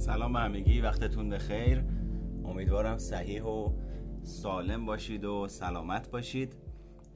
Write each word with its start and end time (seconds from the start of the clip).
سلام 0.00 0.32
به 0.32 0.38
همگی 0.38 0.80
وقتتون 0.80 1.28
بخیر. 1.28 1.84
امیدوارم 2.44 2.98
صحیح 2.98 3.42
و 3.42 3.72
سالم 4.22 4.86
باشید 4.86 5.24
و 5.24 5.48
سلامت 5.48 6.10
باشید 6.10 6.56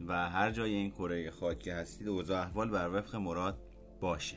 و 0.06 0.30
هر 0.30 0.50
جای 0.50 0.74
این 0.74 0.90
کره 0.90 1.30
خاک 1.30 1.58
که 1.58 1.74
هستید 1.74 2.08
اوضاع 2.08 2.42
احوال 2.42 2.70
بر 2.70 2.98
وفق 2.98 3.16
مراد 3.16 3.58
باشه. 4.00 4.36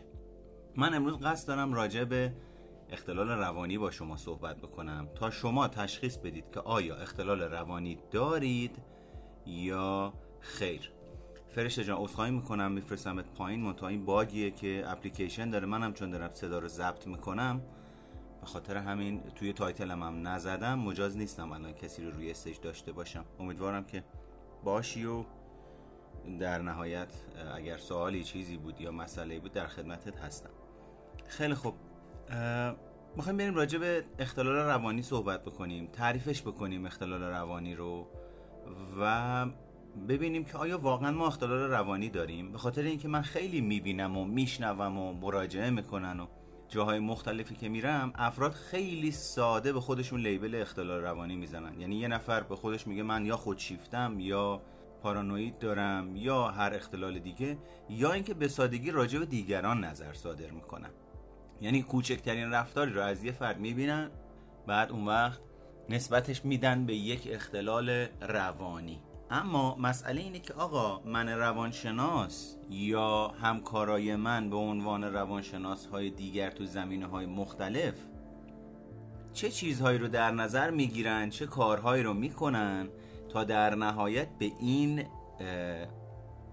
من 0.75 0.93
امروز 0.93 1.17
قصد 1.17 1.47
دارم 1.47 1.73
راجع 1.73 2.03
به 2.03 2.33
اختلال 2.89 3.29
روانی 3.29 3.77
با 3.77 3.91
شما 3.91 4.17
صحبت 4.17 4.57
بکنم. 4.57 5.07
تا 5.15 5.29
شما 5.29 5.67
تشخیص 5.67 6.17
بدید 6.17 6.51
که 6.53 6.59
آیا 6.59 6.95
اختلال 6.95 7.41
روانی 7.41 7.97
دارید 8.11 8.81
یا 9.45 10.13
خیر. 10.39 10.91
فرشته 11.47 11.83
جان 11.83 11.97
عذرخواهی 11.97 12.31
می‌کنم 12.31 12.71
میفرستمت 12.71 13.25
پایین. 13.29 13.61
منتها 13.61 13.87
این 13.87 14.05
باگیه 14.05 14.51
که 14.51 14.83
اپلیکیشن 14.85 15.49
داره. 15.49 15.65
منم 15.65 15.93
چون 15.93 16.09
دارم 16.09 16.29
صدا 16.33 16.59
رو 16.59 16.67
ضبط 16.67 17.07
می‌کنم 17.07 17.61
خاطر 18.47 18.77
همین 18.77 19.21
توی 19.35 19.53
تایتلم 19.53 20.03
هم 20.03 20.27
نزدم. 20.27 20.79
مجاز 20.79 21.17
نیستم 21.17 21.51
الان 21.51 21.73
کسی 21.73 22.03
رو 22.03 22.11
روی 22.11 22.31
استیج 22.31 22.59
داشته 22.59 22.91
باشم. 22.91 23.25
امیدوارم 23.39 23.83
که 23.83 24.03
باشی 24.63 25.05
و 25.05 25.23
در 26.39 26.61
نهایت 26.61 27.13
اگر 27.55 27.77
سوالی 27.77 28.23
چیزی 28.23 28.57
بود 28.57 28.81
یا 28.81 28.91
مسئله 28.91 29.39
بود 29.39 29.53
در 29.53 29.67
خدمتت 29.67 30.19
هستم. 30.19 30.49
خیلی 31.27 31.53
خوب. 31.53 31.73
می‌خوایم 33.15 33.37
بریم 33.37 33.55
راجع 33.55 33.79
به 33.79 34.03
اختلال 34.19 34.55
روانی 34.55 35.01
صحبت 35.01 35.43
بکنیم 35.43 35.87
تعریفش 35.87 36.41
بکنیم 36.41 36.85
اختلال 36.85 37.23
روانی 37.23 37.75
رو 37.75 38.07
و 38.99 39.45
ببینیم 40.09 40.45
که 40.45 40.57
آیا 40.57 40.77
واقعا 40.77 41.11
ما 41.11 41.27
اختلال 41.27 41.71
روانی 41.71 42.09
داریم؟ 42.09 42.51
به 42.51 42.57
خاطر 42.57 42.81
اینکه 42.81 43.07
من 43.07 43.21
خیلی 43.21 43.61
می‌بینم 43.61 44.17
و 44.17 44.25
میشنوم 44.25 44.97
و 44.97 45.13
مراجعه 45.13 45.69
می‌کنن 45.69 46.19
و 46.19 46.27
جاهای 46.69 46.99
مختلفی 46.99 47.55
که 47.55 47.69
میرم 47.69 48.13
افراد 48.15 48.51
خیلی 48.51 49.11
ساده 49.11 49.73
به 49.73 49.79
خودشون 49.79 50.19
لیبل 50.19 50.55
اختلال 50.55 51.01
روانی 51.01 51.35
می‌زنن. 51.35 51.81
یعنی 51.81 51.95
یه 51.95 52.07
نفر 52.07 52.43
به 52.43 52.55
خودش 52.55 52.87
میگه 52.87 53.03
من 53.03 53.25
یا 53.25 53.37
خودشیفتم 53.37 54.15
یا 54.19 54.61
پارانوید 55.03 55.59
دارم 55.59 56.15
یا 56.15 56.47
هر 56.47 56.73
اختلال 56.73 57.19
دیگه 57.19 57.57
یا 57.89 58.13
اینکه 58.13 58.33
به 58.33 58.47
سادگی 58.47 58.91
راجع 58.91 59.19
به 59.19 59.25
دیگران 59.25 59.83
نظر 59.83 60.13
صادر 60.13 60.51
می‌کنن. 60.51 60.89
یعنی 61.61 61.81
کوچکترین 61.81 62.51
رفتاری 62.51 62.93
رو 62.93 63.01
از 63.01 63.23
یه 63.23 63.31
فرد 63.31 63.59
می‌بینن 63.59 64.11
بعد 64.67 64.91
اون 64.91 65.05
وقت 65.05 65.41
نسبتش 65.89 66.45
میدن 66.45 66.85
به 66.85 66.95
یک 66.95 67.27
اختلال 67.31 67.89
روانی. 68.21 68.99
اما 69.31 69.75
مسئله 69.75 70.21
اینه 70.21 70.39
که 70.39 70.53
آقا 70.53 71.01
من 71.05 71.29
روانشناس 71.29 72.55
یا 72.69 73.27
همکارای 73.27 74.15
من 74.15 74.49
به 74.49 74.55
عنوان 74.55 75.03
روانشناس 75.03 75.85
های 75.85 76.09
دیگر 76.09 76.49
تو 76.49 76.65
زمینه 76.65 77.05
های 77.05 77.25
مختلف 77.25 77.93
چه 79.33 79.49
چیزهایی 79.49 79.97
رو 79.97 80.07
در 80.07 80.31
نظر 80.31 80.71
می‌گیرن 80.71 81.29
چه 81.29 81.45
کارهایی 81.45 82.03
رو 82.03 82.13
می‌کنن 82.13 82.87
تا 83.29 83.43
در 83.43 83.75
نهایت 83.75 84.27
به 84.39 84.51
این 84.59 85.03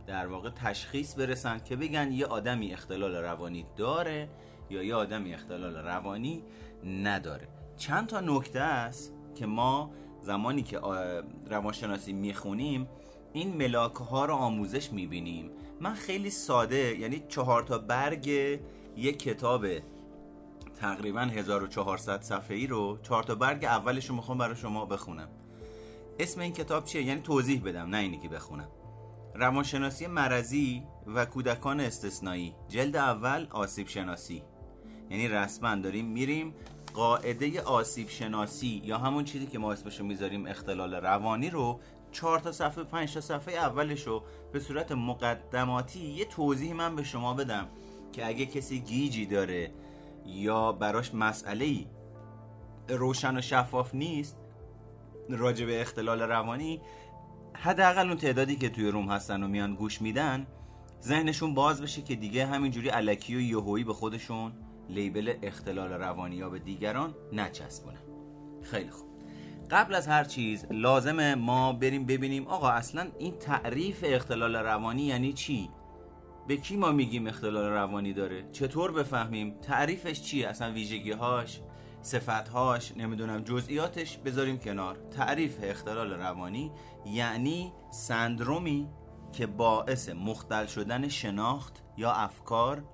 در 0.07 0.27
واقع 0.27 0.51
تشخیص 0.51 1.19
برسن 1.19 1.59
که 1.59 1.77
بگن 1.77 2.13
یه 2.13 2.27
آدمی 2.27 2.73
اختلال 2.73 3.15
روانی 3.15 3.67
داره 3.77 4.29
یا 4.71 4.83
یه 4.83 4.95
آدمی 4.95 5.35
اختلال 5.35 5.77
روانی 5.77 6.43
نداره. 6.85 7.49
چند 7.77 8.07
تا 8.07 8.21
نکته 8.21 8.61
است 8.61 9.13
که 9.35 9.47
ما 9.47 9.91
زمانی 10.25 10.63
که 10.63 10.81
روانشناسی 11.51 12.13
می‌خونیم 12.13 12.89
این 13.33 13.57
ملاک 13.57 13.95
ها 13.95 14.25
رو 14.25 14.35
آموزش 14.35 14.93
می‌بینیم. 14.93 15.51
من 15.81 15.95
خیلی 15.95 16.31
ساده 16.31 16.99
یعنی 16.99 17.23
چهار 17.29 17.63
تا 17.63 17.79
برگ 17.79 18.27
یک 18.97 19.19
کتاب 19.19 19.67
تقریبا 20.81 21.21
1400 21.21 22.23
صفحه 22.23 22.57
ای 22.57 22.67
رو 22.67 22.99
چهار 23.03 23.23
تا 23.23 23.35
برگ 23.35 23.65
اولش 23.65 24.07
رو 24.07 24.17
می‌خوام 24.17 24.39
برای 24.39 24.57
شما 24.57 24.87
بخونم. 24.87 25.29
اسم 26.19 26.41
این 26.41 26.53
کتاب 26.53 26.85
چیه؟ 26.85 27.03
یعنی 27.03 27.21
توضیح 27.21 27.63
بدم 27.65 27.87
نه 27.91 27.97
اینی 27.97 28.19
که 28.19 28.29
بخونم. 28.29 28.69
روانشناسی 29.35 30.07
مرزی 30.07 30.83
و 31.07 31.25
کودکان 31.25 31.81
استثنایی. 31.81 32.55
جلد 32.69 32.97
اول 32.97 33.47
آسیب 33.51 33.89
شناسی 33.89 34.43
یعنی 35.11 35.29
رسما 35.29 35.75
داریم 35.75 36.07
میریم 36.07 36.55
قاعده 36.95 37.63
آسیب 37.63 38.09
شناسی 38.09 38.83
یا 38.85 38.99
همون 38.99 39.25
چیزی 39.25 39.47
که 39.47 39.59
ما 39.59 39.73
اسمشو 39.73 40.05
می‌ذاریم 40.05 40.47
اختلال 40.47 40.95
روانی 40.95 41.51
رو 41.51 41.81
چهار 42.13 42.41
تا 42.41 42.53
صفحه 42.53 42.85
پنج 42.85 43.15
تا 43.15 43.21
صفحه 43.21 43.55
اولش 43.55 44.07
رو 44.07 44.23
به 44.53 44.61
صورت 44.61 44.93
مقدماتی 44.93 46.01
یه 46.01 46.25
توضیح 46.25 46.75
من 46.75 46.97
به 46.97 47.03
شما 47.03 47.35
بدم 47.35 47.69
که 48.13 48.27
اگه 48.27 48.47
کسی 48.47 48.81
گیجی 48.81 49.27
داره 49.27 49.71
یا 50.27 50.73
براش 50.73 51.15
مسئله 51.15 51.65
ای 51.65 51.87
روشن 52.89 53.39
و 53.39 53.41
شفاف 53.41 53.95
نیست 53.95 54.37
راجع 55.29 55.67
به 55.67 55.81
اختلال 55.81 56.23
روانی 56.23 56.81
حداقل 57.55 58.09
اون 58.09 58.17
تعدادی 58.17 58.57
که 58.57 58.69
توی 58.69 58.89
روم 58.89 59.09
هستن 59.09 59.43
و 59.43 59.49
میان 59.49 59.75
گوش 59.75 60.03
میدن 60.03 60.47
ذهنشون 61.03 61.55
باز 61.55 61.83
بشه 61.83 62.03
که 62.03 62.15
دیگه 62.15 62.47
همینجوری 62.47 62.89
علکی 62.89 63.37
و 63.37 63.41
یهویی 63.41 63.85
به 63.85 63.93
خودشون 63.93 64.53
لیبل 64.89 65.35
اختلال 65.43 65.93
روانی 65.93 66.37
یا 66.37 66.49
به 66.49 66.59
دیگران 66.59 67.15
نچسبونن. 67.33 67.99
خیلی 68.63 68.91
خوب. 68.91 69.09
قبل 69.71 69.95
از 69.95 70.09
هر 70.09 70.25
چیز 70.25 70.67
لازمه 70.71 71.35
ما 71.35 71.73
بریم 71.73 72.07
ببینیم 72.07 72.47
آقا 72.47 72.69
اصلا 72.69 73.09
این 73.19 73.39
تعریف 73.39 74.05
اختلال 74.07 74.57
روانی 74.57 75.03
یعنی 75.03 75.33
چی؟ 75.33 75.71
به 76.49 76.57
کی 76.57 76.77
ما 76.77 76.93
میگیم 76.93 77.27
اختلال 77.27 77.65
روانی 77.65 78.13
داره؟ 78.13 78.49
چطور 78.53 78.93
بفهمیم؟ 78.93 79.55
تعریفش 79.63 80.23
چیه؟ 80.23 80.49
اصلا 80.49 80.73
ویژگیهاش 80.73 81.61
صفتهاش 82.03 82.97
نمی‌دونم 82.97 83.45
جزئیاتش 83.45 84.19
بذاریم 84.19 84.59
کنار. 84.59 84.97
تعریف 84.97 85.59
اختلال 85.63 86.13
روانی 86.13 86.73
یعنی 87.07 87.73
سندرومی 87.91 88.89
که 89.33 89.47
باعث 89.47 90.09
مختل 90.09 90.67
شدن 90.67 91.09
شناخت 91.09 91.83
یا 91.97 92.13
افکار 92.13 92.85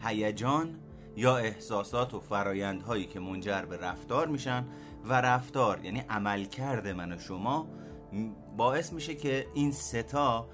هیجان 0.00 0.80
یا 1.16 1.36
احساسات 1.36 2.14
و 2.14 2.20
فرایندهایی 2.20 3.06
که 3.06 3.20
منجر 3.20 3.62
به 3.62 3.76
رفتار 3.76 4.28
میشن 4.28 4.64
و 5.04 5.12
رفتار 5.12 5.84
یعنی 5.84 6.00
عملکرد 6.00 6.88
من 6.88 7.12
و 7.12 7.18
شما 7.18 7.68
باعث 8.56 8.92
میشه 8.92 9.14
که 9.14 9.46
این 9.54 9.72
ستا 9.72 10.48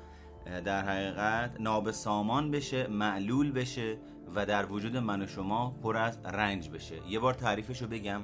در 0.64 0.84
حقیقت 0.84 1.60
نابسامان 1.60 2.50
بشه 2.50 2.86
معلول 2.86 3.52
بشه 3.52 3.98
و 4.34 4.46
در 4.46 4.66
وجود 4.66 4.96
من 4.96 5.22
و 5.22 5.26
شما 5.26 5.70
پر 5.82 5.96
از 5.96 6.18
رنج 6.24 6.70
بشه. 6.70 7.08
یه 7.08 7.18
بار 7.18 7.34
تعریفشو 7.34 7.86
بگم. 7.86 8.22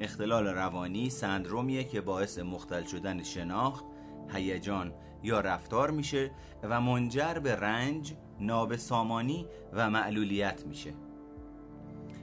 اختلال 0.00 0.46
روانی 0.46 1.10
سندرومیه 1.10 1.84
که 1.84 2.00
باعث 2.00 2.38
مختل 2.38 2.84
شدن 2.84 3.22
شناخت 3.22 3.84
هیجان 4.32 4.92
یا 5.22 5.40
رفتار 5.40 5.90
میشه 5.90 6.30
و 6.62 6.80
منجر 6.80 7.34
به 7.34 7.56
رنج 7.56 8.14
نابسامانی 8.40 9.46
و 9.72 9.90
معلولیت 9.90 10.66
میشه. 10.66 10.94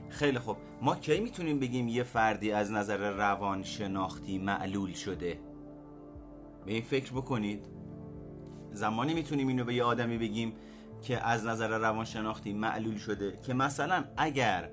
خیلی 0.08 0.38
خوب. 0.38 0.56
ما 0.82 0.96
کی 0.96 1.20
می‌تونیم 1.20 1.58
بگیم 1.58 1.88
یه 1.88 2.02
فردی 2.02 2.52
از 2.52 2.72
نظر 2.72 3.10
روان 3.10 3.62
شناختی 3.62 4.38
معلول 4.38 4.92
شده؟ 4.92 5.40
به 6.66 6.72
این 6.72 6.82
فکر 6.82 7.12
بکنید. 7.12 7.66
زمانی 8.72 9.14
می‌تونیم 9.14 9.48
اینو 9.48 9.64
به 9.64 9.74
یه 9.74 9.84
آدمی 9.84 10.18
بگیم 10.18 10.52
که 11.02 11.26
از 11.26 11.46
نظر 11.46 11.78
روان 11.78 12.04
شناختی 12.04 12.52
معلول 12.52 12.96
شده 12.96 13.38
که 13.46 13.54
مثلا 13.54 14.04
اگر 14.16 14.70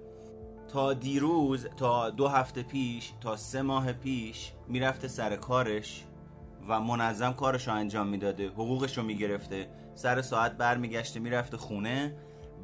تا 0.68 0.94
دیروز 0.94 1.68
تا 1.78 2.09
دو 2.09 2.28
هفته 2.28 2.63
پیش 2.63 3.13
تا 3.22 3.35
سه 3.35 3.62
ماه 3.62 3.94
پیش 3.94 4.51
می‌رفته 4.68 5.07
سر 5.07 5.35
کارش 5.35 6.06
و 6.68 6.79
منظم 6.79 7.34
کارش 7.34 7.68
رو 7.68 7.74
انجام 7.74 8.07
می‌داده 8.07 8.47
حقوقش 8.50 8.97
رو 8.97 9.03
می‌گرفته 9.03 9.69
سر 9.95 10.22
ساعت 10.22 10.57
برمیگشته 10.57 11.19
می‌رفته 11.19 11.57
خونه 11.57 12.16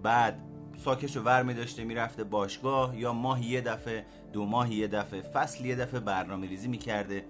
بعد 0.04 0.51
ساکش 0.84 1.16
رو 1.16 1.22
ور 1.24 1.44
می 1.44 1.54
داشته 1.54 1.84
می‌رفته 1.84 2.24
باشگاه 2.24 2.98
یا 2.98 3.14
ماهی 3.14 3.46
یه 3.46 3.62
دفعه 3.62 4.06
دو 4.34 4.46
ماهی 4.46 4.76
یه 4.76 4.88
دفعه 4.88 5.22
فصل 5.22 5.66
یه 5.66 5.76
دفعه 5.76 6.00
برنامه 6.00 6.48
ریزی 6.48 6.68
می‌کرده. 6.68 7.26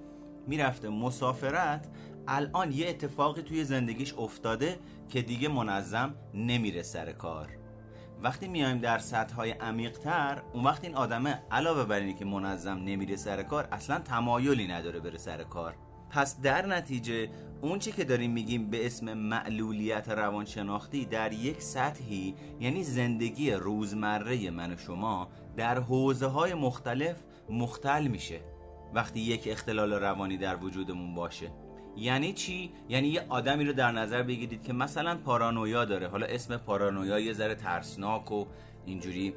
می‌رفته 0.47 0.89
مسافرت 0.89 1.87
الان 2.27 2.71
یه 2.71 2.89
اتفاقی 2.89 3.41
توی 3.41 3.63
زندگیش 3.63 4.13
افتاده 4.13 4.79
که 5.09 5.21
دیگه 5.21 5.47
منظم 5.47 6.15
نمیره 6.33 6.83
سر 6.83 7.11
کار. 7.11 7.49
وقتی 8.23 8.47
میایم 8.47 8.77
در 8.77 8.99
سطح 8.99 9.35
های 9.35 9.51
عمیق 9.51 9.97
تر 9.97 10.41
اون 10.53 10.63
وقت 10.63 10.83
این 10.83 10.95
آدمه 10.95 11.43
علاوه 11.51 11.83
بر 11.83 11.99
اینکه 11.99 12.25
منظم 12.25 12.77
نمیره 12.77 13.15
سر 13.15 13.43
کار 13.43 13.67
اصلا 13.71 13.99
تمایلی 13.99 14.67
نداره 14.67 14.99
بره 14.99 15.17
سر 15.17 15.43
کار. 15.43 15.75
پس 16.11 16.41
در 16.41 16.65
نتیجه 16.65 17.29
اون 17.61 17.79
چی 17.79 17.91
که 17.91 18.03
داریم 18.03 18.31
میگیم 18.31 18.69
به 18.69 18.85
اسم 18.85 19.13
معلولیت 19.13 20.09
روانشناختی 20.09 21.05
در 21.05 21.33
یک 21.33 21.61
سطحی 21.61 22.35
یعنی 22.59 22.83
زندگی 22.83 23.51
روزمره 23.51 24.49
من 24.49 24.73
و 24.73 24.77
شما 24.77 25.27
در 25.57 25.79
حوزه 25.79 26.27
های 26.27 26.53
مختلف 26.53 27.15
مختل 27.49 28.07
میشه. 28.07 28.39
وقتی 28.93 29.19
یک 29.19 29.47
اختلال 29.51 29.93
روانی 29.93 30.37
در 30.37 30.55
وجودمون 30.55 31.15
باشه. 31.15 31.51
یعنی 31.97 32.33
چی؟ 32.33 32.71
یعنی 32.89 33.07
یه 33.07 33.25
آدمی 33.29 33.65
رو 33.65 33.73
در 33.73 33.91
نظر 33.91 34.23
بگیرید 34.23 34.63
که 34.63 34.73
مثلا 34.73 35.17
پارانویا 35.17 35.85
داره. 35.85 36.07
حالا 36.07 36.25
اسم 36.25 36.57
پارانویا 36.57 37.19
یه 37.19 37.33
ذره 37.33 37.55
ترسناک 37.55 38.31
و 38.31 38.45
اینجوری 38.85 39.33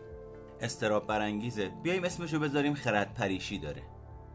استراب 0.60 1.06
برانگیزه. 1.06 1.70
بیایم 1.82 2.04
اسمشو 2.04 2.38
بذاریم 2.38 2.74
خرد 2.74 3.14
پریشی 3.14 3.58
داره. 3.58 3.82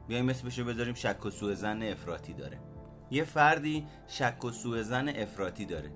بیایم 0.10 0.30
اسمشو 0.30 0.64
بذاریم 0.64 0.94
شک 0.94 1.26
و 1.26 1.30
سوء 1.30 1.54
زن 1.54 1.84
افراطی 1.84 2.34
داره. 2.34 2.58
یه 3.12 3.24
فردی 3.24 3.88
شک 4.08 4.46
و 4.46 4.52
سوء 4.52 4.82
زن 4.82 5.10
افراطی 5.10 5.66
داره. 5.66 5.92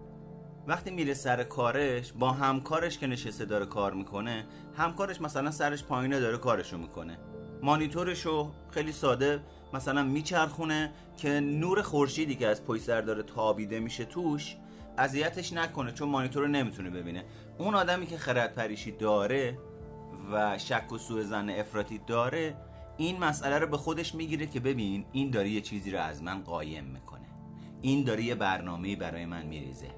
وقتی 0.68 0.92
میره 0.92 1.14
سر 1.14 1.44
کارش 1.44 2.14
با 2.14 2.32
همکارش 2.32 2.98
که 2.98 3.08
نشسته 3.08 3.46
داره 3.46 3.66
کار 3.66 3.94
می‌کنه 3.94 4.46
همکارش 4.78 5.22
مثلا 5.22 5.52
سرش 5.52 5.84
پایینه 5.84 6.20
داره 6.20 6.38
کارشو 6.38 6.78
می‌کنه. 6.78 7.18
مانیتورشو 7.62 8.52
خیلی 8.70 8.92
ساده 8.92 9.40
مثلا 9.74 10.04
میچرخونه 10.04 10.92
که 11.18 11.30
نور 11.40 11.82
خورشیدی 11.82 12.36
که 12.36 12.48
از 12.48 12.64
پای 12.64 12.80
سر 12.80 13.02
داره 13.02 13.24
تابیده 13.24 13.80
میشه 13.80 14.06
توش 14.06 14.56
اذیتش 14.98 15.54
نکنه 15.54 15.92
چون 15.92 16.10
مانیتور 16.10 16.44
رو 16.44 16.48
نمی‌تونه 16.48 16.90
ببینه. 16.90 17.24
اون 17.58 17.76
آدمی 17.76 18.06
که 18.06 18.18
خرد 18.18 18.54
پریشی 18.54 18.92
داره 18.92 19.58
و 20.32 20.58
شک 20.58 20.92
و 20.92 20.98
سوء 20.98 21.24
زن 21.24 21.50
افراطی 21.50 22.02
داره 22.08 22.56
این 23.04 23.20
مسئله 23.20 23.60
رو 23.60 23.68
به 23.68 23.78
خودش 23.78 24.16
می‌گیره 24.16 24.46
که 24.46 24.60
ببین 24.60 25.06
این 25.12 25.30
داره 25.30 25.50
یه 25.50 25.62
چیزی 25.62 25.92
رو 25.92 26.00
از 26.00 26.24
من 26.24 26.42
قایم 26.42 26.84
می‌کنه. 26.84 27.26
این 27.82 28.04
داره 28.04 28.24
یه 28.24 28.36
برنامه 28.36 28.96
برای 28.96 29.26
من 29.26 29.46
میریزه. 29.46 29.90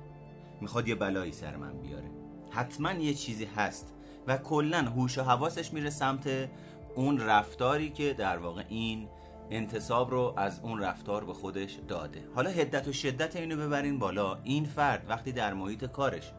می‌خواد 0.62 0.88
یه 0.88 0.96
بلایی 0.96 1.32
سر 1.32 1.56
من 1.56 1.82
بیاره. 1.82 2.12
حتما 2.50 2.92
یه 2.92 3.14
چیزی 3.14 3.46
هست 3.46 3.94
و 4.28 4.38
کلا 4.38 4.78
هوش 4.78 5.18
و 5.18 5.22
حواسش 5.22 5.74
میره 5.74 5.90
سمت 5.90 6.50
اون 6.96 7.20
رفتاری 7.20 7.90
که 7.90 8.14
در 8.14 8.38
واقع 8.38 8.64
این 8.70 9.08
انتصاب 9.52 10.12
رو 10.12 10.34
از 10.38 10.60
اون 10.64 10.80
رفتار 10.80 11.26
به 11.26 11.34
خودش 11.34 11.80
داده. 11.88 12.28
حالا 12.36 12.50
هدت 12.50 12.88
و 12.88 12.94
شدت 12.94 13.36
اینو 13.36 13.58
ببرین 13.58 14.00
بالا. 14.00 14.38
این 14.44 14.66
فرد 14.66 15.06
وقتی 15.10 15.32
در 15.32 15.54
محیط 15.54 15.86
کارش 15.86 16.32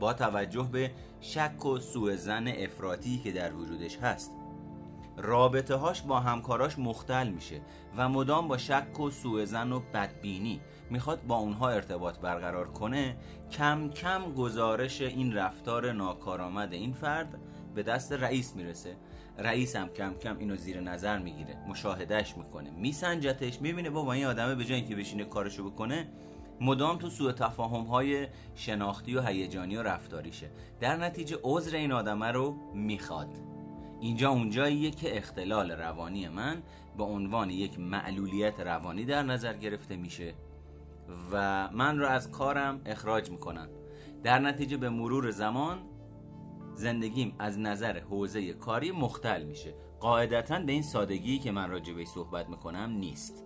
با 0.00 0.12
توجه 0.12 0.68
به 0.72 0.90
شک 1.20 1.66
و 1.66 1.78
سوء 1.78 2.16
زن 2.16 2.48
افراطی 2.48 3.20
که 3.24 3.32
در 3.32 3.54
وجودش 3.54 3.96
هست 3.96 4.30
رابطه 5.16 5.74
هاش 5.74 6.02
با 6.02 6.20
همکاراش 6.20 6.78
مختل 6.78 7.28
میشه 7.28 7.60
و 7.96 8.08
مدام 8.08 8.48
با 8.48 8.58
شک 8.58 9.00
و 9.00 9.10
سوء 9.10 9.44
زن 9.44 9.72
و 9.72 9.80
بدبینی. 9.94 10.60
می‌خواد 10.90 11.22
با 11.26 11.36
اونها 11.36 11.70
ارتباط 11.70 12.18
برقرار 12.18 12.68
کنه. 12.68 13.16
کم 13.50 13.90
کم 13.90 14.32
گزارش 14.32 15.00
این 15.00 15.32
رفتار 15.32 15.92
ناکارآمد 15.92 16.72
این 16.72 16.92
فرد 16.92 17.38
به 17.74 17.82
دست 17.82 18.12
رئیس 18.12 18.56
می‌رسه. 18.56 18.96
رئیس 19.38 19.76
هم 19.76 19.88
کم 19.88 20.14
کم 20.14 20.38
اینو 20.38 20.56
زیر 20.56 20.80
نظر 20.80 21.18
می‌گیره. 21.18 21.56
مشاهدهش 21.68 22.36
می‌کنه. 22.36 22.70
میسنجتش. 22.70 23.60
می‌بینه 23.60 23.90
با 23.90 24.12
این 24.12 24.26
آدمه 24.26 24.54
به 24.54 24.64
جای 24.64 24.76
اینکه 24.76 24.96
بشینه 24.96 25.24
کارشو 25.24 25.70
بکنه 25.70 26.08
مدام 26.60 26.98
تو 26.98 27.10
سوء 27.10 27.32
تفاهم 27.32 27.84
های 27.84 28.26
شناختی 28.54 29.16
و 29.16 29.22
هیجانی 29.22 29.76
و 29.76 29.82
رفتاریشه. 29.82 30.50
در 30.80 30.96
نتیجه 30.96 31.36
عذر 31.42 31.76
این 31.76 31.92
آدمه 31.92 32.26
رو 32.26 32.56
می‌خواد. 32.74 33.51
اینجا 34.02 34.30
اونجاییه 34.30 34.90
که 34.90 35.16
اختلال 35.16 35.70
روانی 35.70 36.28
من 36.28 36.62
به 36.98 37.04
عنوان 37.04 37.50
یک 37.50 37.78
معلولیت 37.78 38.60
روانی 38.60 39.04
در 39.04 39.22
نظر 39.22 39.56
گرفته 39.56 39.96
میشه 39.96 40.34
و 41.32 41.68
من 41.72 41.98
رو 41.98 42.06
از 42.06 42.30
کارم 42.30 42.80
اخراج 42.86 43.30
می‌کنن. 43.30 43.68
در 44.22 44.38
نتیجه 44.38 44.76
به 44.76 44.90
مرور 44.90 45.30
زمان 45.30 45.78
زندگیم 46.74 47.34
از 47.38 47.58
نظر 47.58 47.98
حوزه 48.00 48.52
کاری 48.52 48.90
مختل 48.90 49.42
میشه. 49.42 49.74
قاعدتا 50.00 50.58
به 50.58 50.72
این 50.72 50.82
سادگی 50.82 51.38
که 51.38 51.52
من 51.52 51.70
راجع 51.70 52.04
صحبت 52.04 52.48
می‌کنم 52.48 52.90
نیست. 52.90 53.44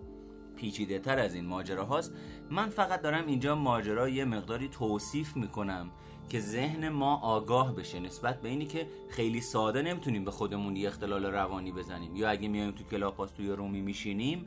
پیچیده 0.55 0.99
تر 0.99 1.19
از 1.19 1.35
این 1.35 1.45
ماجرا 1.45 1.85
هاست 1.85 2.13
من 2.51 2.69
فقط 2.69 3.01
دارم 3.01 3.27
اینجا 3.27 3.55
ماجرا 3.55 4.09
یه 4.09 4.25
مقداری 4.25 4.67
توصیف 4.67 5.35
می‌کنم 5.35 5.91
که 6.29 6.39
ذهن 6.39 6.89
ما 6.89 7.17
آگاه 7.17 7.75
بشه 7.75 7.99
نسبت 7.99 8.41
به 8.41 8.49
اینی 8.49 8.65
که 8.65 8.87
خیلی 9.09 9.41
ساده 9.41 9.81
نمی‌تونیم 9.81 10.25
به 10.25 10.31
خودمون 10.31 10.75
یه 10.75 10.87
اختلال 10.87 11.25
روانی 11.25 11.71
بزنیم. 11.71 12.15
یا 12.15 12.29
اگه 12.29 12.47
میایم 12.47 12.71
تو 12.71 12.83
کلاپاس 12.83 13.31
توی 13.31 13.49
رومی 13.49 13.81
میشینیم 13.81 14.45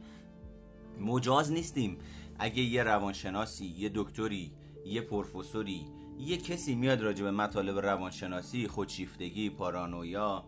مجاز 1.01 1.53
نیستیم. 1.53 1.99
اگه 2.39 2.63
یه 2.63 2.83
روانشناسی 2.83 3.67
یه 3.67 3.91
دکتری 3.95 4.53
یه 4.87 5.01
پروفسوری 5.01 5.87
یه 6.19 6.37
کسی 6.37 6.75
میاد 6.75 7.03
راجع 7.03 7.25
به 7.25 7.31
مطالب 7.31 7.79
روانشناسی 7.79 8.69
خودشیفتگی 8.69 9.51
پارانویا 9.51 10.45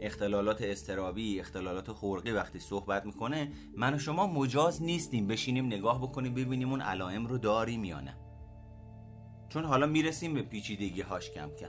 اختلالات 0.00 0.62
استرابی 0.62 1.40
اختلالات 1.40 1.92
خورقی 1.92 2.30
وقتی 2.30 2.58
صحبت 2.58 3.06
می‌کنه 3.06 3.52
من 3.76 3.94
و 3.94 3.98
شما 3.98 4.26
مجاز 4.26 4.82
نیستیم. 4.82 5.26
بشینیم 5.26 5.66
نگاه 5.66 6.02
بکنیم 6.02 6.34
ببینیم 6.34 6.70
اون 6.70 6.80
علائم 6.80 7.26
رو 7.26 7.38
داریم 7.38 7.84
یا 7.84 8.00
نه. 8.00 8.16
چون 9.52 9.64
حالا 9.64 9.86
می‌رسیم 9.86 10.34
به 10.34 10.42
پیچیدگی 10.42 11.00
هاش 11.00 11.30
کم 11.30 11.50
کم. 11.60 11.68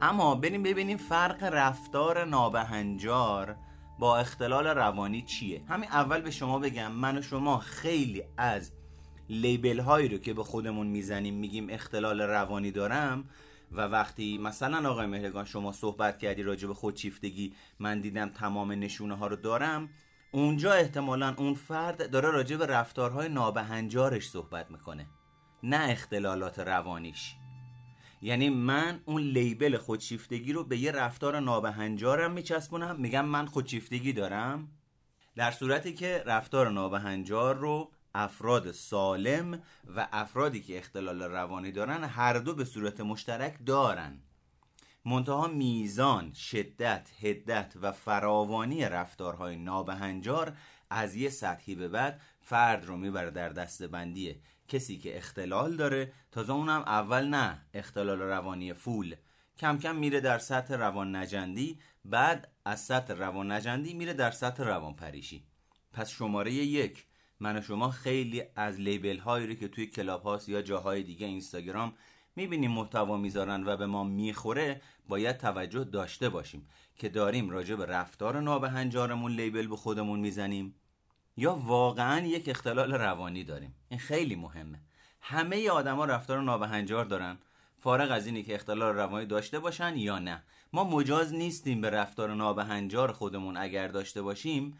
اما 0.00 0.34
بریم 0.34 0.62
ببینیم 0.62 0.96
فرق 0.96 1.42
رفتار 1.42 2.24
نابهنجار 2.24 3.56
با 3.98 4.18
اختلال 4.18 4.66
روانی 4.66 5.22
چیه. 5.22 5.62
همین 5.68 5.90
اول 5.90 6.20
به 6.20 6.30
شما 6.30 6.58
بگم 6.58 6.92
من 6.92 7.18
و 7.18 7.22
شما 7.22 7.58
خیلی 7.58 8.22
از 8.36 8.72
لیبل 9.28 9.80
هایی 9.80 10.08
رو 10.08 10.18
که 10.18 10.34
به 10.34 10.44
خودمون 10.44 10.86
می‌زنیم 10.86 11.34
میگیم 11.34 11.66
اختلال 11.70 12.20
روانی 12.20 12.70
دارم 12.70 13.24
و 13.72 13.80
وقتی 13.80 14.38
مثلا 14.38 14.90
آقای 14.90 15.06
مهرگان 15.06 15.44
شما 15.44 15.72
صحبت 15.72 16.18
کردی 16.18 16.42
راجع 16.42 16.68
به 16.68 16.74
خودشیفتگی 16.74 17.54
من 17.78 18.00
دیدم 18.00 18.28
تمام 18.28 18.72
نشونه 18.72 19.16
ها 19.16 19.26
رو 19.26 19.36
دارم 19.36 19.88
اونجا 20.32 20.72
احتمالا 20.72 21.34
اون 21.38 21.54
فرد 21.54 22.10
داره 22.10 22.30
راجع 22.30 22.56
به 22.56 22.66
رفتارهای 22.66 23.28
نابهنجارش 23.28 24.28
صحبت 24.28 24.70
می‌کنه. 24.70 25.06
نه 25.68 25.90
اختلالات 25.90 26.58
روانیش. 26.58 27.34
یعنی 28.22 28.48
من 28.48 29.00
اون 29.04 29.22
لیبل 29.22 29.76
خودشیفتگی 29.76 30.52
رو 30.52 30.64
به 30.64 30.78
یه 30.78 30.92
رفتار 30.92 31.40
نابهنجارم 31.40 32.32
میچسبونم 32.32 32.96
میگم 33.00 33.24
من 33.24 33.46
خودشیفتگی 33.46 34.12
دارم. 34.12 34.68
در 35.36 35.50
صورتی 35.50 35.94
که 35.94 36.22
رفتار 36.26 36.70
نابهنجار 36.70 37.56
رو 37.56 37.90
افراد 38.14 38.72
سالم 38.72 39.62
و 39.96 40.08
افرادی 40.12 40.60
که 40.60 40.78
اختلال 40.78 41.22
روانی 41.22 41.72
دارن 41.72 42.04
هر 42.04 42.38
دو 42.38 42.54
به 42.54 42.64
صورت 42.64 43.00
مشترک 43.00 43.56
دارن. 43.66 44.18
منتها 45.04 45.46
میزان 45.46 46.32
شدت 46.32 47.10
هدت 47.20 47.74
و 47.82 47.92
فراوانی 47.92 48.84
رفتارهای 48.84 49.56
نابهنجار 49.56 50.56
از 50.90 51.16
یه 51.16 51.30
سطحی 51.30 51.74
به 51.74 51.88
بعد 51.88 52.20
فرد 52.40 52.84
رو 52.84 52.96
می‌بره 52.96 53.30
در 53.30 53.48
دسته 53.48 53.86
بندی 53.86 54.36
کسی 54.68 54.98
که 54.98 55.16
اختلال 55.16 55.76
داره 55.76 56.12
تازه 56.32 56.52
اونم 56.52 56.80
اول 56.80 57.26
نه 57.26 57.60
اختلال 57.74 58.20
روانی 58.20 58.72
فول. 58.72 59.16
کم 59.58 59.78
کم 59.78 59.96
میره 59.96 60.20
در 60.20 60.38
سطح 60.38 60.74
روان 60.74 61.16
نجندی 61.16 61.78
بعد 62.04 62.48
از 62.64 62.80
سطح 62.80 63.14
روان 63.14 63.52
نجندی 63.52 63.94
میره 63.94 64.12
در 64.12 64.30
سطح 64.30 64.64
روان 64.64 64.96
پریشی 64.96 65.44
پس 65.92 66.10
شماره 66.10 66.52
یک 66.52 67.04
من 67.40 67.58
و 67.58 67.62
شما 67.62 67.90
خیلی 67.90 68.42
از 68.56 68.80
لیبل 68.80 69.18
هایی 69.18 69.46
رو 69.46 69.54
که 69.54 69.68
توی 69.68 69.86
کلاب 69.86 70.22
هاست 70.22 70.48
یا 70.48 70.62
جاهای 70.62 71.02
دیگه 71.02 71.26
اینستاگرام 71.26 71.92
می‌بینیم 72.36 72.70
محتوا 72.70 73.16
می‌ذارن 73.16 73.64
و 73.66 73.76
به 73.76 73.86
ما 73.86 74.04
می‌خوره 74.04 74.80
باید 75.08 75.36
توجه 75.36 75.84
داشته 75.84 76.28
باشیم 76.28 76.68
که 76.96 77.08
داریم 77.08 77.50
راجع 77.50 77.74
به 77.74 77.86
رفتار 77.86 78.40
نابهنجارمون 78.40 79.32
لیبل 79.32 79.66
به 79.66 79.76
خودمون 79.76 80.20
می‌زنیم. 80.20 80.74
یا 81.36 81.54
واقعا 81.54 82.26
یک 82.26 82.48
اختلال 82.48 82.92
روانی 82.92 83.44
داریم. 83.44 83.74
این 83.88 84.00
خیلی 84.00 84.36
مهمه. 84.36 84.80
همه 85.20 85.70
آدما 85.70 86.04
رفتار 86.04 86.42
نابهنجار 86.42 87.04
دارن. 87.04 87.38
فارغ 87.78 88.10
از 88.10 88.26
اینی 88.26 88.42
که 88.42 88.54
اختلال 88.54 88.94
روانی 88.94 89.26
داشته 89.26 89.58
باشن 89.58 89.96
یا 89.96 90.18
نه. 90.18 90.42
ما 90.72 90.84
مجاز 90.84 91.34
نیستیم 91.34 91.80
به 91.80 91.90
رفتار 91.90 92.34
نابهنجار 92.34 93.12
خودمون 93.12 93.56
اگر 93.56 93.88
داشته 93.88 94.22
باشیم 94.22 94.78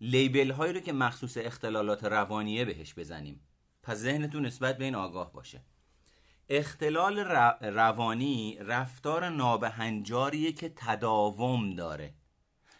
لیبل 0.00 0.50
هایی 0.50 0.72
رو 0.72 0.80
که 0.80 0.92
مخصوص 0.92 1.36
اختلالات 1.36 2.04
روانیه 2.04 2.64
بهش 2.64 2.94
بزنیم. 2.94 3.40
پس 3.82 3.96
ذهنتون 3.96 4.46
نسبت 4.46 4.78
به 4.78 4.84
این 4.84 4.94
آگاه 4.94 5.32
باشه. 5.32 5.60
اختلال 6.48 7.18
روانی 7.60 8.58
رفتار 8.60 9.28
نابهنجاریه 9.28 10.52
که 10.52 10.72
تداوم 10.76 11.74
داره 11.74 12.14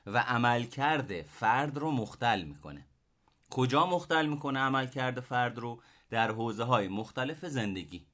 و 0.07 0.19
عملکرد 0.19 1.23
فرد 1.23 1.79
رو 1.79 1.91
مختل 1.91 2.43
می‌کنه. 2.43 2.87
کجا 3.51 3.87
مختل 3.87 4.27
می‌کنه 4.27 4.59
عملکرد 4.61 5.21
فرد 5.21 5.59
رو؟ 5.59 5.83
در 6.11 6.31
حوزه 6.31 6.65
های 6.65 6.89
مختلف 6.89 7.45
زندگی. 7.45 8.07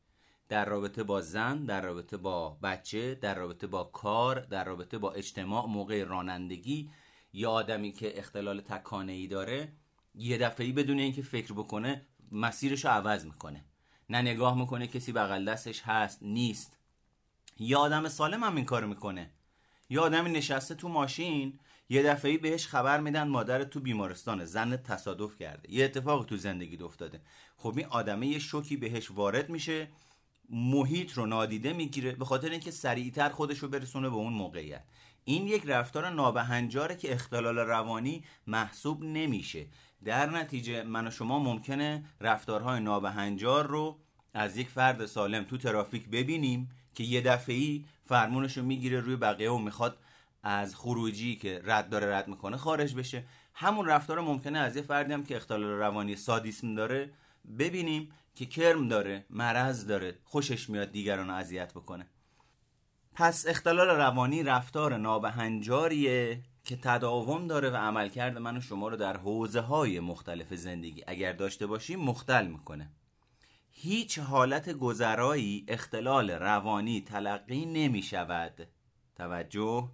در 0.48 0.64
رابطه 0.64 1.02
با 1.02 1.20
زن 1.20 1.64
در 1.64 1.80
رابطه 1.80 2.16
با 2.16 2.58
بچه 2.62 3.14
در 3.14 3.34
رابطه 3.34 3.66
با 3.66 3.84
کار 3.84 4.40
در 4.40 4.64
رابطه 4.64 4.98
با 4.98 5.12
اجتماع 5.12 5.66
موقع 5.66 6.04
رانندگی. 6.04 6.90
یا 7.32 7.50
آدمی 7.50 7.92
که 7.92 8.18
اختلال 8.18 8.60
تکانه 8.60 9.12
ای 9.12 9.26
داره 9.26 9.72
یه 10.14 10.38
دفعه 10.38 10.72
بدون 10.72 10.98
اینکه 10.98 11.22
فکر 11.22 11.52
بکنه 11.52 12.06
مسیرش 12.32 12.84
رو 12.84 12.90
عوض 12.90 13.24
می‌کنه. 13.26 13.64
نه 14.10 14.22
نگاه 14.22 14.58
می‌کنه 14.58 14.86
کسی 14.86 15.12
بغل 15.12 15.44
دستش 15.44 15.82
هست 15.82 16.18
نیست. 16.22 16.78
یا 17.58 17.78
آدم 17.78 18.08
سالم 18.08 18.44
هم 18.44 18.56
این 18.56 18.64
کار 18.64 18.84
می‌کنه. 18.84 19.30
یا 19.90 20.02
آدمی 20.02 20.30
نشسته 20.30 20.74
تو 20.74 20.88
ماشین 20.88 21.58
یه 21.92 22.02
دفعه 22.02 22.38
بهش 22.38 22.66
خبر 22.66 23.00
میدن 23.00 23.28
مادر 23.28 23.64
تو 23.64 23.80
بیمارستانه 23.80 24.44
زن 24.44 24.76
تصادف 24.76 25.36
کرده. 25.36 25.72
یه 25.72 25.84
اتفاق 25.84 26.24
تو 26.26 26.36
زندگی 26.36 26.82
افتاده. 26.82 27.20
خب 27.56 27.74
این 27.76 27.86
آدمه 27.86 28.26
یه 28.26 28.38
شوکی 28.38 28.76
بهش 28.76 29.10
وارد 29.10 29.50
میشه 29.50 29.88
محیط 30.50 31.12
رو 31.12 31.26
نادیده 31.26 31.72
می‌گیره 31.72 32.12
به 32.12 32.24
خاطر 32.24 32.50
اینکه 32.50 32.70
سریعتر 32.70 33.28
خودش 33.28 33.58
رو 33.58 33.68
برسونه 33.68 34.08
به 34.08 34.16
اون 34.16 34.32
موقعیت. 34.32 34.84
این 35.24 35.46
یک 35.46 35.62
رفتار 35.66 36.10
نابهنجاره 36.10 36.96
که 36.96 37.12
اختلال 37.12 37.58
روانی 37.58 38.24
محسوب 38.46 39.04
نمیشه. 39.04 39.66
در 40.04 40.30
نتیجه 40.30 40.82
من 40.82 41.06
و 41.06 41.10
شما 41.10 41.38
ممکنه 41.38 42.04
رفتارهای 42.20 42.80
نابهنجار 42.80 43.66
رو 43.66 43.98
از 44.34 44.56
یک 44.56 44.68
فرد 44.68 45.06
سالم 45.06 45.44
تو 45.44 45.58
ترافیک 45.58 46.08
ببینیم 46.08 46.70
که 46.94 47.04
یه 47.04 47.20
دفعی 47.20 47.84
فرمونش 48.04 48.58
رو 48.58 48.64
می‌گیره 48.64 49.00
روی 49.00 49.16
بقیه 49.16 49.50
و 49.50 49.58
می‌خواد 49.58 49.98
از 50.42 50.76
خروجی 50.76 51.36
که 51.36 51.60
رد 51.64 51.88
داره 51.88 52.16
رد 52.16 52.28
می‌کنه 52.28 52.56
خارج 52.56 52.94
بشه. 52.94 53.24
همون 53.54 53.86
رفتار 53.86 54.20
ممکنه 54.20 54.58
از 54.58 54.76
یه 54.76 54.82
فردی 54.82 55.12
هم 55.12 55.24
که 55.24 55.36
اختلال 55.36 55.62
روانی 55.62 56.16
سادیسم 56.16 56.74
داره 56.74 57.12
ببینیم 57.58 58.12
که 58.34 58.46
کرم 58.46 58.88
داره 58.88 59.26
مرض 59.30 59.86
داره 59.86 60.18
خوشش 60.24 60.70
میاد 60.70 60.92
دیگران 60.92 61.28
رو 61.28 61.34
اذیت 61.34 61.74
بکنه. 61.74 62.06
پس 63.14 63.46
اختلال 63.48 63.88
روانی 63.88 64.42
رفتار 64.42 64.96
نابهنجاریه 64.96 66.42
که 66.64 66.76
تداوم 66.76 67.46
داره 67.46 67.70
و 67.70 67.76
عملکرد 67.76 68.38
من 68.38 68.56
و 68.56 68.60
شما 68.60 68.88
رو 68.88 68.96
در 68.96 69.16
حوزه 69.16 69.60
های 69.60 70.00
مختلف 70.00 70.54
زندگی 70.54 71.04
اگر 71.06 71.32
داشته 71.32 71.66
باشیم 71.66 72.00
مختل 72.00 72.46
می‌کنه. 72.46 72.90
هیچ 73.70 74.18
حالت 74.18 74.70
گذرایی 74.70 75.64
اختلال 75.68 76.30
روانی 76.30 77.00
تلقی 77.00 77.66
نمی 77.66 78.02
شود 78.02 78.68
توجه 79.16 79.90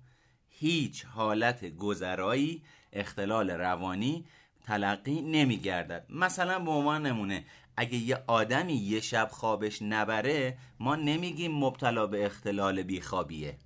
هیچ 0.61 1.05
حالت 1.05 1.65
گذرایی 1.65 2.63
اختلال 2.93 3.51
روانی 3.51 4.25
تلقی 4.67 5.23
نمی 5.23 5.57
گردد 5.57 6.07
مثلا 6.11 6.59
به 6.59 6.71
عنوان 6.71 7.07
نمونه 7.07 7.45
اگه 7.77 7.97
یه 7.97 8.25
آدمی 8.27 8.73
یه 8.73 9.01
شب 9.01 9.29
خوابش 9.33 9.83
نبره 9.83 10.59
ما 10.81 10.97
نمیگیم 10.97 11.53
مبتلا 11.53 12.07
به 12.07 12.27
اختلال 12.27 12.83
بیخوابیه. 12.83 13.59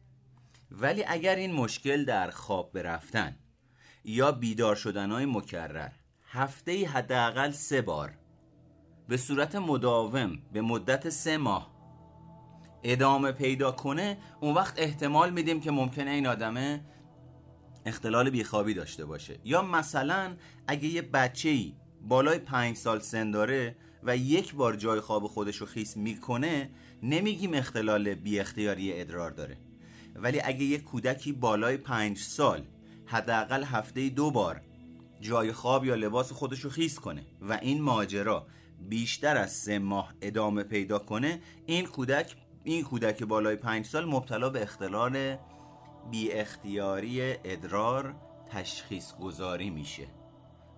ولی 0.71 1.05
اگر 1.07 1.37
این 1.37 1.53
مشکل 1.53 2.05
در 2.05 2.31
خواب 2.31 2.73
برفتن 2.73 3.37
یا 4.05 4.33
بیدار 4.33 4.77
شدن 4.77 5.11
های 5.11 5.27
مکرر 5.27 5.91
هفته 6.31 6.87
حداقل 6.87 7.51
سه 7.51 7.83
بار 7.83 8.13
به 9.09 9.17
صورت 9.17 9.57
مداوم 9.57 10.39
به 10.53 10.61
مدت 10.61 11.09
سه 11.09 11.37
ماه 11.37 11.72
ادامه 12.85 13.33
پیدا 13.33 13.73
کنه 13.73 14.19
اون 14.41 14.55
وقت 14.55 14.75
احتمال 14.77 15.31
میدیم 15.31 15.61
که 15.61 15.71
ممکنه 15.71 16.11
این 16.11 16.27
آدمه 16.27 16.85
اختلال 17.87 18.31
بیخوابی 18.31 18.75
داشته 18.75 19.05
باشه. 19.05 19.39
یا 19.45 19.63
مثلا 19.63 20.37
اگه 20.67 20.87
یه 20.89 21.03
بچه 21.03 21.49
ای 21.49 21.75
بالای 22.03 22.39
پنج 22.39 22.77
سال 22.77 23.01
سن 23.01 23.31
داره 23.31 23.77
و 24.03 24.17
یک 24.17 24.55
بار 24.55 24.77
جای 24.77 25.01
خواب 25.01 25.27
خودش 25.27 25.57
رو 25.57 25.67
خیس 25.67 25.97
می‌کنه 25.97 26.71
نمیگیم 27.03 27.55
اختلال 27.55 28.15
بی 28.15 28.41
اختیاری 28.41 29.01
ادرار 29.01 29.31
داره. 29.31 29.57
ولی 30.15 30.41
اگه 30.45 30.65
یک 30.65 30.85
کودکی 30.85 31.33
بالای 31.33 31.77
پنج 31.77 32.19
سال 32.19 32.67
حداقل 33.07 33.65
هفته 33.65 34.09
دو 34.09 34.31
بار 34.31 34.61
جای 35.21 35.53
خواب 35.53 35.85
یا 35.85 35.95
لباس 35.95 36.33
خودش 36.33 36.61
رو 36.61 36.71
خیس 36.71 36.99
کنه 36.99 37.23
و 37.41 37.59
این 37.63 37.83
ماجرا 37.83 38.47
بیشتر 38.89 39.37
از 39.37 39.53
سه 39.53 39.79
ماه 39.79 40.15
ادامه 40.23 40.63
پیدا 40.63 40.99
کنه 40.99 41.41
این 41.67 41.87
کودک 41.87 42.37
این 42.65 42.85
کودک 42.85 43.23
بالای 43.23 43.57
پنج 43.57 43.87
سال 43.87 44.05
مبتلا 44.05 44.51
به 44.51 44.63
اختلال 44.63 45.37
بی 46.11 46.33
اختیاری 46.33 47.33
ادرار 47.45 48.15
تشخیص 48.51 49.15
گذاری 49.15 49.71
میشه. 49.71 50.07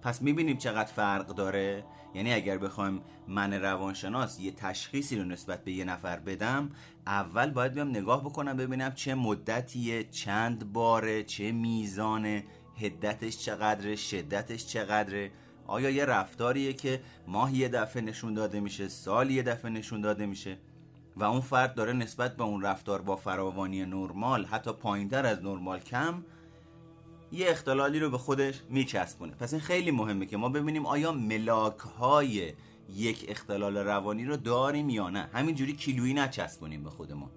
پس 0.02 0.22
می‌بینیم 0.22 0.56
چقدر 0.56 0.92
فرق 0.92 1.26
داره؟ 1.26 1.84
یعنی 2.14 2.32
اگر 2.32 2.58
بخوایم 2.58 3.02
من 3.28 3.52
روانشناس 3.52 4.40
یه 4.40 4.52
تشخیصی 4.52 5.16
رو 5.16 5.24
نسبت 5.24 5.64
به 5.64 5.72
یه 5.72 5.84
نفر 5.84 6.16
بدم 6.16 6.70
اول 7.06 7.50
باید 7.50 7.72
بیام 7.72 7.88
نگاه 7.88 8.24
بکنم 8.24 8.56
ببینم 8.56 8.92
چه 8.92 9.14
مدتیه 9.14 10.04
چند 10.04 10.72
باره 10.72 11.22
چه 11.22 11.52
میزان 11.52 12.42
هدتش 12.76 13.38
چقدره 13.38 13.96
شدتش 13.96 14.66
چقدره. 14.66 15.30
آیا 15.66 15.90
یه 15.90 16.04
رفتاریه 16.04 16.72
که 16.72 17.00
ماه 17.26 17.56
یه 17.56 17.68
دفعه 17.68 18.02
نشون 18.02 18.34
داده 18.34 18.60
میشه 18.60 18.88
سال 18.88 19.30
یه 19.30 19.42
دفعه 19.42 19.70
نشون 19.70 20.00
داده 20.00 20.26
میشه؟ 20.26 20.58
و 21.16 21.24
اون 21.24 21.40
فرد 21.40 21.74
داره 21.74 21.92
نسبت 21.92 22.36
به 22.36 22.44
اون 22.44 22.62
رفتار 22.62 23.02
با 23.02 23.16
فراوانی 23.16 23.84
نرمال 23.84 24.44
حتی 24.44 24.72
پایینتر 24.72 25.26
از 25.26 25.42
نرمال 25.42 25.80
کم 25.80 26.24
یه 27.32 27.50
اختلالی 27.50 27.98
رو 27.98 28.10
به 28.10 28.18
خودش 28.18 28.62
میچسبونه. 28.68 29.32
پس 29.32 29.52
این 29.52 29.62
خیلی 29.62 29.90
مهمه 29.90 30.26
که 30.26 30.36
ما 30.36 30.48
ببینیم 30.48 30.86
آیا 30.86 31.12
ملاک 31.12 31.78
های 31.78 32.52
یک 32.88 33.26
اختلال 33.28 33.76
روانی 33.76 34.24
رو 34.24 34.36
داریم 34.36 34.88
یا 34.88 35.10
نه. 35.10 35.28
همینجوری 35.32 35.72
کیلویی 35.72 36.14
نچسبونیم 36.14 36.84
به 36.84 36.90
خودمون. 36.90 37.30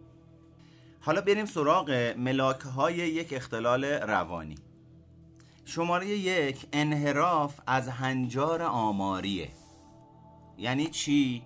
حالا 1.00 1.22
بریم 1.22 1.46
سراغ 1.46 2.14
ملاک 2.18 2.60
های 2.62 2.96
یک 2.96 3.34
اختلال 3.34 3.86
روانی. 3.86 4.56
شماره 5.66 6.08
یک 6.08 6.68
انحراف 6.74 7.60
از 7.68 7.88
هنجار 7.90 8.62
آماریه. 8.62 9.50
یعنی 10.58 10.88
چی؟ 10.88 11.44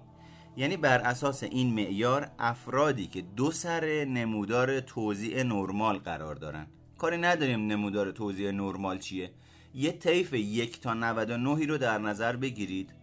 یعنی 0.56 0.78
بر 0.78 0.98
اساس 0.98 1.44
این 1.44 1.74
معیار 1.74 2.32
افرادی 2.40 3.08
که 3.08 3.22
دو 3.22 3.52
سر 3.52 4.06
نمودار 4.06 4.80
توزیع 4.80 5.44
نرمال 5.44 5.98
قرار 5.98 6.36
دارن. 6.36 6.68
کاری 6.98 7.18
نداریم 7.18 7.68
نمودار 7.68 8.12
توزیع 8.12 8.52
نرمال 8.52 9.00
چیه. 9.00 9.32
یه 9.74 9.92
طیف 9.92 10.34
یک 10.34 10.82
تا 10.82 10.94
99 10.94 11.66
رو 11.66 11.78
در 11.78 11.98
نظر 11.98 12.36
بگیرید. 12.36 12.94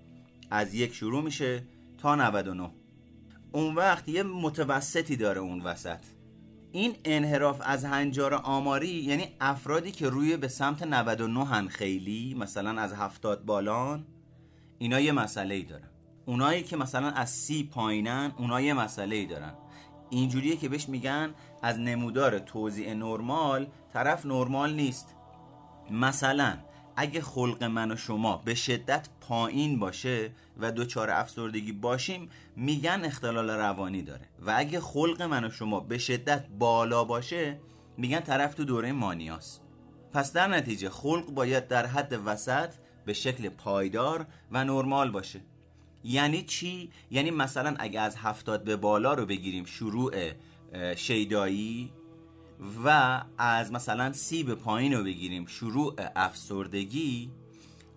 از 0.50 0.74
یک 0.74 0.94
شروع 0.94 1.22
میشه 1.22 1.62
تا 1.98 2.14
99 2.14 2.70
اون 3.52 3.74
وقت 3.74 4.08
یه 4.08 4.22
متوسطی 4.22 5.16
داره 5.16 5.40
اون 5.40 5.60
وسط. 5.60 5.98
این 6.72 6.96
انحراف 7.04 7.60
از 7.64 7.84
هنجار 7.84 8.34
آماری 8.34 8.88
یعنی 8.88 9.28
افرادی 9.40 9.90
که 9.90 10.08
روی 10.08 10.36
به 10.36 10.48
سمت 10.48 10.82
99 10.82 11.44
هن 11.44 11.68
خیلی 11.68 12.34
مثلا 12.38 12.80
از 12.80 12.92
هفتاد 12.92 13.44
بالان 13.44 14.06
اینا 14.78 15.00
یه 15.00 15.12
مسئله 15.12 15.54
ای 15.54 15.62
دارن. 15.62 15.88
اونایی 16.28 16.62
که 16.62 16.76
مثلا 16.76 17.10
از 17.10 17.30
سی 17.30 17.64
پایینن 17.64 18.32
اونا 18.38 18.60
یه 18.60 18.74
مسئله 18.74 19.16
ای 19.16 19.26
دارن. 19.26 19.52
اینجوریه 20.10 20.56
که 20.56 20.68
بهش 20.68 20.88
میگن 20.88 21.34
از 21.62 21.78
نمودار 21.78 22.38
توزیع 22.38 22.94
نرمال 22.94 23.66
طرف 23.92 24.26
نرمال 24.26 24.74
نیست. 24.74 25.16
مثلا 25.90 26.58
اگه 26.96 27.20
خلق 27.20 27.64
من 27.64 27.92
و 27.92 27.96
شما 27.96 28.36
به 28.36 28.54
شدت 28.54 29.08
پایین 29.20 29.78
باشه 29.78 30.30
و 30.58 30.72
دوچار 30.72 31.10
افسردگی 31.10 31.72
باشیم 31.72 32.28
میگن 32.56 33.04
اختلال 33.04 33.50
روانی 33.50 34.02
داره. 34.02 34.28
و 34.46 34.54
اگه 34.56 34.80
خلق 34.80 35.22
من 35.22 35.44
و 35.44 35.50
شما 35.50 35.80
به 35.80 35.98
شدت 35.98 36.46
بالا 36.58 37.04
باشه 37.04 37.60
میگن 37.96 38.20
طرف 38.20 38.54
تو 38.54 38.64
دوره 38.64 38.92
مانیاس 38.92 39.60
پس 40.12 40.32
در 40.32 40.48
نتیجه 40.48 40.90
خلق 40.90 41.30
باید 41.30 41.68
در 41.68 41.86
حد 41.86 42.20
وسط 42.24 42.74
به 43.04 43.12
شکل 43.12 43.48
پایدار 43.48 44.26
و 44.52 44.64
نرمال 44.64 45.10
باشه. 45.10 45.40
یعنی 46.04 46.42
چی؟ 46.42 46.90
یعنی 47.10 47.30
مثلا 47.30 47.74
اگه 47.78 48.00
از 48.00 48.16
هفتاد 48.16 48.64
به 48.64 48.76
بالا 48.76 49.14
رو 49.14 49.26
بگیریم 49.26 49.64
شروع 49.64 50.32
شیدایی 50.96 51.92
و 52.84 53.20
از 53.38 53.72
مثلا 53.72 54.12
سی 54.12 54.42
به 54.42 54.54
پایین 54.54 54.94
رو 54.94 55.04
بگیریم 55.04 55.46
شروع 55.46 55.94
افسردگی 56.16 57.30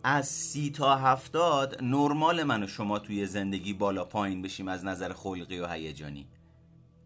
از 0.04 0.28
سی 0.28 0.70
تا 0.70 0.96
هفتاد 0.96 1.84
نرمال 1.84 2.44
من 2.44 2.64
و 2.64 2.68
شما 2.68 3.00
توی 3.00 3.26
زندگی 3.26 3.74
بالا 3.74 4.06
پایین 4.06 4.42
بشیم 4.42 4.68
از 4.68 4.86
نظر 4.86 5.14
خلقی 5.14 5.60
و 5.60 5.68
هیجانی 5.68 6.28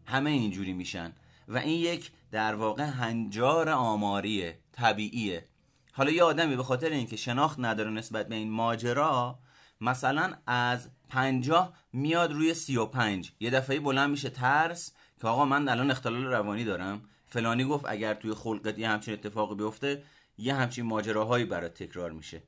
همه 0.05 0.29
اینجوری 0.29 0.73
میشن 0.73 1.13
و 1.47 1.57
این 1.57 1.79
یک 1.79 2.11
در 2.31 2.55
واقع 2.55 2.83
هنجار 2.83 3.69
آماریه 3.69 4.59
طبیعیه 4.71 5.47
حالا 5.93 6.11
یه 6.11 6.23
آدمی 6.23 6.55
به 6.55 6.63
خاطر 6.63 6.89
اینکه 6.89 7.15
شناخت 7.15 7.59
نداره 7.59 7.89
نسبت 7.89 8.27
به 8.27 8.35
این 8.35 8.51
ماجرا 8.51 9.39
مثلا 9.81 10.33
از 10.47 10.89
پنجاه 11.09 11.73
میاد 11.93 12.31
روی 12.31 12.53
سی 12.53 12.77
و 12.77 12.85
پنج. 12.85 13.31
یه 13.39 13.49
دفعه 13.49 13.79
بلند 13.79 14.09
میشه 14.09 14.29
ترس 14.29 14.93
که 15.21 15.27
آقا 15.27 15.45
من 15.45 15.69
الان 15.69 15.91
اختلال 15.91 16.25
روانی 16.25 16.63
دارم. 16.63 17.01
فلانی 17.25 17.63
گفت 17.63 17.85
اگر 17.87 18.13
توی 18.13 18.33
خلقت 18.33 18.79
یه 18.79 18.89
همچین 18.89 19.13
اتفاقی 19.13 19.55
بیفته 19.55 20.03
یه 20.37 20.55
همچین 20.55 20.85
ماجراهایی 20.85 21.45
برات 21.45 21.73
تکرار 21.73 22.11
میشه. 22.11 22.43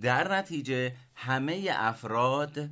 در 0.00 0.34
نتیجه 0.34 0.94
همه 1.14 1.68
افراد 1.72 2.70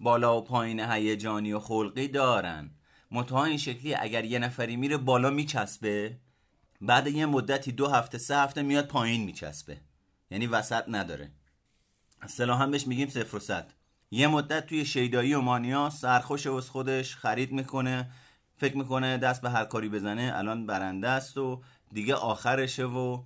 بالا 0.00 0.38
و 0.38 0.44
پایین 0.44 0.80
هیجانی 0.80 1.52
و 1.52 1.58
خلقی 1.58 2.08
دارن. 2.08 2.70
منتها 3.10 3.44
این 3.44 3.58
شکلی 3.58 3.94
اگر 3.94 4.24
یه 4.24 4.38
نفری 4.38 4.76
میره 4.76 4.96
بالا 4.96 5.30
میچسبه 5.30 6.16
بعد 6.80 7.06
یه 7.06 7.26
مدتی 7.26 7.72
دو 7.72 7.88
هفته 7.88 8.18
سه 8.18 8.36
هفته 8.36 8.62
میاد 8.62 8.86
پایین 8.88 9.24
میچسبه. 9.24 9.80
یعنی 10.30 10.46
وسط 10.46 10.84
نداره. 10.88 11.30
اصطلاحا 12.22 12.66
بهش 12.66 12.86
میگیم 12.86 13.08
صفر 13.08 13.36
و 13.36 13.40
صد. 13.40 13.72
یه 14.10 14.26
مدت 14.26 14.66
توی 14.66 14.84
شیدایی 14.84 15.34
و 15.34 15.40
مانیا 15.40 15.90
سرخوش 15.90 16.46
از 16.46 16.70
خودش 16.70 17.16
خرید 17.16 17.52
می‌کنه 17.52 18.10
فکر 18.56 18.76
می‌کنه 18.76 19.18
دست 19.18 19.42
به 19.42 19.50
هر 19.50 19.64
کاری 19.64 19.88
بزنه 19.88 20.32
الان 20.34 20.66
برنده 20.66 21.08
است 21.08 21.38
و 21.38 21.62
دیگه 21.92 22.14
آخرشه 22.14 22.84
و 22.84 23.22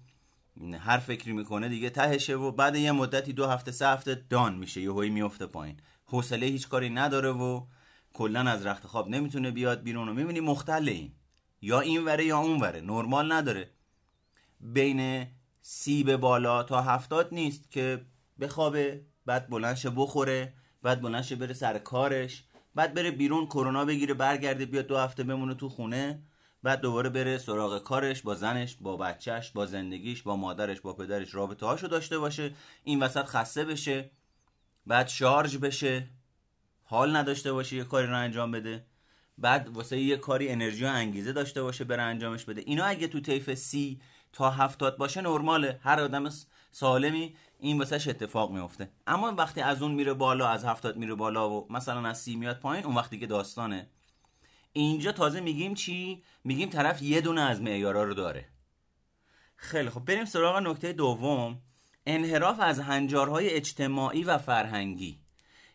هر 0.80 0.98
فکری 0.98 1.32
می‌کنه 1.32 1.68
دیگه 1.68 1.90
تهشه 1.90 2.34
و 2.34 2.50
بعد 2.50 2.76
یه 2.76 2.92
مدتی 2.92 3.32
دو 3.32 3.46
هفته 3.46 3.72
سه 3.72 3.88
هفته 3.88 4.24
دان 4.30 4.54
میشه 4.54 4.80
یه 4.80 4.92
هایی 4.92 5.10
میفته 5.10 5.46
پایین. 5.46 5.76
حوصله 6.04 6.46
هیچ 6.46 6.68
کاری 6.68 6.90
نداره 6.90 7.30
و 7.30 7.66
کلا 8.12 8.40
از 8.40 8.66
رخت 8.66 8.86
خواب 8.86 9.08
نمی‌تونه 9.08 9.50
بیاد 9.50 9.82
بیرون 9.82 10.08
و 10.08 10.14
می‌بینی 10.14 10.40
مختل 10.40 10.88
این. 10.88 11.12
یا 11.62 11.80
این 11.80 12.04
وره 12.04 12.24
یا 12.24 12.38
اون 12.38 12.60
وره 12.60 12.80
نرمال 12.80 13.32
نداره. 13.32 13.70
بین 14.60 15.26
سی 15.60 16.04
به 16.04 16.16
بالا 16.16 16.62
تا 16.62 16.82
هفتاد 16.82 17.28
نیست 17.32 17.70
که 17.70 18.06
بخوابه 18.40 19.00
بعد 19.26 19.48
بلندشه 19.50 19.90
بخوره 19.90 20.52
بعد 20.82 21.00
بلندشه 21.00 21.36
بره 21.36 21.54
سر 21.54 21.78
کارش 21.78 22.44
بعد 22.74 22.94
بره 22.94 23.10
بیرون 23.10 23.46
کرونا 23.46 23.84
بگیره 23.84 24.14
برگرده 24.14 24.66
بیاد 24.66 24.86
دو 24.86 24.98
هفته 24.98 25.22
بمونه 25.22 25.54
تو 25.54 25.68
خونه 25.68 26.22
بعد 26.62 26.80
دوباره 26.80 27.08
بره 27.08 27.38
سراغ 27.38 27.82
کارش 27.82 28.22
با 28.22 28.34
زنش 28.34 28.76
با 28.80 28.96
بچهش 28.96 29.50
با 29.50 29.66
زندگیش 29.66 30.22
با 30.22 30.36
مادرش 30.36 30.80
با 30.80 30.92
پدرش 30.92 31.34
رابطه 31.34 31.66
هاشو 31.66 31.86
داشته 31.86 32.18
باشه 32.18 32.54
این 32.84 33.02
وسط 33.02 33.24
خسته 33.24 33.64
بشه 33.64 34.10
بعد 34.86 35.08
شارژ 35.08 35.56
بشه 35.56 36.08
حال 36.84 37.16
نداشته 37.16 37.52
باشه 37.52 37.76
یه 37.76 37.84
کاری 37.84 38.06
رو 38.06 38.16
انجام 38.16 38.50
بده 38.50 38.86
بعد 39.38 39.68
واسه 39.68 39.98
یه 39.98 40.16
کاری 40.16 40.48
انرژی 40.48 40.84
و 40.84 40.88
انگیزه 40.88 41.32
داشته 41.32 41.62
باشه 41.62 41.84
بره 41.84 42.02
انجامش 42.02 42.44
بده. 42.44 42.62
اینا 42.66 42.84
اگه 42.84 43.08
تو 43.08 43.20
طیف 43.20 43.54
سی 43.54 44.00
تا 44.32 44.50
هفتاد 44.50 44.96
باشه 44.96 45.20
نرماله. 45.20 45.80
هر 45.82 46.00
آدم 46.00 46.28
سالمی 46.72 47.34
این 47.60 47.78
واسهش 47.78 48.08
اتفاق 48.08 48.50
میفته 48.50 48.90
اما 49.06 49.34
وقتی 49.38 49.60
از 49.60 49.82
اون 49.82 49.92
میره 49.92 50.14
بالا 50.14 50.48
از 50.48 50.64
هفتاد 50.64 50.96
میره 50.96 51.14
بالا 51.14 51.50
و 51.50 51.72
مثلا 51.72 52.08
از 52.08 52.20
سی 52.20 52.36
میاد 52.36 52.60
پایین 52.60 52.84
اون 52.84 52.94
وقتی 52.94 53.18
که 53.18 53.26
داستانه. 53.26 53.86
اینجا 54.72 55.12
تازه 55.12 55.40
میگیم 55.40 55.74
چی؟ 55.74 56.22
میگیم 56.44 56.68
طرف 56.68 57.02
یه 57.02 57.20
دونه 57.20 57.40
از 57.40 57.60
معیارا 57.60 58.04
رو 58.04 58.14
داره. 58.14 58.48
خیلی 59.56 59.90
خب 59.90 60.04
بریم 60.04 60.24
سراغ 60.24 60.56
نکته 60.56 60.92
دوم. 60.92 61.58
انحراف 62.06 62.60
از 62.60 62.80
هنجارهای 62.80 63.50
اجتماعی 63.50 64.24
و 64.24 64.38
فرهنگی. 64.38 65.18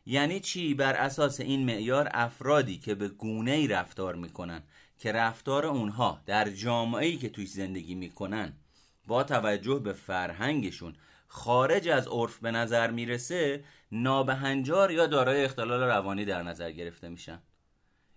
یعنی 0.06 0.40
چی؟ 0.40 0.74
بر 0.74 0.94
اساس 0.94 1.40
این 1.40 1.66
معیار 1.66 2.10
افرادی 2.14 2.78
که 2.78 2.96
به 2.96 3.08
گونه 3.08 3.52
ای 3.52 3.68
رفتار 3.68 4.16
می‌کنن 4.16 4.64
که 4.98 5.12
رفتار 5.12 5.66
اونها 5.66 6.22
در 6.26 6.50
جامعه 6.50 7.06
ای 7.06 7.18
که 7.18 7.30
توی 7.30 7.46
زندگی 7.46 7.96
می‌کنن 7.96 8.54
با 9.08 9.24
توجه 9.24 9.80
به 9.80 9.94
فرهنگشون 9.94 10.96
خارج 11.28 11.88
از 11.88 12.08
عرف 12.08 12.38
به 12.40 12.52
نظر 12.52 12.92
می‌رسه 12.92 13.64
نابهنجار 13.92 14.92
یا 14.92 15.08
دارای 15.08 15.46
اختلال 15.46 15.84
روانی 15.84 16.26
در 16.26 16.44
نظر 16.44 16.72
گرفته 16.72 17.10
میشن. 17.10 17.42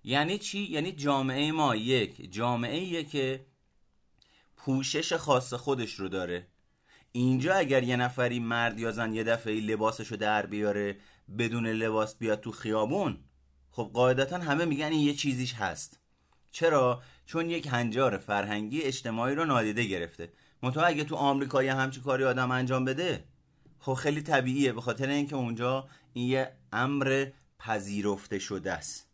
یعنی 0.04 0.38
چی؟ 0.38 0.59
یعنی 0.59 0.92
جامعه 0.92 1.52
ما 1.52 1.76
یک 1.76 2.32
جامعه 2.32 3.04
که 3.04 3.47
پوشش 4.56 5.12
خاص 5.12 5.54
خودش 5.54 5.94
رو 5.94 6.09
داره. 6.09 6.47
اینجا 7.12 7.54
اگر 7.54 7.82
یه 7.82 7.97
نفری 7.97 8.38
مرد 8.38 8.78
یا 8.78 8.92
زن 8.92 9.14
یه 9.14 9.25
دفعه 9.25 9.61
لباسشو 9.61 10.16
در 10.16 10.47
بیاره 10.47 10.97
بدون 11.38 11.66
لباس 11.66 12.16
بیاد 12.18 12.40
تو 12.40 12.52
خیابون 12.52 13.18
خب 13.70 13.90
قاعدتا 13.94 14.38
همه 14.38 14.64
میگن 14.64 14.87
این 14.87 15.00
یه 15.00 15.14
چیزیش 15.14 15.54
هست. 15.54 16.00
چرا؟ 16.50 17.02
چون 17.26 17.50
یک 17.50 17.66
هنجار 17.66 18.18
فرهنگی 18.18 18.82
اجتماعی 18.82 19.35
رو 19.35 19.44
نادیده 19.44 19.85
گرفته. 19.85 20.32
منتها 20.62 20.85
اگه 20.85 21.05
تو 21.05 21.17
آمریکا 21.17 21.62
یه 21.62 21.75
همچی 21.75 22.00
کاری 22.00 22.25
آدم 22.25 22.50
انجام 22.50 22.85
بده 22.85 23.25
خب 23.81 23.95
خیلی 23.95 24.23
طبیعیه. 24.23 24.73
به 24.73 24.81
خاطر 24.81 25.09
اینکه 25.09 25.37
اونجا 25.37 25.88
این 26.12 26.29
یه 26.29 26.52
امر 26.73 27.26
پذیرفته 27.59 28.38
شده 28.38 28.73
است. 28.73 29.07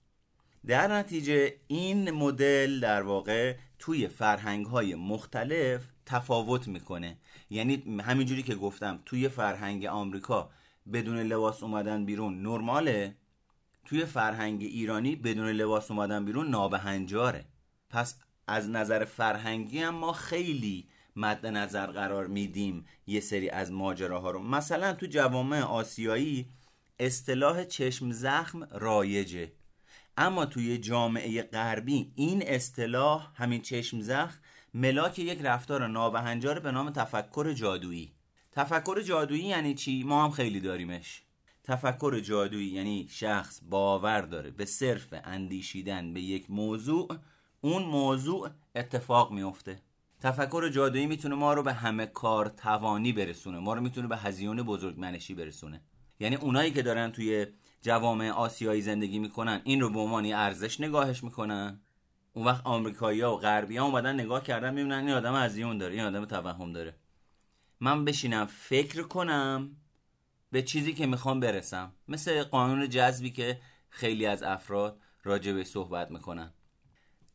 در 0.66 0.92
نتیجه 0.92 1.54
این 1.66 2.10
مدل 2.10 2.80
در 2.80 3.02
واقع 3.02 3.56
توی 3.78 4.08
فرهنگ 4.08 4.66
های 4.66 4.94
مختلف 4.94 5.82
تفاوت 6.06 6.68
می‌کنه. 6.68 7.16
یعنی 7.50 8.00
همینجوری 8.00 8.42
که 8.42 8.54
گفتم 8.54 8.98
توی 9.04 9.28
فرهنگ 9.28 9.84
آمریکا 9.84 10.50
بدون 10.92 11.18
لباس 11.18 11.62
اومدن 11.62 12.04
بیرون 12.04 12.42
نرماله 12.42 13.14
توی 13.84 14.04
فرهنگ 14.04 14.62
ایرانی 14.62 15.16
بدون 15.16 15.48
لباس 15.48 15.90
اومدن 15.90 16.24
بیرون 16.24 16.48
نابهنجاره. 16.48 17.44
پس 17.90 18.18
از 18.46 18.70
نظر 18.70 19.04
فرهنگی 19.04 19.78
هم 19.78 19.94
ما 19.94 20.12
خیلی 20.12 20.88
مد 21.16 21.46
نظر 21.46 21.86
قرار 21.86 22.26
میدیم 22.26 22.86
یه 23.06 23.20
سری 23.20 23.50
از 23.50 23.72
ماجراها 23.72 24.30
رو. 24.30 24.42
مثلا 24.42 24.92
تو 24.92 25.06
جوامع 25.06 25.60
آسیایی 25.60 26.48
اصطلاح 26.98 27.64
چشم 27.64 28.10
زخم 28.10 28.68
رایجه. 28.70 29.52
اما 30.16 30.46
توی 30.46 30.78
جامعه 30.78 31.42
غربی 31.42 32.12
این 32.14 32.42
اصطلاح 32.46 33.30
همین 33.34 33.62
چشم 33.62 34.00
زخم 34.00 34.38
ملاک 34.74 35.18
یک 35.18 35.38
رفتار 35.42 35.86
نابهنجار 35.86 36.60
به 36.60 36.70
نام 36.70 36.90
تفکر 36.90 37.52
جادویی. 37.52 38.12
تفکر 38.52 39.00
جادویی 39.00 39.44
یعنی 39.44 39.74
چی؟ 39.74 40.02
ما 40.02 40.24
هم 40.24 40.30
خیلی 40.30 40.60
داریمش. 40.60 41.22
تفکر 41.64 42.20
جادویی 42.20 42.68
یعنی 42.68 43.06
شخص 43.10 43.60
باور 43.70 44.20
داره 44.20 44.50
به 44.50 44.64
صرف 44.64 45.14
اندیشیدن 45.24 46.12
به 46.12 46.20
یک 46.20 46.50
موضوع 46.50 47.08
اون 47.60 47.82
موضوع 47.82 48.50
اتفاق 48.74 49.32
میفته 49.32 49.82
تفکر 50.20 50.68
جادویی 50.68 51.06
می‌تونه 51.06 51.34
ما 51.34 51.54
رو 51.54 51.62
به 51.62 51.72
همه 51.72 52.06
کار 52.06 52.48
توانی 52.48 53.12
برسونه 53.12 53.58
ما 53.58 53.74
رو 53.74 53.80
می‌تونه 53.80 54.08
به 54.08 54.16
هزیون 54.16 54.62
بزرگمنشی 54.62 55.34
برسونه. 55.34 55.82
یعنی 56.20 56.36
اونایی 56.36 56.70
که 56.70 56.82
دارن 56.82 57.12
توی 57.12 57.46
جوامع 57.82 58.30
آسیایی 58.30 58.82
زندگی 58.82 59.18
می‌کنن 59.18 59.60
این 59.64 59.80
رو 59.80 59.90
به 59.90 60.00
عنوان 60.00 60.32
ارزش 60.32 60.80
نگاهش 60.80 61.24
می‌کنن. 61.24 61.80
اون 62.32 62.46
وقت 62.46 62.66
آمریکایی 62.66 63.20
ها 63.20 63.34
و 63.34 63.38
غربی 63.38 63.76
ها 63.76 63.86
اومدن 63.86 64.14
نگاه 64.14 64.42
کردن 64.42 64.74
می‌بینن 64.74 64.98
این 64.98 65.10
آدم 65.10 65.34
هزیون 65.36 65.78
داره 65.78 65.94
این 65.94 66.02
آدم 66.02 66.24
توهم 66.24 66.72
داره. 66.72 66.96
من 67.80 68.04
بشینم 68.04 68.46
فکر 68.46 69.02
کنم 69.02 69.76
به 70.52 70.62
چیزی 70.62 70.94
که 70.94 71.06
می‌خوام 71.06 71.40
برسم. 71.40 71.92
مثل 72.08 72.42
قانون 72.42 72.88
جذبی 72.88 73.30
که 73.30 73.60
خیلی 73.90 74.26
از 74.26 74.42
افراد 74.42 75.00
راجع 75.24 75.52
به 75.52 75.64
صحبت 75.64 76.10
می‌کنن. 76.10 76.52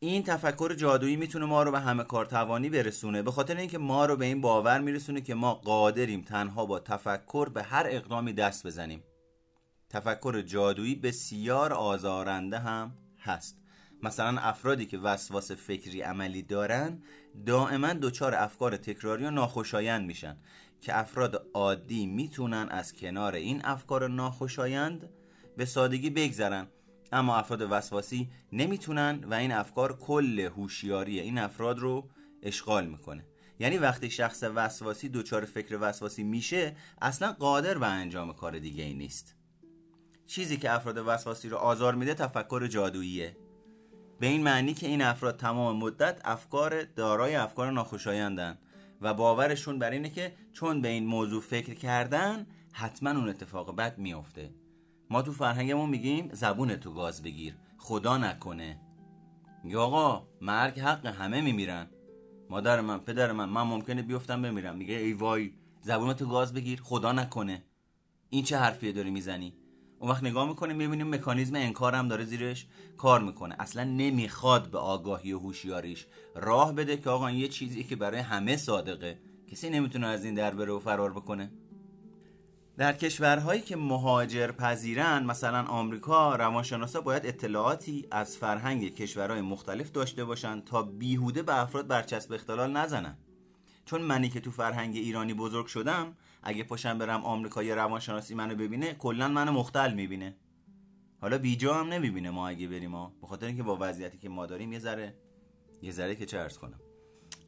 این 0.04 0.22
تفکر 0.22 0.74
جادویی 0.74 1.16
می‌تونه 1.16 1.46
ما 1.46 1.62
رو 1.62 1.70
به 1.70 1.80
همه 1.80 2.04
کار 2.04 2.26
توانی 2.26 2.70
برسونه. 2.70 3.22
به 3.22 3.30
خاطر 3.30 3.56
اینکه 3.56 3.78
ما 3.78 4.06
رو 4.06 4.16
به 4.16 4.24
این 4.24 4.40
باور 4.40 4.80
میرسونه 4.80 5.20
که 5.20 5.34
ما 5.34 5.54
قادریم 5.54 6.22
تنها 6.22 6.66
با 6.66 6.80
تفکر 6.80 7.48
به 7.48 7.62
هر 7.62 7.86
اقدامی 7.88 8.32
دست 8.32 8.66
بزنیم. 8.66 9.02
تفکر 9.90 10.42
جادویی 10.42 10.94
بسیار 10.94 11.72
آزارنده 11.72 12.58
هم 12.58 12.92
هست. 13.18 13.56
مثلا 14.02 14.40
افرادی 14.40 14.86
که 14.86 14.98
وسواس 14.98 15.52
فکری 15.52 16.02
عملی 16.02 16.42
دارن 16.42 17.02
دائما 17.46 17.92
دچار 17.92 18.34
افکار 18.34 18.76
تکراری 18.76 19.24
و 19.24 19.30
ناخوشایند 19.30 20.06
میشن 20.06 20.36
که 20.80 20.98
افراد 20.98 21.46
عادی 21.54 22.06
می‌تونن 22.06 22.68
از 22.70 22.92
کنار 22.92 23.34
این 23.34 23.60
افکار 23.64 24.08
ناخوشایند 24.08 25.10
به 25.56 25.64
سادگی 25.64 26.10
بگذرن. 26.10 26.66
اما 27.12 27.36
افراد 27.36 27.66
وسواسی 27.70 28.30
نمی‌تونن 28.52 29.24
و 29.24 29.34
این 29.34 29.52
افکار 29.52 29.98
کل 29.98 30.38
هوشیاری 30.40 31.20
این 31.20 31.38
افراد 31.38 31.78
رو 31.78 32.08
اشغال 32.42 32.86
می‌کنه. 32.86 33.24
یعنی 33.58 33.78
وقتی 33.78 34.10
شخص 34.10 34.44
وسواسی 34.54 35.08
دچار 35.08 35.44
فکر 35.44 35.78
وسواسی 35.80 36.22
میشه 36.22 36.76
اصلا 37.02 37.32
قادر 37.32 37.78
به 37.78 37.86
انجام 37.86 38.32
کار 38.32 38.58
دیگه 38.58 38.84
ای 38.84 38.94
نیست. 38.94 39.36
چیزی 40.26 40.56
که 40.56 40.72
افراد 40.72 40.98
وسواسی 41.06 41.48
رو 41.48 41.56
آزار 41.56 41.94
میده 41.94 42.14
تفکر 42.14 42.66
جادوییه. 42.66 43.36
به 44.20 44.26
این 44.26 44.42
معنی 44.42 44.74
که 44.74 44.86
این 44.86 45.02
افراد 45.02 45.36
تمام 45.36 45.76
مدت 45.76 46.20
افکار 46.24 46.84
دارای 46.84 47.34
افکار 47.34 47.70
ناخوشایندن 47.70 48.58
و 49.00 49.14
باورشون 49.14 49.78
بر 49.78 49.90
اینه 49.90 50.10
که 50.10 50.32
چون 50.52 50.80
به 50.80 50.88
این 50.88 51.06
موضوع 51.06 51.40
فکر 51.40 51.74
کردن 51.74 52.46
حتما 52.72 53.10
اون 53.10 53.28
اتفاق 53.28 53.76
بد 53.76 53.98
میافته. 53.98 54.50
ما 55.12 55.22
تو 55.22 55.32
فرهنگمون 55.32 55.90
میگیم 55.90 56.28
زبون 56.32 56.76
تو 56.76 56.92
گاز 56.92 57.22
بگیر. 57.22 57.54
خدا 57.78 58.18
نکنه. 58.18 58.80
یا 59.64 59.82
آقا 59.82 60.26
مرگ 60.40 60.80
حق 60.80 61.06
همه 61.06 61.40
میمیرن. 61.40 61.86
مادر 62.50 62.80
من 62.80 62.98
پدر 62.98 63.32
من 63.32 63.48
من 63.48 63.62
ممکنه 63.62 64.02
بیفتم 64.02 64.42
بمیرم. 64.42 64.76
میگه 64.76 64.94
ای 64.94 65.12
وای 65.12 65.52
زبون 65.80 66.12
تو 66.12 66.26
گاز 66.26 66.54
بگیر. 66.54 66.80
خدا 66.82 67.12
نکنه. 67.12 67.64
این 68.30 68.44
چه 68.44 68.58
حرفیه 68.58 68.92
داری 68.92 69.10
می‌زنی؟ 69.10 69.54
اون 69.98 70.10
وقت 70.10 70.22
نگاه 70.24 70.48
می‌کنیم 70.48 70.76
می‌بینیم 70.76 71.14
مکانیزم 71.14 71.54
انکار 71.54 71.94
هم 71.94 72.08
داره 72.08 72.24
زیرش 72.24 72.66
کار 72.96 73.20
می‌کنه. 73.20 73.56
اصلا 73.58 73.84
نمی‌خواد 73.84 74.70
به 74.70 74.78
آگاهی 74.78 75.32
و 75.32 75.38
هوشیاریش 75.38 76.06
راه 76.34 76.72
بده 76.72 76.96
که 76.96 77.10
آقا 77.10 77.30
یه 77.30 77.48
چیزی 77.48 77.84
که 77.84 77.96
برای 77.96 78.20
همه 78.20 78.56
صادقه. 78.56 79.18
کسی 79.50 79.70
نمی‌تونه 79.70 80.06
از 80.06 80.24
این 80.24 80.34
در 80.34 80.54
بره 80.54 80.72
و 80.72 80.78
فرار 80.78 81.12
بکنه. 81.12 81.52
در 82.82 82.92
کشورهایی 82.92 83.60
که 83.60 83.76
مهاجر 83.76 84.52
پذیرن 84.52 85.24
مثلا 85.24 85.62
آمریکا 85.62 86.36
روانشناسا 86.36 87.00
باید 87.00 87.26
اطلاعاتی 87.26 88.06
از 88.10 88.36
فرهنگ 88.36 88.94
کشورهای 88.94 89.40
مختلف 89.40 89.92
داشته 89.92 90.24
باشن 90.24 90.60
تا 90.60 90.82
بیهوده 90.82 91.42
به 91.42 91.60
افراد 91.60 91.86
برچسب 91.86 92.32
اختلال 92.32 92.72
نزنن. 92.72 93.16
چون 93.84 94.02
منی 94.02 94.28
که 94.28 94.40
تو 94.40 94.50
فرهنگ 94.50 94.96
ایرانی 94.96 95.34
بزرگ 95.34 95.66
شدم 95.66 96.16
اگه 96.42 96.64
پاشم 96.64 96.98
برم 96.98 97.24
آمریکا 97.24 97.62
یه 97.62 97.74
روانشناسی 97.74 98.34
منو 98.34 98.54
ببینه 98.54 98.94
کلا 98.94 99.28
منو 99.28 99.52
مختل 99.52 99.94
می‌بینه. 99.94 100.36
حالا 101.20 101.38
بیجا 101.38 101.74
هم 101.74 101.88
نمی‌بینه 101.88 102.30
ما 102.30 102.48
اگه 102.48 102.68
بریم 102.68 102.90
ما 102.90 103.12
به 103.20 103.26
خاطر 103.26 103.46
اینکه 103.46 103.62
با 103.62 103.78
وضعیتی 103.80 104.18
که 104.18 104.28
ما 104.28 104.46
داریم 104.46 104.72
یه 104.72 104.78
ذره 104.78 105.14
یه 105.82 105.92
ذره 105.92 106.14
که 106.14 106.26
چه 106.26 106.48
کنم. 106.48 106.80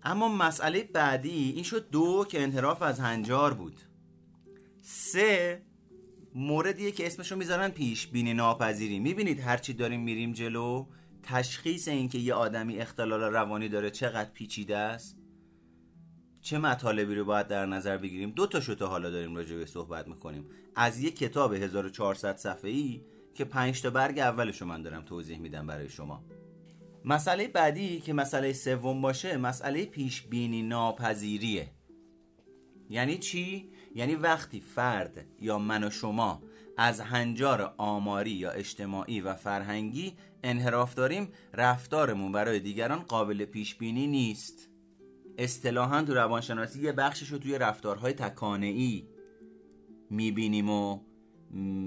اما 0.03 0.29
مسئله 0.29 0.83
بعدی 0.83 1.53
این 1.55 1.65
شد 1.65 1.91
دو 1.91 2.27
که 2.29 2.43
انحراف 2.43 2.83
از 2.83 3.01
هنجار 3.01 3.55
بود. 3.55 3.94
سه 4.87 5.63
موردیه 6.35 6.91
که 6.91 7.07
اسمشو 7.07 7.37
می‌ذارن 7.37 7.69
پیش 7.69 8.07
بینی 8.07 8.35
ناپذیری. 8.35 8.99
می‌بینید 8.99 9.41
هرچی 9.41 9.73
داریم 9.73 10.01
میریم 10.01 10.33
جلو 10.33 10.87
تشخیص 11.23 11.89
اینکه 11.89 12.19
یه 12.19 12.35
آدمی 12.35 12.79
اختلال 12.79 13.21
روانی 13.21 13.69
داره 13.69 13.91
چقدر 13.91 14.31
پیچیده 14.31 14.77
است. 14.77 15.19
چه 16.41 16.59
مطالبی 16.59 17.15
رو 17.15 17.25
باید 17.25 17.49
در 17.49 17.67
نظر 17.67 17.99
بگیریم؟ 17.99 18.31
دو 18.31 18.47
تا 18.47 18.61
تا 18.75 18.87
حالا 18.87 19.11
داریم 19.11 19.37
راجع 19.37 19.57
به 19.57 19.67
صحبت 19.67 20.09
می‌کنیم. 20.09 20.47
از 20.77 21.01
یه 21.01 21.11
کتاب 21.11 21.55
1400 21.55 22.37
صفحه 22.37 22.71
ای 22.71 23.03
که 23.35 23.45
5 23.45 23.83
تا 23.83 23.91
برگ 23.91 24.19
اولش 24.19 24.63
من 24.63 24.83
دارم 24.83 25.03
توضیح 25.03 25.39
میدم 25.39 25.67
برای 25.67 25.89
شما. 25.89 26.25
مسئله 27.05 27.49
بعدی 27.49 28.01
که 28.01 28.13
مسئله 28.13 28.53
سوم 28.53 29.01
باشه 29.01 29.37
مسئله 29.37 29.85
پیش 29.85 30.23
بینی 30.23 30.63
ناپذیریه. 30.63 31.71
یعنی 32.91 33.19
چی؟ 33.19 33.71
یعنی 33.95 34.15
وقتی 34.15 34.61
فرد 34.61 35.27
یا 35.41 35.59
من 35.59 35.85
و 35.85 35.91
شما 35.91 36.43
از 36.77 37.01
هنجار 37.01 37.75
آماری 37.77 38.31
یا 38.31 38.51
اجتماعی 38.51 39.21
و 39.21 39.35
فرهنگی 39.35 40.17
انحراف 40.43 40.95
داریم 40.95 41.29
رفتارمون 41.55 42.33
برای 42.33 42.61
دیگران 42.61 42.99
قابل 42.99 43.45
پیش 43.45 43.75
بینی 43.75 44.07
نیست. 44.07 44.71
اصطلاحا 45.39 46.03
تو 46.03 46.15
روانشناسی 46.15 46.83
یه 46.83 46.93
بخشش 46.93 47.29
رو 47.29 47.39
توی 47.39 47.59
رفتارهای 47.59 48.13
تکانه 48.13 48.67
ای 48.67 49.09
می‌بینیم 50.11 50.71
و 50.71 51.01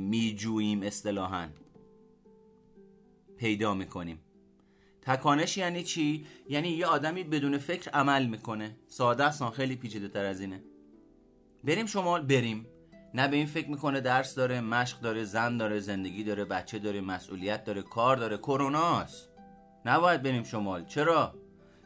میجوییم 0.09 0.83
اصطلاحا. 0.83 1.47
پیدا 3.37 3.73
می‌کنیم. 3.73 4.19
تکانش 5.01 5.57
یعنی 5.57 5.83
چی؟ 5.83 6.25
یعنی 6.49 6.69
یه 6.69 6.85
آدمی 6.85 7.23
بدون 7.23 7.57
فکر 7.57 7.89
عمل 7.89 8.25
می‌کنه. 8.25 8.75
ساده 8.87 9.23
است 9.23 9.49
خیلی 9.49 9.75
پیچیده 9.75 10.07
تر 10.07 10.25
از 10.25 10.41
اینه. 10.41 10.63
بریم 11.63 11.85
شما 11.85 12.19
بریم. 12.19 12.67
نه 13.13 13.27
به 13.27 13.35
این 13.35 13.45
فکر 13.45 13.69
می‌کنه 13.69 14.01
درس 14.01 14.35
داره 14.35 14.61
مشق 14.61 14.99
داره 14.99 15.23
زن 15.23 15.57
داره 15.57 15.79
زندگی 15.79 16.23
داره 16.23 16.45
بچه 16.45 16.79
داره 16.79 17.01
مسئولیت 17.01 17.63
داره 17.63 17.81
کار 17.81 18.17
داره 18.17 18.37
کروناست. 18.37 19.29
نباید 19.85 20.23
بریم 20.23 20.43
شمال. 20.43 20.85
چرا؟ 20.85 21.35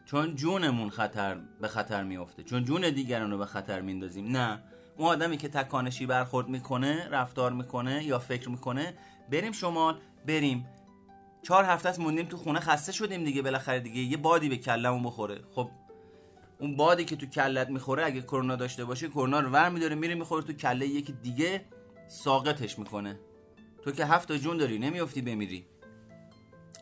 چون 0.05 0.35
جونمون 0.35 0.89
خطر 0.89 1.37
به 1.61 1.67
خطر 1.67 2.03
میافته. 2.03 2.43
چون 2.43 2.63
جون 2.65 2.89
دیگران 2.89 3.31
رو 3.31 3.37
به 3.37 3.45
خطر 3.45 3.81
میندازیم. 3.81 4.37
نه. 4.37 4.63
اون 4.97 5.07
آدمی 5.07 5.37
که 5.37 5.49
تکانشی 5.49 6.05
برخورد 6.05 6.47
می‌کنه 6.47 7.07
رفتار 7.09 7.51
می‌کنه 7.51 8.03
یا 8.03 8.19
فکر 8.19 8.49
می‌کنه 8.49 8.93
بریم 9.31 9.51
شمال 9.51 9.99
بریم. 10.27 10.67
چهار 11.43 11.63
هفته 11.63 11.89
است 11.89 11.99
موندیم 11.99 12.25
تو 12.25 12.37
خونه 12.37 12.59
خسته 12.59 12.91
شدیم 12.91 13.23
دیگه 13.23 13.41
بالاخره 13.41 13.79
دیگه 13.79 14.01
یه 14.01 14.17
بادی 14.17 14.49
به 14.49 14.57
کلمون 14.57 15.03
بخوره. 15.03 15.41
خب 15.55 15.69
اون 16.61 16.75
بادی 16.75 17.05
که 17.05 17.15
تو 17.15 17.25
کلت 17.25 17.69
می‌خوره 17.69 18.05
اگه 18.05 18.21
کرونا 18.21 18.55
داشته 18.55 18.85
باشه 18.85 19.07
کرونا 19.07 19.39
رو 19.39 19.49
ور 19.49 19.69
میداره 19.69 19.95
میره 19.95 20.15
می‌خوره 20.15 20.43
تو 20.43 20.53
کله 20.53 20.87
یکی 20.87 21.13
دیگه 21.13 21.65
ساقطش 22.07 22.79
می‌کنه. 22.79 23.19
تو 23.83 23.91
که 23.91 24.05
هفت 24.05 24.31
جون 24.31 24.57
داری 24.57 24.79
نمیافتی 24.79 25.21
بمیری. 25.21 25.65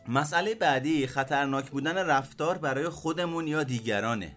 مسئله 0.08 0.54
بعدی 0.54 1.06
خطرناک 1.06 1.70
بودن 1.70 1.96
رفتار 1.96 2.58
برای 2.58 2.88
خودمون 2.88 3.46
یا 3.46 3.62
دیگرانه. 3.62 4.36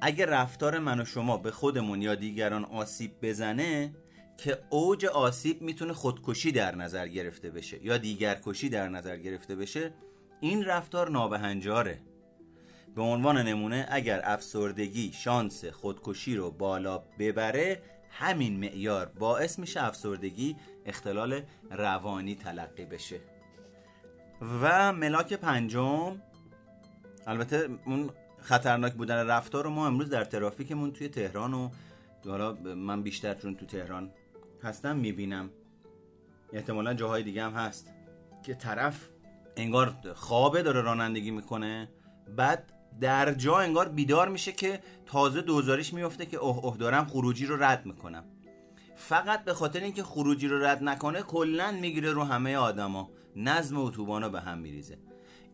اگه 0.00 0.26
رفتار 0.26 0.78
من 0.78 1.00
و 1.00 1.04
شما 1.04 1.36
به 1.36 1.50
خودمون 1.50 2.02
یا 2.02 2.14
دیگران 2.14 2.64
آسیب 2.64 3.12
بزنه 3.22 3.94
که 4.38 4.58
اوج 4.70 5.06
آسیب 5.06 5.62
می‌تونه 5.62 5.92
خودکشی 5.92 6.52
در 6.52 6.74
نظر 6.74 7.08
گرفته 7.08 7.50
بشه 7.50 7.84
یا 7.84 7.98
دیگرکشی 7.98 8.68
در 8.68 8.88
نظر 8.88 9.16
گرفته 9.16 9.56
بشه 9.56 9.94
این 10.40 10.64
رفتار 10.64 11.10
نابهنجاره. 11.10 12.00
به 12.94 13.02
عنوان 13.02 13.38
نمونه 13.38 13.86
اگر 13.90 14.20
افسردگی 14.24 15.12
شانس 15.12 15.64
خودکشی 15.64 16.36
رو 16.36 16.50
بالا 16.50 16.98
ببره 17.18 17.82
همین 18.10 18.60
معیار 18.60 19.06
باعث 19.06 19.58
میشه 19.58 19.84
افسردگی 19.84 20.56
اختلال 20.86 21.42
روانی 21.70 22.34
تلقی 22.34 22.84
بشه. 22.84 23.20
و 24.62 24.92
ملاک 24.92 25.32
پنجم 25.32 26.22
البته 27.26 27.68
اون 27.86 28.10
خطرناک 28.40 28.92
بودن 28.92 29.26
رفتار 29.26 29.64
رو 29.64 29.70
ما 29.70 29.86
امروز 29.86 30.10
در 30.10 30.24
ترافیکمون 30.24 30.92
توی 30.92 31.08
تهران 31.08 31.54
و 31.54 31.70
حالا 32.26 32.52
من 32.62 33.02
بیشتر 33.02 33.34
چون 33.34 33.56
تو 33.56 33.66
تهران 33.66 34.10
هستم 34.62 34.96
می‌بینم. 34.96 35.50
احتمالا 36.52 36.94
جاهای 36.94 37.22
دیگه 37.22 37.42
هم 37.42 37.52
هست. 37.52 37.92
که 38.42 38.54
طرف 38.54 39.08
انگار 39.56 39.96
خوابه 40.14 40.62
داره 40.62 40.80
رانندگی 40.80 41.30
می‌کنه. 41.30 41.88
بعد 42.36 42.72
در 43.00 43.34
جا 43.34 43.58
انگار 43.58 43.88
بیدار 43.88 44.28
میشه 44.28 44.52
که 44.52 44.80
تازه 45.06 45.42
دوزاریش 45.42 45.92
میفته 45.92 46.26
که 46.26 46.36
اوه 46.36 46.64
اوه 46.64 46.76
دارم 46.76 47.04
خروجی 47.04 47.46
رو 47.46 47.62
رد 47.62 47.86
می‌کنم. 47.86 48.24
فقط 48.96 49.44
به 49.44 49.54
خاطر 49.54 49.80
اینکه 49.80 50.02
خروجی 50.02 50.48
رو 50.48 50.64
رد 50.64 50.82
نکنه 50.82 51.22
کلا 51.22 51.72
می‌گیره 51.72 52.10
رو 52.10 52.24
همه 52.24 52.56
آدما. 52.56 53.10
نظم 53.36 53.78
اتوبانا 53.78 54.28
به 54.28 54.40
هم 54.40 54.58
میریزه. 54.58 54.98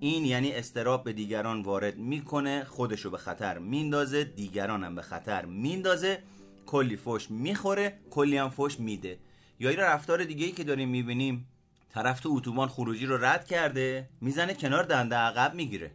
این 0.01 0.25
یعنی 0.25 0.53
استراب 0.53 1.05
به 1.05 1.13
دیگران 1.13 1.63
وارد 1.63 1.97
می‌کنه 1.97 2.65
خودشو 2.65 3.11
به 3.11 3.19
خطر 3.19 3.59
میندازه 3.59 4.25
دیگران 4.25 4.95
به 4.95 5.03
خطر 5.03 5.45
میندازه. 5.45 6.23
کلی 6.67 6.97
فوش 6.97 7.31
می‌خوره 7.31 7.99
کلی 8.11 8.37
هم 8.37 8.51
فوش 8.51 8.81
میده. 8.81 9.19
یا 9.61 9.71
این 9.71 9.79
رفتار 9.79 10.25
دیگه 10.25 10.47
ای 10.47 10.53
که 10.53 10.65
داریم 10.65 10.89
می‌بینیم 10.89 11.49
طرف 11.91 12.21
تو 12.21 12.29
اتوبان 12.33 12.69
خروجی 12.69 13.07
رو 13.07 13.25
رد 13.25 13.45
کرده 13.45 14.09
می‌زنه 14.21 14.55
کنار 14.55 14.83
دنده 14.85 15.17
عقب 15.17 15.55
می‌گیره. 15.55 15.91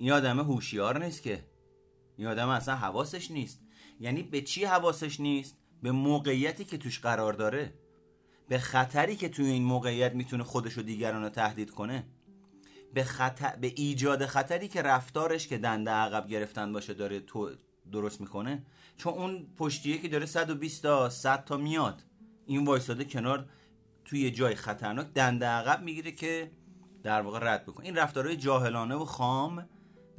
این 0.00 0.12
آدم 0.12 0.40
هوشیار 0.40 1.04
نیست 1.04 1.22
که. 1.22 1.44
این 2.16 2.26
آدم 2.26 2.48
اصلا 2.48 2.76
حواسش 2.76 3.30
نیست. 3.30 3.60
یعنی 4.00 4.22
به 4.22 4.40
چی 4.40 4.64
حواسش 4.64 5.20
نیست؟ 5.20 5.56
به 5.82 5.92
موقعیتی 5.92 6.64
که 6.64 6.78
توش 6.78 7.00
قرار 7.00 7.32
داره. 7.32 7.74
به 8.48 8.58
خطری 8.58 9.16
که 9.16 9.28
توی 9.28 9.46
این 9.46 9.62
موقعیت 9.62 10.14
می‌تونه 10.14 10.44
خودش 10.44 10.78
و 10.78 10.82
دیگران 10.82 11.22
رو 11.22 11.28
تهدید 11.28 11.70
کنه. 11.70 12.06
به, 12.94 13.04
خطر... 13.04 13.56
به 13.56 13.72
ایجاد 13.76 14.26
خطری 14.26 14.68
که 14.68 14.82
رفتارش 14.82 15.48
که 15.48 15.58
دنده 15.58 15.90
عقب 15.90 16.28
گرفتن 16.28 16.72
باشه 16.72 16.94
داره 16.94 17.20
تو 17.20 17.50
درست 17.92 18.20
می‌کنه. 18.20 18.66
چون 18.96 19.12
اون 19.12 19.46
پشتیه 19.56 19.98
که 19.98 20.08
داره 20.08 20.26
120 20.26 20.82
تا 20.82 21.10
100 21.10 21.44
تا 21.44 21.56
میاد. 21.56 22.02
این 22.46 22.64
وایساده 22.64 23.04
کنار 23.04 23.48
توی 24.04 24.30
جای 24.30 24.54
خطرناک 24.54 25.06
دنده 25.06 25.46
عقب 25.46 25.82
می‌گیره 25.82 26.12
که 26.12 26.50
در 27.02 27.20
واقع 27.20 27.38
رد 27.42 27.66
بکنه. 27.66 27.86
این 27.86 27.96
رفتارهای 27.96 28.36
جاهلانه 28.36 28.94
و 28.94 29.04
خام 29.04 29.68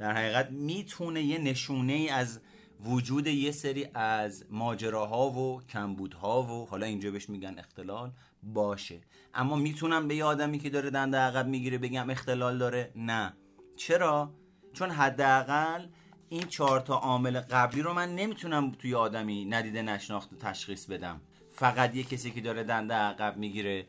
در 0.02 0.12
حقیقت 0.12 0.50
می‌تونه 0.50 1.22
یه 1.22 1.38
نشونه 1.38 1.92
ای 1.92 2.08
از 2.08 2.40
وجود 2.80 3.26
یه 3.26 3.50
سری 3.50 3.88
از 3.94 4.44
ماجراها 4.50 5.30
و 5.30 5.62
کمبودها 5.62 6.42
و 6.42 6.66
حالا 6.66 6.86
اینجا 6.86 7.10
بهش 7.10 7.28
میگن 7.28 7.58
اختلال 7.58 8.12
باشه. 8.42 9.00
اما 9.34 9.56
می‌تونم 9.56 10.08
به 10.08 10.14
یه 10.14 10.24
آدمی 10.24 10.58
که 10.58 10.70
داره 10.70 10.90
دنده 10.90 11.16
عقب 11.16 11.46
می‌گیره 11.46 11.78
بگم 11.78 12.10
اختلال 12.10 12.58
داره؟ 12.58 12.92
نه. 12.96 13.32
چرا؟ 13.76 14.34
چون 14.72 14.90
حداقل 14.90 15.86
این 16.28 16.42
چهار 16.42 16.80
تا 16.80 16.94
عامل 16.94 17.40
قبلی 17.40 17.82
رو 17.82 17.94
من 17.94 18.14
نمی‌تونم 18.14 18.72
توی 18.72 18.94
آدمی 18.94 19.44
ندیده 19.44 19.82
نشناخته 19.82 20.36
تشخیص 20.36 20.86
بدم. 20.86 21.20
فقط 21.50 21.96
یه 21.96 22.02
کسی 22.02 22.30
که 22.30 22.40
داره 22.40 22.64
دنده 22.64 22.94
عقب 22.94 23.36
می‌گیره 23.36 23.86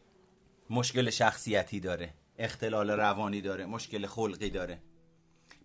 مشکل 0.69 1.09
شخصیتی 1.09 1.79
داره 1.79 2.13
اختلال 2.37 2.89
روانی 2.89 3.41
داره 3.41 3.65
مشکل 3.65 4.07
خلقی 4.07 4.49
داره. 4.49 4.81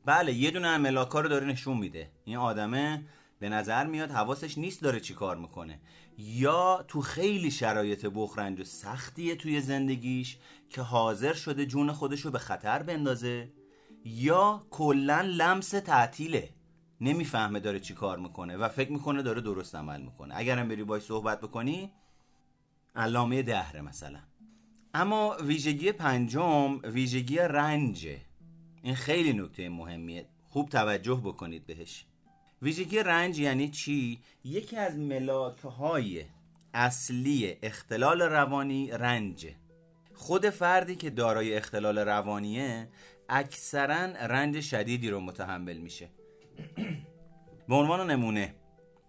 بله 0.09 0.33
یه 0.33 0.51
دونه 0.51 0.77
ملاکا 0.77 1.21
رو 1.21 1.29
داره 1.29 1.47
نشون 1.47 1.77
میده. 1.77 2.11
این 2.25 2.37
آدمه 2.37 3.05
به 3.39 3.49
نظر 3.49 3.87
میاد 3.87 4.11
حواسش 4.11 4.59
نیست 4.59 4.83
داره 4.83 5.01
چی 5.01 5.15
کار 5.15 5.37
می‌کنه. 5.37 5.81
یا 6.19 6.85
تو 6.89 7.01
خیلی 7.01 7.51
شرایط 7.51 8.07
بخرنج 8.15 8.61
و 8.61 8.65
سختیه 8.65 9.37
توی 9.37 9.61
زندگیش 9.61 10.39
که 10.71 10.83
حاضر 10.83 11.33
شده 11.33 11.67
جون 11.67 11.93
خودش 11.93 12.21
رو 12.21 12.31
به 12.31 12.39
خطر 12.39 12.83
بندازه 12.83 13.53
یا 14.05 14.67
کلا 14.71 15.21
لمس 15.21 15.71
تعطیله. 15.71 16.51
نمی‌فهمه 17.01 17.61
داره 17.61 17.81
چی 17.81 17.95
کار 17.95 18.19
می‌کنه 18.19 18.57
و 18.57 18.69
فکر 18.69 18.93
می‌کنه 18.93 19.23
داره 19.23 19.41
درست 19.41 19.75
عمل 19.75 20.01
می‌کنه. 20.01 20.35
اگرم 20.37 20.69
بری 20.69 20.85
باش 20.85 21.03
صحبت 21.03 21.41
بکنی 21.41 21.93
علامه 22.97 23.43
دهره 23.43 23.81
مثلا. 23.81 24.21
اما 24.95 25.37
ویژگی 25.43 25.93
پنجم 25.93 26.79
ویژگی 26.85 27.39
رنجه. 27.39 28.28
این 28.89 28.97
خیلی 28.97 29.33
نکته 29.33 29.69
مهمیه. 29.69 30.27
خوب 30.49 30.69
توجه 30.69 31.21
بکنید 31.25 31.67
بهش. 31.67 32.05
ویژگی 32.63 32.99
رنج 32.99 33.39
یعنی 33.39 33.69
چی؟ 33.69 34.21
یکی 34.45 34.77
از 34.77 34.97
ملاکهای 34.97 36.25
اصلی 36.75 37.57
اختلال 37.63 38.23
روانی 38.23 38.91
رنجه 38.91 39.55
خود 40.15 40.51
فردی 40.51 40.97
که 40.97 41.11
دارای 41.11 41.55
اختلال 41.55 41.99
روانیه 41.99 42.89
اکثرا 43.29 44.27
رنج 44.27 44.61
شدیدی 44.61 45.11
رو 45.11 45.21
متحمل 45.21 45.79
میشه. 45.79 46.09
به 47.69 47.75
عنوان 47.75 48.11
نمونه 48.11 48.55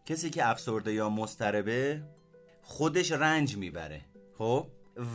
کسی 0.05 0.29
که 0.29 0.49
افسرده 0.49 0.93
یا 0.93 1.09
مستربه 1.09 2.03
خودش 2.61 3.11
رنج 3.11 3.57
می‌بره 3.57 4.01
خب؟ 4.37 4.67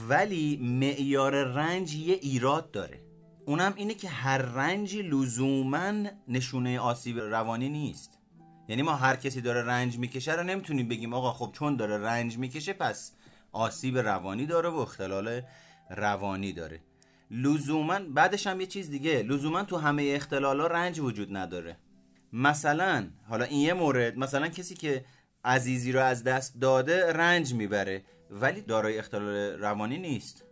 ولی 0.09 0.57
معیار 0.57 1.44
رنج 1.44 1.94
یه 1.94 2.14
ایراد 2.14 2.70
داره. 2.70 3.03
اونم 3.46 3.72
اینه 3.76 3.94
که 3.94 4.09
هر 4.09 4.38
رنجی 4.38 5.02
لزوما 5.02 5.92
نشونه 6.28 6.80
آسیب 6.80 7.18
روانی 7.18 7.68
نیست. 7.68 8.18
یعنی 8.68 8.83
ما 8.83 8.94
هر 8.94 9.16
کسی 9.16 9.40
داره 9.40 9.62
رنج 9.62 9.98
می‌کشه 9.98 10.33
رو 10.33 10.42
نمی‌تونیم 10.42 10.88
بگیم 10.88 11.14
آقا 11.14 11.33
خب 11.33 11.52
چون 11.52 11.76
داره 11.76 11.98
رنج 11.98 12.38
می‌کشه 12.38 12.72
پس 12.72 13.12
آسیب 13.52 13.98
روانی 13.98 14.46
داره 14.46 14.68
و 14.68 14.76
اختلال 14.76 15.42
روانی 15.90 16.52
داره. 16.52 16.80
لزوما 17.30 17.98
بعدش 17.98 18.46
هم 18.46 18.61
یه 18.61 18.66
چیز 18.66 18.90
دیگه 18.90 19.22
لزوما 19.22 19.64
تو 19.64 19.76
همه 19.76 20.12
اختلالا 20.16 20.66
رنج 20.66 21.00
وجود 21.00 21.37
نداره. 21.37 21.76
مثلا 22.33 23.11
حالا 23.28 23.44
این 23.44 23.61
یه 23.61 23.74
مورد 23.74 24.18
مثلا 24.18 24.48
کسی 24.48 24.74
که 24.74 25.04
عزیزی 25.44 25.92
رو 25.92 26.00
از 26.00 26.24
دست 26.24 26.61
داده 26.61 27.12
رنج 27.12 27.54
می‌بره 27.54 28.04
ولی 28.30 28.61
دارای 28.61 28.98
اختلال 28.98 29.35
روانی 29.61 29.98
نیست. 29.98 30.44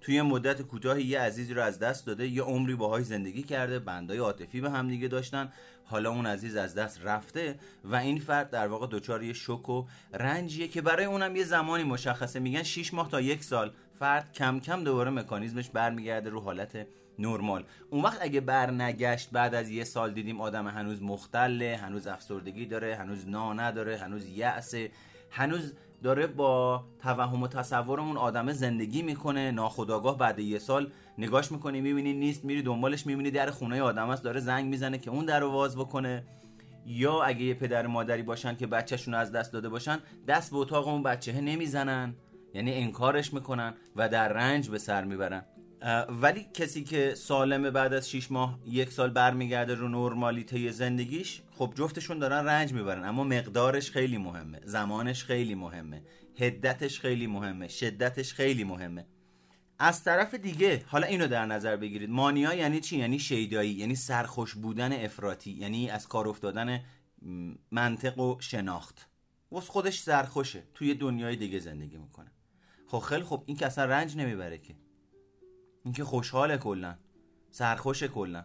توی 0.00 0.22
مدت 0.22 0.62
کوتاهی 0.62 1.02
یه 1.02 1.20
عزیزی 1.20 1.54
رو 1.54 1.62
از 1.62 1.78
دست 1.78 2.06
داده 2.06 2.28
یه 2.28 2.42
عمری 2.42 2.74
باهاش 2.74 3.02
زندگی 3.02 3.42
کرده 3.42 3.78
بندای 3.78 4.18
عاطفی 4.18 4.60
به 4.60 4.70
هم 4.70 4.88
دیگه 4.88 5.08
داشتن. 5.08 5.52
حالا 5.84 6.10
اون 6.10 6.26
عزیز 6.26 6.56
از 6.56 6.74
دست 6.74 7.00
رفته 7.04 7.58
و 7.84 7.96
این 7.96 8.18
فرد 8.18 8.50
در 8.50 8.66
واقع 8.66 8.86
دچار 8.90 9.22
یه 9.22 9.32
شک 9.32 9.68
و 9.68 9.86
رنجیه 10.14 10.68
که 10.68 10.82
برای 10.82 11.04
اونم 11.04 11.36
یه 11.36 11.44
زمانی 11.44 11.84
مشخصه. 11.84 12.40
میگن 12.40 12.62
6 12.62 12.94
ماه 12.94 13.10
تا 13.10 13.20
یک 13.20 13.44
سال 13.44 13.72
فرد 13.98 14.32
کم 14.32 14.60
کم 14.60 14.84
دوباره 14.84 15.10
مکانیزمش 15.10 15.70
برمیگرده 15.70 16.30
رو 16.30 16.40
حالت 16.40 16.86
نرمال. 17.18 17.64
اون 17.90 18.02
وقت 18.02 18.18
اگه 18.20 18.40
برنگشت 18.40 19.30
بعد 19.30 19.54
از 19.54 19.70
یه 19.70 19.84
سال 19.84 20.12
دیدیم 20.12 20.40
آدم 20.40 20.68
هنوز 20.68 21.02
مختله 21.02 21.80
هنوز 21.82 22.06
افسردگی 22.06 22.66
داره 22.66 22.96
هنوز 22.96 23.28
نا 23.28 23.52
نداره 23.52 23.98
هنوز 23.98 24.28
یأسه 24.28 24.90
هنوز 25.30 25.72
داره 26.02 26.26
با 26.26 26.84
توهم 26.98 27.42
و 27.42 27.48
تصورمون 27.48 28.16
آدم 28.16 28.52
زندگی 28.52 29.02
می‌کنه 29.02 29.50
ناخداگاه 29.50 30.18
بعد 30.18 30.38
یه 30.38 30.58
سال 30.58 30.90
نگاش 31.18 31.52
می‌کنی 31.52 31.80
می‌بینی 31.80 32.12
نیست 32.12 32.44
میری 32.44 32.62
دنبالش 32.62 33.06
می‌بینی 33.06 33.30
در 33.30 33.50
خونه 33.50 33.82
آدم 33.82 34.08
است 34.08 34.24
داره 34.24 34.40
زنگ 34.40 34.64
می‌زنه 34.70 34.98
که 34.98 35.10
اون 35.10 35.24
در 35.24 35.40
رو 35.40 35.50
واز 35.50 35.76
بکنه. 35.76 36.24
یا 36.86 37.22
اگه 37.22 37.42
یه 37.42 37.54
پدر 37.54 37.86
مادری 37.86 38.22
باشن 38.22 38.56
که 38.56 38.66
بچهشون 38.66 39.14
از 39.14 39.32
دست 39.32 39.52
داده 39.52 39.68
باشن 39.68 39.98
دست 40.28 40.50
به 40.50 40.56
اتاق 40.56 40.88
اون 40.88 41.02
بچه 41.02 41.40
نمی‌زنن. 41.40 42.14
یعنی 42.54 42.74
انکارش 42.74 43.34
می‌کنن 43.34 43.74
و 43.96 44.08
در 44.08 44.28
رنج 44.28 44.68
به 44.68 44.78
سر 44.78 45.04
می‌برن. 45.04 45.44
ولی 46.22 46.46
کسی 46.54 46.84
که 46.84 47.14
سالمه 47.14 47.70
بعد 47.70 47.94
از 47.94 48.10
6 48.10 48.32
ماه 48.32 48.58
یک 48.66 48.92
سال 48.92 49.10
برمیگرده 49.10 49.74
رو 49.74 49.88
نرمالیته 49.88 50.70
زندگیش 50.70 51.42
خب 51.60 51.72
جفتشون 51.76 52.18
دارن 52.18 52.44
رنج 52.44 52.72
می‌برن 52.72 53.04
اما 53.04 53.24
مقدارش 53.24 53.90
خیلی 53.90 54.18
مهمه 54.18 54.60
زمانش 54.64 55.24
خیلی 55.24 55.54
مهمه 55.54 56.02
هدتش 56.38 57.00
خیلی 57.00 57.26
مهمه 57.26 57.68
شدتش 57.68 58.34
خیلی 58.34 58.64
مهمه. 58.64 59.06
از 59.78 60.04
طرف 60.04 60.34
دیگه 60.34 60.84
حالا 60.86 61.06
اینو 61.06 61.28
در 61.28 61.46
نظر 61.46 61.76
بگیرید 61.76 62.10
مانیا 62.10 62.54
یعنی 62.54 62.80
چی؟ 62.80 62.98
یعنی 62.98 63.18
شیدایی 63.18 63.70
یعنی 63.70 63.94
سرخوش 63.94 64.54
بودن 64.54 64.92
افراطی 64.92 65.50
یعنی 65.50 65.90
از 65.90 66.08
کار 66.08 66.28
افتادن 66.28 66.80
منطق 67.70 68.18
و 68.18 68.40
شناخت. 68.40 69.08
واسه 69.50 69.72
خودش 69.72 70.00
سرخوشه 70.00 70.62
توی 70.74 70.94
دنیای 70.94 71.36
دیگه 71.36 71.58
زندگی 71.58 71.96
می‌کنه. 71.96 72.32
خب 72.86 72.98
خیلی 72.98 73.22
خب 73.22 73.42
این 73.46 73.56
که 73.56 73.66
اصلا 73.66 73.84
رنج 73.84 74.16
نمی‌بره 74.16 74.58
که. 74.58 74.74
این 75.84 75.94
که 75.94 76.04
خوشحاله 76.04 76.58
کلا 76.58 76.98
سرخوش 77.50 78.02
کلا. 78.02 78.44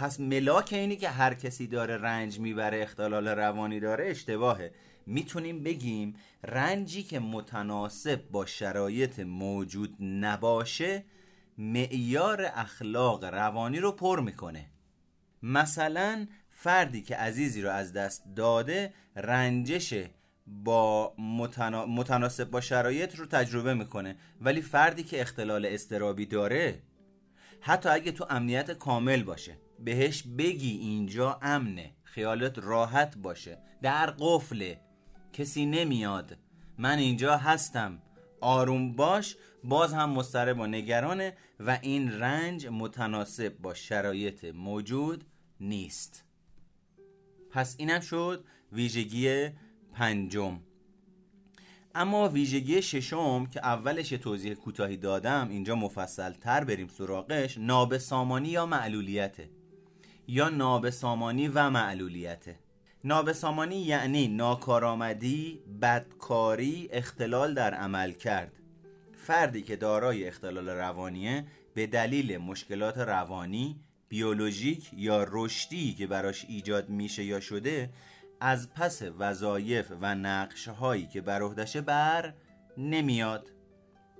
پس 0.00 0.20
ملاک 0.20 0.72
اینی 0.72 0.96
که 0.96 1.08
هر 1.08 1.34
کسی 1.34 1.66
داره 1.66 1.96
رنج 1.96 2.38
می‌بره 2.38 2.82
اختلال 2.82 3.28
روانی 3.28 3.80
داره 3.80 4.06
اشتباهه. 4.06 4.72
می‌تونیم 5.06 5.62
بگیم 5.62 6.14
رنجی 6.44 7.02
که 7.02 7.18
متناسب 7.18 8.30
با 8.30 8.46
شرایط 8.46 9.20
موجود 9.20 9.96
نباشه 10.00 11.04
معیار 11.58 12.50
اخلاق 12.54 13.24
روانی 13.24 13.78
رو 13.78 13.92
پر 13.92 14.20
می‌کنه. 14.20 14.66
مثلا 15.42 16.26
فردی 16.50 17.02
که 17.02 17.16
عزیزی 17.16 17.62
رو 17.62 17.70
از 17.70 17.92
دست 17.92 18.24
داده 18.36 18.92
رنجش 19.16 19.94
با 20.46 21.14
متناسب 21.88 22.50
با 22.50 22.60
شرایط 22.60 23.16
رو 23.16 23.26
تجربه 23.26 23.74
می‌کنه. 23.74 24.16
ولی 24.40 24.62
فردی 24.62 25.02
که 25.02 25.20
اختلال 25.20 25.66
استرابی 25.66 26.26
داره 26.26 26.82
حتی 27.60 27.88
اگه 27.88 28.12
تو 28.12 28.26
امنیت 28.30 28.70
کامل 28.70 29.22
باشه. 29.22 29.56
بهش 29.84 30.22
بگی 30.38 30.70
اینجا 30.70 31.38
امنه 31.42 31.90
خیالت 32.02 32.58
راحت 32.58 33.18
باشه. 33.18 33.58
در 33.82 34.14
قفله 34.18 34.80
کسی 35.32 35.66
نمیاد. 35.66 36.36
من 36.78 36.98
اینجا 36.98 37.36
هستم. 37.36 38.02
آروم 38.40 38.92
باش 38.92 39.36
باز 39.64 39.92
هم 39.92 40.10
مضطرب 40.10 40.60
و 40.60 40.66
نگرانه 40.66 41.36
و 41.60 41.78
این 41.82 42.20
رنج 42.20 42.66
متناسب 42.66 43.58
با 43.58 43.74
شرایط 43.74 44.44
موجود 44.44 45.24
نیست. 45.60 46.24
پس 47.50 47.74
اینم 47.78 48.00
شد 48.00 48.44
ویژگی 48.72 49.48
پنجم. 49.92 50.60
اما 51.94 52.28
ویژگی 52.28 52.82
ششم 52.82 53.46
که 53.46 53.60
اولش 53.66 54.08
توضیح 54.08 54.54
کوتاهی 54.54 54.96
دادم 54.96 55.48
اینجا 55.50 55.74
مفصل 55.74 56.32
تر 56.32 56.64
بریم 56.64 56.88
سراغش 56.88 57.58
نابسامانی 57.58 58.48
یا 58.48 58.66
معلولیته؟ 58.66 59.50
یا 60.26 60.48
نابسامانی 60.48 61.48
و 61.48 61.70
معلولیته. 61.70 62.58
نابسامانی 63.04 63.76
یعنی 63.76 64.28
ناکارآمدی، 64.28 65.60
بدکاری، 65.82 66.88
اختلال 66.92 67.54
در 67.54 67.74
عمل 67.74 68.12
کرد. 68.12 68.52
فردی 69.16 69.62
که 69.62 69.76
دارای 69.76 70.28
اختلال 70.28 70.68
روانیه 70.68 71.46
به 71.74 71.86
دلیل 71.86 72.38
مشکلات 72.38 72.98
روانی، 72.98 73.80
بیولوژیک 74.08 74.90
یا 74.96 75.26
رشدی 75.30 75.94
که 75.94 76.06
براش 76.06 76.44
ایجاد 76.48 76.88
میشه 76.88 77.24
یا 77.24 77.40
شده 77.40 77.90
از 78.40 78.74
پس 78.74 79.02
وظایف 79.18 79.92
و 80.00 80.14
نقش 80.14 80.68
هایی 80.68 81.06
که 81.06 81.20
بر 81.20 81.42
عهدهشه 81.42 81.80
بر 81.80 82.34
نمیاد. 82.78 83.50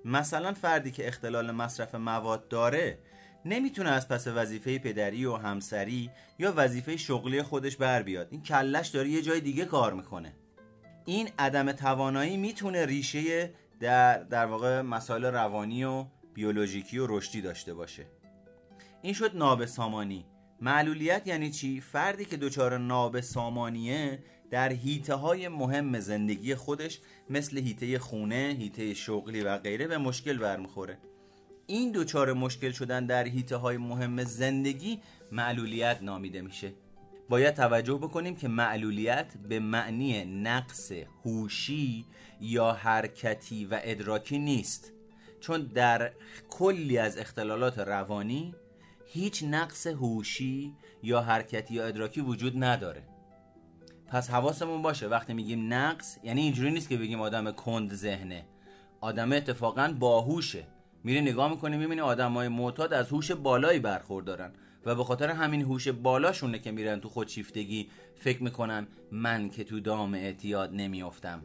مثلا 0.04 0.52
فردی 0.52 0.90
که 0.90 1.08
اختلال 1.08 1.50
مصرف 1.50 1.94
مواد 1.94 2.48
داره 2.48 2.98
نمی‌تونه 3.44 3.90
از 3.90 4.08
پس 4.08 4.26
وظیفه 4.26 4.78
پدری 4.78 5.24
و 5.24 5.36
همسری 5.36 6.10
یا 6.38 6.52
وظیفه 6.56 6.96
شغلی 6.96 7.42
خودش 7.42 7.76
بر 7.76 8.02
بیاد. 8.02 8.28
این 8.30 8.42
کلش 8.42 8.88
داره 8.88 9.08
یه 9.08 9.22
جای 9.22 9.40
دیگه 9.40 9.64
کار 9.64 9.92
می‌کنه. 9.92 10.32
این 11.04 11.28
عدم 11.38 11.72
توانایی 11.72 12.36
می‌تونه 12.36 12.86
ریشه 12.86 13.50
در 13.80 14.22
در 14.22 14.46
واقع 14.46 14.80
مسائل 14.80 15.24
روانی 15.24 15.84
و 15.84 16.04
بیولوژیکی 16.34 16.98
و 16.98 17.06
رشدی 17.06 17.40
داشته 17.40 17.74
باشه. 17.74 18.06
این 19.02 19.14
شد 19.14 19.36
نابسامانی. 19.36 20.24
معلولیت 20.60 21.26
یعنی 21.26 21.50
چی؟ 21.50 21.80
فردی 21.80 22.24
که 22.24 22.36
دچار 22.36 22.78
نابسامانیه 22.78 24.22
در 24.50 24.72
هیته 24.72 25.14
های 25.14 25.48
مهم 25.48 26.00
زندگی 26.00 26.54
خودش 26.54 27.00
مثل 27.30 27.58
هیته 27.58 27.98
خونه، 27.98 28.56
هیته 28.58 28.94
شغلی 28.94 29.40
و 29.40 29.58
غیره 29.58 29.86
به 29.86 29.98
مشکل 29.98 30.38
برمیخوره. 30.38 30.98
این 31.70 31.92
دچار 31.92 32.32
مشکل 32.32 32.70
شدن 32.70 33.06
در 33.06 33.24
هیته 33.24 33.56
های 33.56 33.76
مهم 33.76 34.24
زندگی 34.24 35.00
معلولیت 35.32 35.98
نامیده 36.02 36.40
میشه. 36.40 36.72
باید 37.28 37.54
توجه 37.54 37.94
بکنیم 37.94 38.36
که 38.36 38.48
معلولیت 38.48 39.32
به 39.48 39.60
معنی 39.60 40.24
نقص 40.24 40.92
هوشی 41.24 42.04
یا 42.40 42.72
حرکتی 42.72 43.64
و 43.64 43.80
ادراکی 43.82 44.38
نیست. 44.38 44.92
چون 45.40 45.60
در 45.62 46.12
کلی 46.48 46.98
از 46.98 47.18
اختلالات 47.18 47.78
روانی 47.78 48.54
هیچ 49.06 49.44
نقص 49.44 49.86
هوشی 49.86 50.74
یا 51.02 51.20
حرکتی 51.20 51.74
یا 51.74 51.86
ادراکی 51.86 52.20
وجود 52.20 52.64
نداره. 52.64 53.02
پس 54.08 54.30
حواسمون 54.30 54.82
باشه 54.82 55.08
وقتی 55.08 55.34
میگیم 55.34 55.74
نقص 55.74 56.18
یعنی 56.22 56.40
اینجوری 56.40 56.70
نیست 56.70 56.88
که 56.88 56.96
بگیم 56.96 57.20
آدم 57.20 57.52
کند 57.52 57.94
ذهنه. 57.94 58.44
آدم 59.00 59.32
اتفاقا 59.32 59.94
باهوشه. 59.98 60.79
میری 61.04 61.20
نگاه 61.20 61.50
می‌کنی 61.50 61.76
می‌بینی 61.76 62.00
آدم 62.00 62.32
های 62.32 62.48
معتاد 62.48 62.92
از 62.92 63.08
هوش 63.08 63.30
بالایی 63.32 63.78
برخوردارن 63.78 64.52
و 64.84 64.94
به 64.94 65.04
خاطر 65.04 65.30
همین 65.30 65.62
هوش 65.62 65.88
بالاشونه 65.88 66.58
که 66.58 66.72
میرن 66.72 67.00
تو 67.00 67.08
خودشیفتگی 67.08 67.90
فکر 68.16 68.42
می‌کنن 68.42 68.86
من 69.12 69.50
که 69.50 69.64
تو 69.64 69.80
دام 69.80 70.14
اعتیاد 70.14 70.70
نمیافتم. 70.72 71.42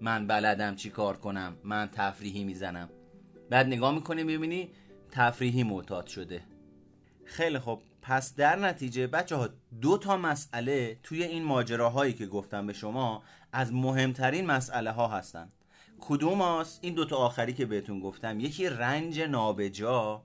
من 0.00 0.26
بلدم 0.26 0.74
چی 0.74 0.90
کار 0.90 1.16
کنم 1.16 1.56
من 1.64 1.88
تفریحی 1.92 2.44
می‌زنم. 2.44 2.88
بعد 3.50 3.66
نگاه 3.66 3.94
می‌کنی 3.94 4.22
می‌بینی 4.22 4.70
تفریحی 5.10 5.62
معتاد 5.62 6.06
شده. 6.06 6.42
خیلی 7.24 7.58
خب 7.58 7.82
پس 8.02 8.34
در 8.34 8.56
نتیجه 8.56 9.06
بچه 9.06 9.36
ها 9.36 9.48
دو 9.80 9.98
تا 9.98 10.16
مسئله 10.16 10.98
توی 11.02 11.22
این 11.22 11.44
ماجراهایی 11.44 12.12
که 12.12 12.26
گفتم 12.26 12.66
به 12.66 12.72
شما 12.72 13.22
از 13.52 13.72
مهمترین 13.72 14.46
مسئله 14.46 14.90
ها 14.90 15.08
هستن. 15.08 15.52
کدوم 16.04 16.42
هست؟ 16.42 16.78
این 16.82 16.94
دوتا 16.94 17.16
آخری 17.16 17.52
که 17.52 17.66
بهتون 17.66 18.00
گفتم. 18.00 18.40
یکی 18.40 18.68
رنج 18.68 19.20
نابجا. 19.20 20.22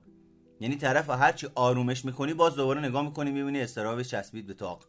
یعنی 0.60 0.76
طرف 0.76 1.10
هرچی 1.10 1.48
آرومش 1.54 2.04
می‌کنی 2.04 2.34
باز 2.34 2.54
دوباره 2.54 2.80
نگاه 2.80 3.02
می‌کنی 3.02 3.30
می‌بینی 3.30 3.60
استرابش 3.60 4.08
چسبید 4.08 4.46
به 4.46 4.54
تاق 4.54 4.84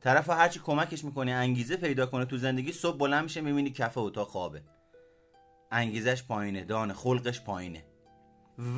طرف 0.00 0.30
هرچی 0.30 0.60
کمکش 0.60 1.04
می‌کنی 1.04 1.32
انگیزه 1.32 1.76
پیدا 1.76 2.06
کنه 2.06 2.24
تو 2.24 2.36
زندگی 2.36 2.72
صبح 2.72 2.98
بلند 2.98 3.22
میشه 3.22 3.40
می‌بینی 3.40 3.70
کف 3.70 3.98
اتاق 3.98 4.28
خوابه. 4.28 4.62
انگیزش 5.70 6.22
پایینه 6.22 6.64
دانه 6.64 6.94
خلقش 6.94 7.40
پایینه. 7.40 7.84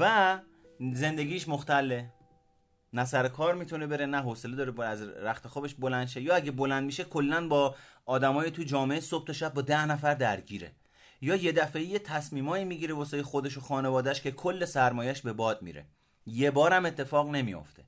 و 0.01 0.39
زندگیش 0.93 1.49
مختله. 1.49 2.13
نه 2.93 3.05
سر 3.05 3.29
کار 3.29 3.55
می‌تونه 3.55 3.87
بره 3.87 4.07
نه 4.07 4.19
حوصله 4.19 4.57
داره 4.57 4.85
از 4.85 5.03
رخت 5.03 5.49
خوابش 5.49 5.75
بلند 5.75 6.07
شه. 6.07 6.21
یا 6.23 6.35
اگه 6.35 6.51
بلند 6.51 6.85
میشه 6.85 7.05
کلا 7.05 7.49
با 7.49 7.75
آدمای 8.07 8.51
تو 8.51 8.63
جامعه 8.63 9.01
صبح 9.01 9.27
تا 9.27 9.33
شب 9.33 9.55
با 9.55 9.63
ده 9.63 9.87
نفر 9.87 10.15
درگیره. 10.15 10.73
یا 11.21 11.37
یه 11.37 11.53
دفعه 11.53 11.83
یه 11.83 11.99
تصمیمایی 11.99 12.65
می‌گیره 12.65 12.95
واسه 12.95 13.23
خودش 13.23 13.57
و 13.57 13.61
خانوادهش 13.61 14.21
که 14.21 14.31
کل 14.31 14.65
سرمایش 14.65 15.21
به 15.21 15.33
باد 15.33 15.63
میره. 15.63 15.87
یه 16.27 16.51
بارم 16.51 16.87
اتفاق 16.87 17.31
نمیافته. 17.31 17.85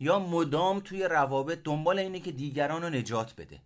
یا 0.00 0.18
مدام 0.18 0.80
توی 0.80 1.02
روابط 1.02 1.58
دنبال 1.64 1.98
اینه 1.98 2.20
که 2.20 2.32
دیگران 2.32 2.82
رو 2.82 2.90
نجات 2.90 3.34
بده. 3.36 3.60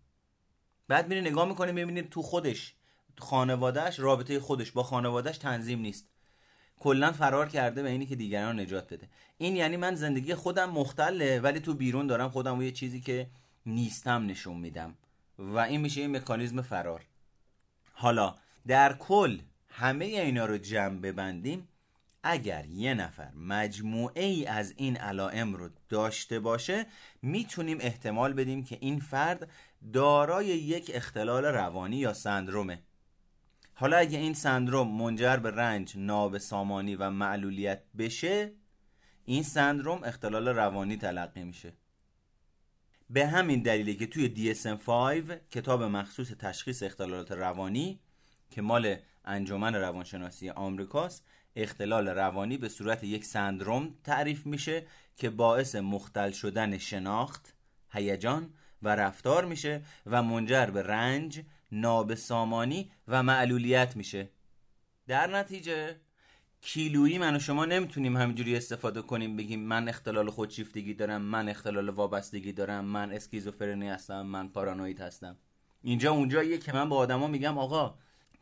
بعد 0.89 1.09
میره 1.09 1.21
نگاه 1.21 1.49
می‌کنه 1.49 1.73
می‌بینید 1.73 2.09
تو 2.09 2.23
خودش 2.23 2.75
خانوادهش 3.19 3.99
رابطه 3.99 4.41
خودش 4.41 4.73
با 4.73 4.83
خانوادهش 4.83 5.39
تنظیم 5.39 5.79
نیست. 5.79 6.09
کلا 6.79 7.13
فرار 7.13 7.49
کرده 7.49 7.83
به 7.83 7.91
اینی 7.91 8.07
که 8.07 8.17
دیگران 8.17 8.61
نجات 8.61 8.93
بده. 8.93 9.09
این 9.39 9.57
یعنی 9.57 9.77
من 9.77 9.95
زندگی 9.95 10.35
خودم 10.35 10.71
مختله 10.71 11.41
ولی 11.41 11.61
تو 11.61 11.75
بیرون 11.75 12.07
دارم 12.07 12.31
خودم 12.31 12.59
و 12.59 12.63
یه 12.63 12.73
چیزی 12.73 13.01
که 13.01 13.31
نیستم 13.67 14.27
نشون 14.27 14.57
میدم. 14.57 14.95
و 15.39 15.59
این 15.59 15.81
میشه 15.81 16.01
این 16.01 16.17
مکانیزم 16.17 16.63
فرار. 16.63 17.07
حالا 17.93 18.35
در 18.67 18.93
کل 18.93 19.39
همه 19.69 20.05
اینا 20.05 20.47
رو 20.47 20.59
جمع 20.59 21.01
ببندیم 21.01 21.69
اگر 22.23 22.67
یه 22.67 22.95
نفر 22.95 23.31
مجموعه 23.35 24.25
ای 24.25 24.47
از 24.47 24.75
این 24.77 24.97
علائم 24.97 25.55
رو 25.55 25.71
داشته 25.89 26.41
باشه 26.41 26.87
می‌تونیم 27.23 27.79
احتمال 27.81 28.33
بدیم 28.33 28.65
که 28.65 28.79
این 28.81 29.01
فرد 29.01 29.51
دارای 29.93 30.47
یک 30.47 30.91
اختلال 30.95 31.45
روانی 31.45 31.97
یا 31.97 32.13
سندرومه. 32.13 32.83
حالا 33.75 33.97
اگه 33.97 34.19
این 34.19 34.35
سندروم 34.35 35.03
منجر 35.03 35.37
به 35.37 35.51
رنج، 35.51 35.93
ناب 35.97 36.39
سامانی 36.39 36.97
و 36.97 37.11
معلولیت 37.11 37.83
بشه 37.99 38.53
این 39.25 39.43
سندروم 39.43 40.05
اختلال 40.05 40.49
روانی 40.49 40.97
تلقی 40.97 41.45
میشه. 41.45 41.73
به 43.11 43.27
همین 43.27 43.63
دلیلی 43.63 43.95
که 43.95 44.07
توی 44.07 44.55
DSM-5 44.55 45.33
کتاب 45.51 45.83
مخصوص 45.83 46.31
تشخیص 46.31 46.83
اختلالات 46.83 47.33
روانی 47.33 48.01
که 48.55 48.63
مال 48.63 48.97
انجمن 49.25 49.75
روانشناسی 49.75 50.51
آمریکاست 50.51 51.25
اختلال 51.57 52.09
روانی 52.09 52.57
به 52.57 52.69
صورت 52.69 53.05
یک 53.05 53.25
سندروم 53.25 53.95
تعریف 54.05 54.47
میشه 54.47 54.87
که 55.17 55.31
باعث 55.31 55.75
مختل 55.75 56.31
شدن 56.31 56.79
شناخت، 56.79 57.55
هیجان 57.91 58.51
و 58.83 58.89
رفتار 58.89 59.45
میشه 59.45 59.83
و 60.07 60.23
منجر 60.23 60.67
به 60.67 60.83
رنج، 60.83 61.43
نابسامانی 61.73 62.91
و 63.09 63.23
معلولیت 63.23 63.97
میشه. 63.97 64.29
در 65.07 65.37
نتیجه 65.37 65.97
کیلویی 66.61 67.19
من 67.19 67.37
و 67.37 67.39
شما 67.39 67.65
نمی‌تونیم 67.65 68.17
همینجوری 68.17 68.57
استفاده 68.57 69.03
کنیم 69.03 69.37
بگیم 69.37 69.61
من 69.61 69.89
اختلال 69.89 70.31
خودشیفتگی 70.31 70.95
دارم 70.95 71.23
من 71.23 71.49
اختلال 71.49 71.89
وابستگی 71.89 72.53
دارم 72.53 72.85
من 72.85 73.13
اسکیزوفرنی 73.13 73.89
هستم 73.89 74.23
من 74.23 74.49
پارانوید 74.49 75.01
هستم. 75.01 75.37
اینجا 75.83 76.13
اونجاییه 76.13 76.59
که 76.59 76.73
من 76.73 76.89
با 76.89 76.97
آدما 76.97 77.27
میگم 77.27 77.59
آقا 77.59 77.95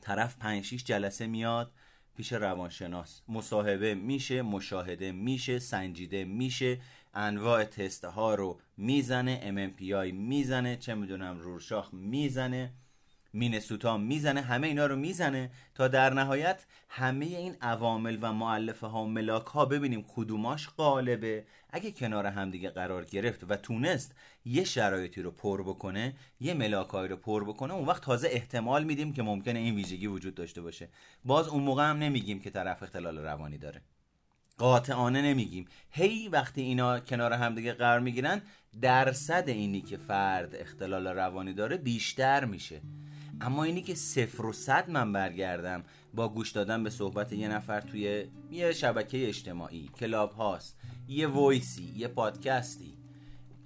طرف 0.03 0.37
5 0.37 0.65
6 0.65 0.85
جلسه 0.85 1.27
میاد 1.27 1.73
پیش 2.17 2.33
روانشناس. 2.33 3.23
مصاحبه 3.29 3.95
میشه 3.95 4.43
مشاهده 4.43 5.13
میشه 5.13 5.59
سنجیده 5.59 6.25
میشه. 6.25 6.81
انواع 7.15 7.65
تست 7.65 8.05
ها 8.05 8.35
رو 8.35 8.61
می‌زنه 8.77 9.41
MMPI 9.41 10.13
می‌زنه 10.13 10.77
چه 10.77 10.95
می‌دونم 10.95 11.39
رورشاخ 11.41 11.95
می‌زنه 11.95 12.73
مینسوتا 13.33 13.97
می‌زنه 13.99 14.41
همه 14.41 14.67
اینا 14.67 14.87
رو 14.87 14.97
می‌زنه 14.97 15.51
تا 15.75 15.89
در 15.89 16.15
نهایت 16.15 16.67
همه 16.89 17.25
این 17.25 17.57
عوامل 17.61 18.19
و 18.21 18.33
معلفه 18.33 18.87
ها 18.87 19.05
و 19.05 19.09
ملاک 19.09 19.47
ها 19.47 19.65
ببینیم 19.65 20.05
کدوماش 20.09 20.69
غالبه. 20.69 21.45
اگه 21.71 21.93
کنار 21.93 22.27
همدیگه 22.27 22.71
قرار 22.71 23.05
گرفت 23.05 23.45
و 23.49 23.57
تونست 23.57 24.15
یه 24.45 24.65
شرایطی 24.65 25.23
رو 25.23 25.31
پر 25.31 25.63
بکنه 25.63 26.15
یه 26.41 26.55
ملاکایی 26.55 27.09
رو 27.09 27.17
پر 27.17 27.45
بکنه 27.45 27.75
اون 27.75 27.87
وقت 27.87 28.03
تازه 28.03 28.29
احتمال 28.31 28.85
میدیم 28.85 29.13
که 29.13 29.23
ممکنه 29.23 29.59
این 29.59 29.75
ویژگی 29.75 30.07
وجود 30.07 30.35
داشته 30.35 30.63
باشه. 30.63 30.89
باز 31.25 31.49
اون 31.49 31.63
موقع 31.63 31.91
هم 31.91 31.99
نمیگیم 31.99 32.41
که 32.41 32.51
طرف 32.51 32.83
اختلال 32.83 33.19
روانی 33.19 33.59
داره. 33.59 33.83
قاطعانه 34.59 35.23
نمیگیم. 35.23 35.65
هی 35.91 36.29
وقتی 36.29 36.63
اینا 36.63 37.01
کنار 37.01 37.33
همدیگه 37.33 37.73
قرار 37.73 38.01
می‌گیرن 38.01 38.43
درصد 38.81 39.45
اینی 39.47 39.81
که 39.81 39.97
فرد 39.97 40.55
اختلال 40.55 41.07
روانی 41.07 41.53
داره 41.53 41.77
بیشتر 41.77 42.45
میشه. 42.45 42.81
اما 43.41 43.65
اینی 43.65 43.83
که 43.83 43.95
صفر 43.95 44.47
و 44.47 44.53
صد 44.53 44.91
من 44.91 45.13
برگردم 45.13 45.85
با 46.15 46.29
گوش 46.29 46.51
دادن 46.51 46.85
به 46.85 46.91
صحبت 46.91 47.33
یه 47.33 47.49
نفر 47.49 47.81
توی 47.81 48.27
یه 48.51 48.73
شبکه 48.73 49.29
اجتماعی 49.29 49.91
کلاب 50.01 50.33
هاست 50.33 50.79
یه 51.09 51.27
وایسی 51.27 51.93
یه 51.97 52.09
پادکستی. 52.09 53.02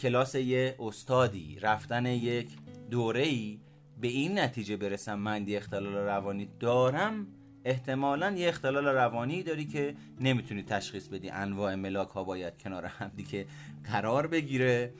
کلاس 0.00 0.35
یه 0.35 0.76
استادی 0.78 1.59
رفتن 1.59 2.06
یک 2.06 2.48
دوره 2.90 3.22
ای 3.22 3.61
به 4.00 4.09
این 4.09 4.38
نتیجه 4.38 4.76
برسم 4.76 5.18
من 5.18 5.44
دی 5.44 5.56
اختلال 5.56 5.94
روانی 5.94 6.48
دارم 6.61 7.26
احتمالا 7.64 8.30
یه 8.30 8.48
اختلال 8.48 8.87
روانی 8.87 9.42
داری 9.42 9.64
که 9.64 9.94
نمی‌تونی 10.20 10.62
تشخیص 10.62 11.09
بدی. 11.09 11.30
انواع 11.30 11.74
ملاک 11.74 12.09
ها 12.09 12.24
باید 12.24 12.59
کنار 12.59 12.85
هم 12.85 13.11
دیگه 13.16 13.46
قرار 13.85 14.26
بگیره 14.26 14.92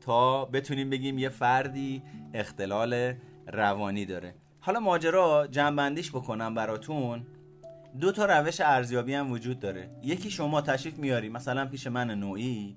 تا 0.00 0.44
بتونیم 0.44 0.90
بگیم 0.90 1.18
یه 1.18 1.28
فردی 1.28 2.02
اختلال 2.34 3.14
روانی 3.46 4.06
داره. 4.06 4.34
حالا 4.60 4.80
ماجرا 4.80 5.46
جنبندیش 5.50 6.10
بکنم 6.10 6.54
براتون. 6.54 7.26
دو 8.00 8.12
تا 8.12 8.24
روش 8.24 8.60
ارزیابی 8.60 9.14
هم 9.14 9.30
وجود 9.30 9.60
داره. 9.60 9.90
یکی 10.02 10.30
شما 10.30 10.60
تشریف 10.60 10.98
میاری 10.98 11.28
مثلا 11.28 11.66
پیش 11.66 11.86
من 11.86 12.10
نوعی. 12.10 12.76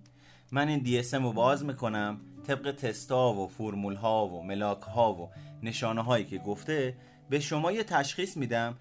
من 0.52 0.68
این 0.68 1.04
DSM 1.04 1.14
رو 1.14 1.34
باز 1.34 1.66
می‌کنم 1.66 2.22
طبق 2.48 2.72
تستا 2.72 3.34
و 3.34 3.48
فرمول 3.48 3.96
ها 3.96 4.28
و 4.28 4.44
ملاک 4.44 4.82
ها 4.82 5.14
و 5.14 5.30
نشانه 5.64 6.02
هایی 6.02 6.26
که 6.26 6.38
گفته 6.38 6.98
به 7.30 7.40
شما 7.40 7.72
یه 7.72 7.84
تشخیص 7.84 8.38
میدم 8.38 8.78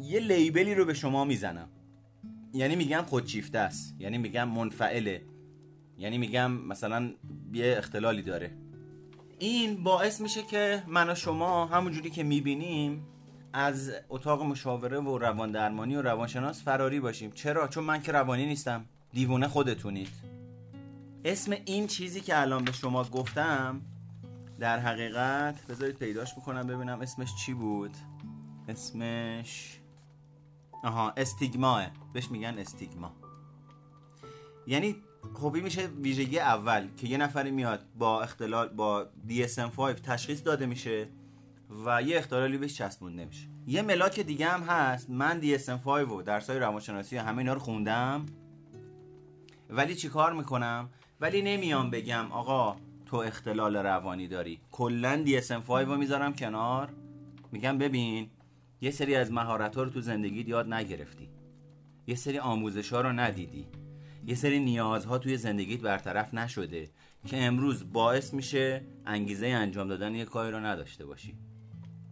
یه 0.00 0.20
لیبلی 0.20 0.74
رو 0.74 0.84
به 0.84 0.94
شما 0.94 1.24
می‌زنم. 1.24 1.68
یعنی 2.54 2.76
میگم 2.76 3.02
خودشیفته 3.06 3.58
است 3.58 3.94
یعنی 3.98 4.18
میگم 4.18 4.48
منفعله 4.48 5.22
یعنی 5.98 6.18
میگم 6.18 6.52
مثلا 6.52 7.10
یه 7.52 7.74
اختلالی 7.78 8.22
داره. 8.22 8.50
این 9.38 9.82
باعث 9.82 10.20
میشه 10.20 10.42
که 10.42 10.82
من 10.86 11.10
و 11.10 11.14
شما 11.14 11.66
همونجوری 11.66 12.10
که 12.10 12.22
می‌بینیم 12.22 13.06
از 13.52 13.92
اتاق 14.08 14.42
مشاوره 14.42 15.00
و 15.00 15.18
روان 15.18 15.52
درمانی 15.52 15.96
و 15.96 16.02
روانشناس 16.02 16.62
فراری 16.62 17.00
باشیم. 17.00 17.30
چرا؟ 17.30 17.68
چون 17.68 17.84
من 17.84 18.02
که 18.02 18.12
روانی 18.12 18.46
نیستم. 18.46 18.84
دیوونه 19.12 19.48
خودتونید. 19.48 20.08
اسم 21.24 21.52
این 21.64 21.86
چیزی 21.86 22.20
که 22.20 22.40
الان 22.40 22.64
به 22.64 22.72
شما 22.72 23.04
گفتم 23.04 23.80
در 24.58 24.78
حقیقت 24.78 25.66
بذارید 25.66 25.96
پیداش 25.96 26.34
بکنم 26.34 26.66
ببینم 26.66 27.00
اسمش 27.00 27.34
چی 27.34 27.54
بود. 27.54 27.96
اسمش 28.68 29.80
آها 30.84 31.12
استیگماه. 31.16 31.86
بهش 32.12 32.30
میگن 32.30 32.58
استیگما 32.58 33.12
یعنی 34.66 34.96
خوبی 35.34 35.60
میشه 35.60 35.86
ویژگی 35.86 36.38
اول 36.38 36.88
که 36.96 37.06
یه 37.06 37.16
نفری 37.16 37.50
میاد 37.50 37.84
با 37.98 38.22
اختلال 38.22 38.68
با 38.68 39.06
DSM-5 39.28 39.80
تشخیص 40.02 40.44
داده 40.44 40.66
میشه 40.66 41.08
و 41.86 42.02
یه 42.02 42.18
اختلالی 42.18 42.58
بهش 42.58 42.74
چسبونده 42.74 43.24
میشه. 43.24 43.48
یه 43.66 43.82
ملاک 43.82 44.20
دیگه 44.20 44.48
هم 44.48 44.62
هست. 44.62 45.10
من 45.10 45.40
DSM-5 45.40 45.86
و 45.86 46.22
درسای 46.22 46.58
روانشناسی 46.58 47.16
همه 47.16 47.38
اینا 47.38 47.52
رو 47.52 47.60
خوندم. 47.60 48.26
ولی 49.70 49.94
چیکار 49.94 50.32
می‌کنم؟ 50.32 50.90
ولی 51.22 51.42
نمیام 51.42 51.90
بگم 51.90 52.32
آقا 52.32 52.76
تو 53.06 53.16
اختلال 53.16 53.76
روانی 53.76 54.28
داری. 54.28 54.60
کلا 54.72 55.24
DSM-5 55.26 55.70
رو 55.70 55.96
می‌ذارم 55.96 56.34
کنار. 56.34 56.88
میگم 57.52 57.78
ببین 57.78 58.30
یه 58.80 58.90
سری 58.90 59.14
از 59.14 59.32
مهارت 59.32 59.76
ها 59.76 59.82
رو 59.82 59.90
تو 59.90 60.00
زندگی 60.00 60.44
یاد 60.50 60.72
نگرفتی. 60.72 61.28
یه 62.06 62.14
سری 62.14 62.38
آموزش 62.38 62.92
ها 62.92 63.00
رو 63.00 63.12
ندیدی. 63.12 63.66
یه 64.26 64.34
سری 64.34 64.60
نیازها 64.60 65.18
توی 65.18 65.36
زندگیت 65.36 65.80
برطرف 65.80 66.34
نشده 66.34 66.90
که 67.26 67.42
امروز 67.42 67.92
باعث 67.92 68.34
میشه 68.34 68.84
انگیزه 69.06 69.46
انجام 69.46 69.88
دادن 69.88 70.14
یه 70.14 70.24
کاری 70.24 70.52
رو 70.52 70.58
نداشته 70.58 71.06
باشی. 71.06 71.34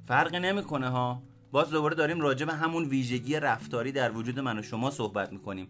فرقی 0.05 0.39
نمی‌کنه 0.39 0.89
ها. 0.89 1.23
باز 1.53 1.71
دوباره 1.71 1.95
داریم 1.95 2.21
راجع 2.21 2.47
به 2.47 2.53
همون 2.53 2.85
ویژگی 2.85 3.37
رفتاری 3.37 3.93
در 3.93 4.13
وجود 4.13 4.41
من 4.41 4.59
و 4.59 4.63
شما 4.63 4.91
صحبت 4.91 5.33
می‌کنیم. 5.33 5.69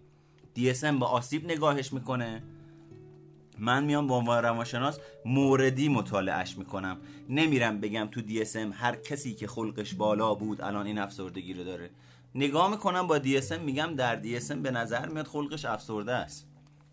DSM 0.57 0.85
با 0.85 1.07
آسیب 1.07 1.51
نگاهش 1.51 1.93
می‌کنه. 1.93 2.43
من 3.61 3.85
میام 3.85 4.07
به 4.07 4.15
عنوان 4.15 4.43
روانشناس 4.43 4.99
موردی 5.25 5.89
مطالعهش 5.89 6.59
می‌کنم. 6.59 6.97
نمیرم 7.29 7.81
بگم 7.81 8.09
تو 8.11 8.21
DSM 8.21 8.75
هر 8.75 8.97
کسی 8.97 9.35
که 9.35 9.47
خلقش 9.47 9.95
بالا 9.95 10.35
بود 10.35 10.61
الان 10.61 10.87
این 10.87 10.99
افسردگی 10.99 11.55
رو 11.55 11.65
داره. 11.65 11.91
نگاه 12.35 12.71
می‌کنم 12.71 13.07
با 13.07 13.19
DSM 13.19 13.59
میگم 13.59 13.95
در 13.97 14.23
DSM 14.23 14.53
به 14.53 14.71
نظر 14.71 15.09
میاد 15.09 15.27
خلقش 15.27 15.65
افسرده 15.65 16.13
است. 16.13 16.47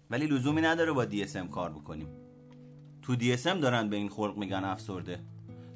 ولی 0.10 0.28
لزومی 0.28 0.62
نداره 0.62 0.92
با 0.92 1.06
DSM 1.06 1.50
کار 1.52 1.70
بکنیم. 1.70 2.08
تو 3.02 3.16
DSM 3.16 3.58
دارن 3.62 3.90
به 3.90 3.96
این 3.96 4.10
خلق 4.10 4.38
میگن 4.38 4.64
افسرده. 4.64 5.20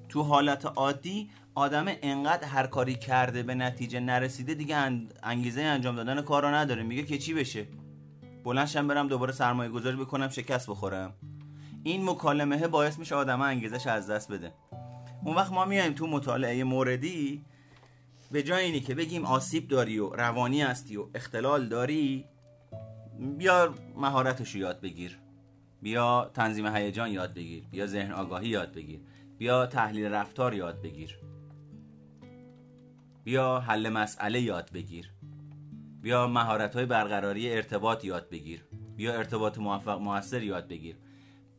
تو 0.10 0.24
حالت 0.24 0.66
عادی 0.66 1.30
آدم 1.56 1.86
انقدر 1.88 2.48
هر 2.48 2.68
کاری 2.68 2.96
کرده 2.96 3.44
به 3.44 3.56
نتیجه 3.56 4.00
نرسیده 4.00 4.54
دیگه 4.54 4.78
انگیزه 5.24 5.62
انجام 5.62 5.96
دادن 5.96 6.22
کار 6.22 6.44
رو 6.44 6.50
نداره. 6.50 6.84
میگه 6.84 7.04
که 7.04 7.18
چی 7.18 7.34
بشه؟ 7.34 7.68
بلنشم 8.44 8.88
برم 8.88 9.08
دوباره 9.08 9.32
سرمایه 9.32 9.70
گذاری 9.70 9.98
بکنم 9.98 10.30
شکست 10.30 10.70
بخورم. 10.70 11.14
این 11.84 12.10
مکالمه 12.10 12.68
باعث 12.68 13.00
میشه 13.00 13.16
آدم 13.16 13.42
انگیزش 13.42 13.88
از 13.88 14.10
دست 14.10 14.32
بده. 14.32 14.54
اون 15.26 15.36
وقت 15.36 15.52
ما 15.52 15.66
میایم 15.66 15.94
تو 15.94 16.08
مطالعه 16.08 16.64
موردی 16.64 17.46
به 18.32 18.44
جای 18.44 18.66
اینی 18.66 18.80
که 18.80 18.96
بگیم 18.96 19.26
آسیب 19.26 19.68
داری 19.68 20.00
و 20.00 20.10
روانی 20.10 20.62
هستی 20.62 20.98
و 20.98 21.06
اختلال 21.16 21.68
داری 21.68 22.26
بیا 23.38 23.74
مهارتش 23.96 24.56
یاد 24.56 24.82
بگیر. 24.82 25.20
بیا 25.82 26.32
تنظیم 26.34 26.76
هیجان 26.76 27.12
یاد 27.12 27.34
بگیر. 27.34 27.64
بیا 27.72 27.88
ذهن 27.88 28.12
آگاهی 28.12 28.48
یاد 28.48 28.72
بگیر. 28.72 29.00
بیا 29.38 29.66
تحلیل 29.66 30.06
رفتار 30.06 30.54
یاد 30.54 30.82
بگیر. 30.82 31.20
بیا 33.24 33.60
حل 33.60 33.90
مسئله 33.90 34.42
یاد 34.42 34.72
بگیر. 34.74 35.12
بیا 36.02 36.28
مهارت 36.28 36.76
های 36.76 36.86
برقراری 36.86 37.54
ارتباط 37.54 38.06
یاد 38.06 38.30
بگیر. 38.30 38.66
بیا 38.96 39.14
ارتباط 39.14 39.58
موفق 39.58 40.00
موثر 40.00 40.44
یاد 40.44 40.68
بگیر. 40.68 40.96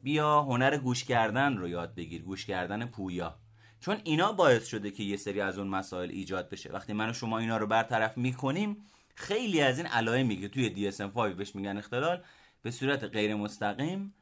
بیا 0.03 0.43
هنر 0.43 0.77
گوش 0.77 1.05
کردن 1.05 1.57
رو 1.57 1.69
یاد 1.69 1.95
بگیر 1.95 2.23
گوش 2.23 2.47
کردن 2.47 2.87
پویا. 2.87 3.39
چون 3.81 3.97
اینا 4.05 4.33
باعث 4.33 4.67
شده 4.67 4.91
که 4.91 5.03
یه 5.03 5.17
سری 5.17 5.41
از 5.41 5.59
اون 5.59 5.69
مسائل 5.69 6.11
ایجاد 6.11 6.49
بشه. 6.49 6.73
وقتی 6.73 6.93
من 6.93 7.11
و 7.11 7.13
شما 7.13 7.39
اینا 7.39 7.57
رو 7.57 7.67
برطرف 7.67 8.19
می‌کنیم 8.19 8.77
خیلی 9.15 9.61
از 9.61 9.79
این 9.79 9.87
علائمی 9.87 10.41
که 10.41 10.49
توی 10.49 10.91
DSM-5 10.91 11.19
بهش 11.19 11.55
میگن 11.55 11.77
اختلال 11.77 12.23
به 12.63 12.71
صورت 12.71 13.05
غیر 13.05 13.35
مستقیم 13.35 14.15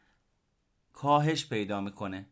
کاهش 0.92 1.46
پیدا 1.46 1.80
می‌کنه 1.80 2.26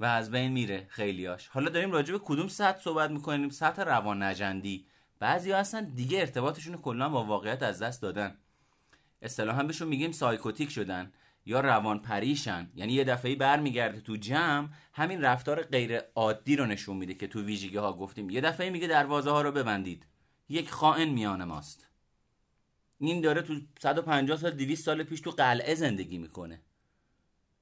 و 0.00 0.04
از 0.04 0.30
بین 0.30 0.52
میره 0.52 0.86
خیلیاش 0.88 1.48
حالا 1.48 1.70
داریم 1.70 1.92
راجع 1.92 2.12
به 2.12 2.18
کدوم 2.24 2.48
سطح 2.48 2.80
صحبت 2.80 3.10
می‌کنیم؟ 3.10 3.48
سطح 3.50 3.82
روان 3.82 4.22
نجندی 4.22 4.86
بعضی 5.18 5.52
هستن 5.52 5.84
دیگه 5.84 6.20
ارتباطشون 6.20 6.76
کلا 6.76 7.08
با 7.08 7.24
واقعیت 7.24 7.62
از 7.62 7.82
دست 7.82 8.02
دادن. 8.02 8.38
اصطلاحا 9.22 9.62
بهشون 9.62 9.88
میگیم 9.88 10.12
سایکوتیک 10.12 10.70
شدن 10.70 11.12
یا 11.46 11.60
روان 11.60 11.98
پریشن 11.98 12.70
یعنی 12.74 12.92
یه 12.92 13.04
دفعه 13.04 13.36
برمیگرده 13.36 14.00
تو 14.00 14.16
جمع 14.16 14.68
همین 14.92 15.22
رفتار 15.22 15.62
غیر 15.62 16.00
عادی 16.14 16.56
رو 16.56 16.66
نشون 16.66 16.96
میده 16.96 17.14
که 17.14 17.26
تو 17.26 17.42
ویژگی 17.42 17.76
ها 17.76 17.92
گفتیم. 17.92 18.30
یه 18.30 18.40
دفعه 18.40 18.70
میگه 18.70 18.86
دروازه 18.86 19.30
ها 19.30 19.42
رو 19.42 19.52
ببندید. 19.52 20.06
یک 20.48 20.70
خائن 20.70 21.08
میان 21.08 21.44
ماست. 21.44 21.88
این 22.98 23.20
داره 23.20 23.42
تو 23.42 23.54
150 23.80 24.36
سال 24.36 24.50
200 24.50 24.84
سال 24.84 25.02
پیش 25.02 25.20
تو 25.20 25.30
قلعه 25.30 25.74
زندگی 25.74 26.18
می‌کنه. 26.18 26.62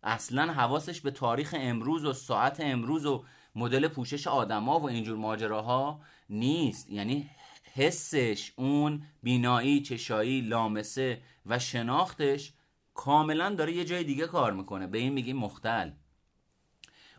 اصلا 0.02 0.52
حواسش 0.52 1.00
به 1.00 1.10
تاریخ 1.10 1.54
امروز 1.58 2.04
و 2.04 2.12
ساعت 2.12 2.60
امروز 2.60 3.06
و 3.06 3.24
مدل 3.54 3.88
پوشش 3.88 4.26
آدما 4.26 4.80
و 4.80 4.88
اینجور 4.88 5.16
ماجراها 5.16 6.00
نیست. 6.30 6.90
یعنی 6.90 7.30
حسش 7.76 8.52
اون 8.56 9.02
بینایی 9.22 9.82
چشایی 9.82 10.40
لامسه 10.40 11.22
و 11.46 11.58
شناختش 11.58 12.52
کاملا 12.94 13.54
داره 13.54 13.72
یه 13.72 13.84
جای 13.84 14.04
دیگه 14.04 14.26
کار 14.26 14.52
می‌کنه. 14.52 14.86
به 14.86 14.98
این 14.98 15.12
میگیم 15.12 15.36
مختل. 15.36 15.90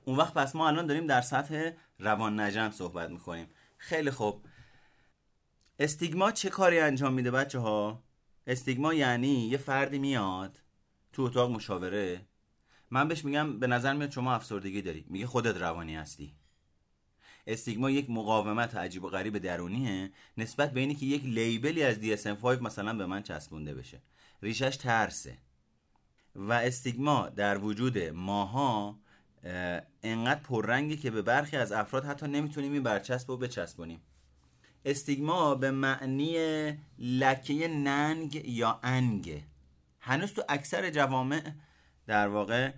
اون 0.06 0.18
وقت 0.18 0.34
پس 0.34 0.56
ما 0.56 0.68
الان 0.68 0.88
داریم 0.88 1.08
در 1.08 1.22
سطح 1.22 1.72
روان 2.00 2.40
نجم 2.40 2.72
صحبت 2.72 3.10
می‌کنیم. 3.10 3.48
خیلی 3.78 4.12
خوب. 4.12 4.46
استیگما 5.80 6.32
چه 6.32 6.50
کاری 6.50 6.80
انجام 6.80 7.14
میده 7.14 7.32
بچه 7.32 7.60
ها 7.60 8.04
استیگما 8.48 8.94
یعنی 8.94 9.48
یه 9.48 9.58
فردی 9.58 10.00
میاد 10.00 10.62
تو 11.14 11.22
اتاق 11.22 11.52
مشاوره. 11.52 12.26
من 12.92 13.08
بهش 13.08 13.26
میگم 13.26 13.60
به 13.60 13.68
نظر 13.68 13.94
میاد 13.94 14.12
شما 14.12 14.34
افسردگی 14.34 14.82
داری. 14.82 15.06
میگه 15.10 15.28
خودت 15.28 15.58
روانی 15.58 15.96
هستی. 15.96 16.37
استیگما 17.48 17.90
یک 17.90 18.10
مقاومت 18.10 18.76
عجیب 18.76 19.04
و 19.04 19.10
غریب 19.10 19.38
درونیه 19.38 20.12
نسبت 20.38 20.72
به 20.72 20.80
اینی 20.80 20.96
که 20.96 21.06
یک 21.06 21.24
لیبلی 21.24 21.84
از 21.84 21.98
DSM-5 22.00 22.46
مثلا 22.46 22.94
به 22.94 23.06
من 23.06 23.24
چسبونده 23.24 23.74
بشه. 23.74 24.02
ریشش 24.42 24.78
ترسه. 24.78 25.38
و 26.36 26.54
استیگما 26.54 27.30
در 27.30 27.58
وجود 27.58 27.98
ماها 27.98 29.00
انقدر 30.04 30.40
پررنگی 30.40 30.98
که 30.98 31.12
به 31.12 31.22
برخی 31.22 31.58
از 31.58 31.72
افراد 31.72 32.06
حتی 32.06 32.28
نمی‌تونیم 32.28 32.74
این 32.74 32.84
برچسب 32.84 33.32
رو 33.32 33.38
بچسبونیم. 33.38 34.02
استیگما 34.86 35.56
به 35.56 35.72
معنی 35.72 36.38
لکه 37.00 37.68
ننگ 37.68 38.42
یا 38.46 38.80
انگ. 38.84 39.44
هنوز 40.00 40.34
تو 40.34 40.44
اکثر 40.50 40.90
جوامع 40.90 41.52
در 42.08 42.28
واقع 42.28 42.72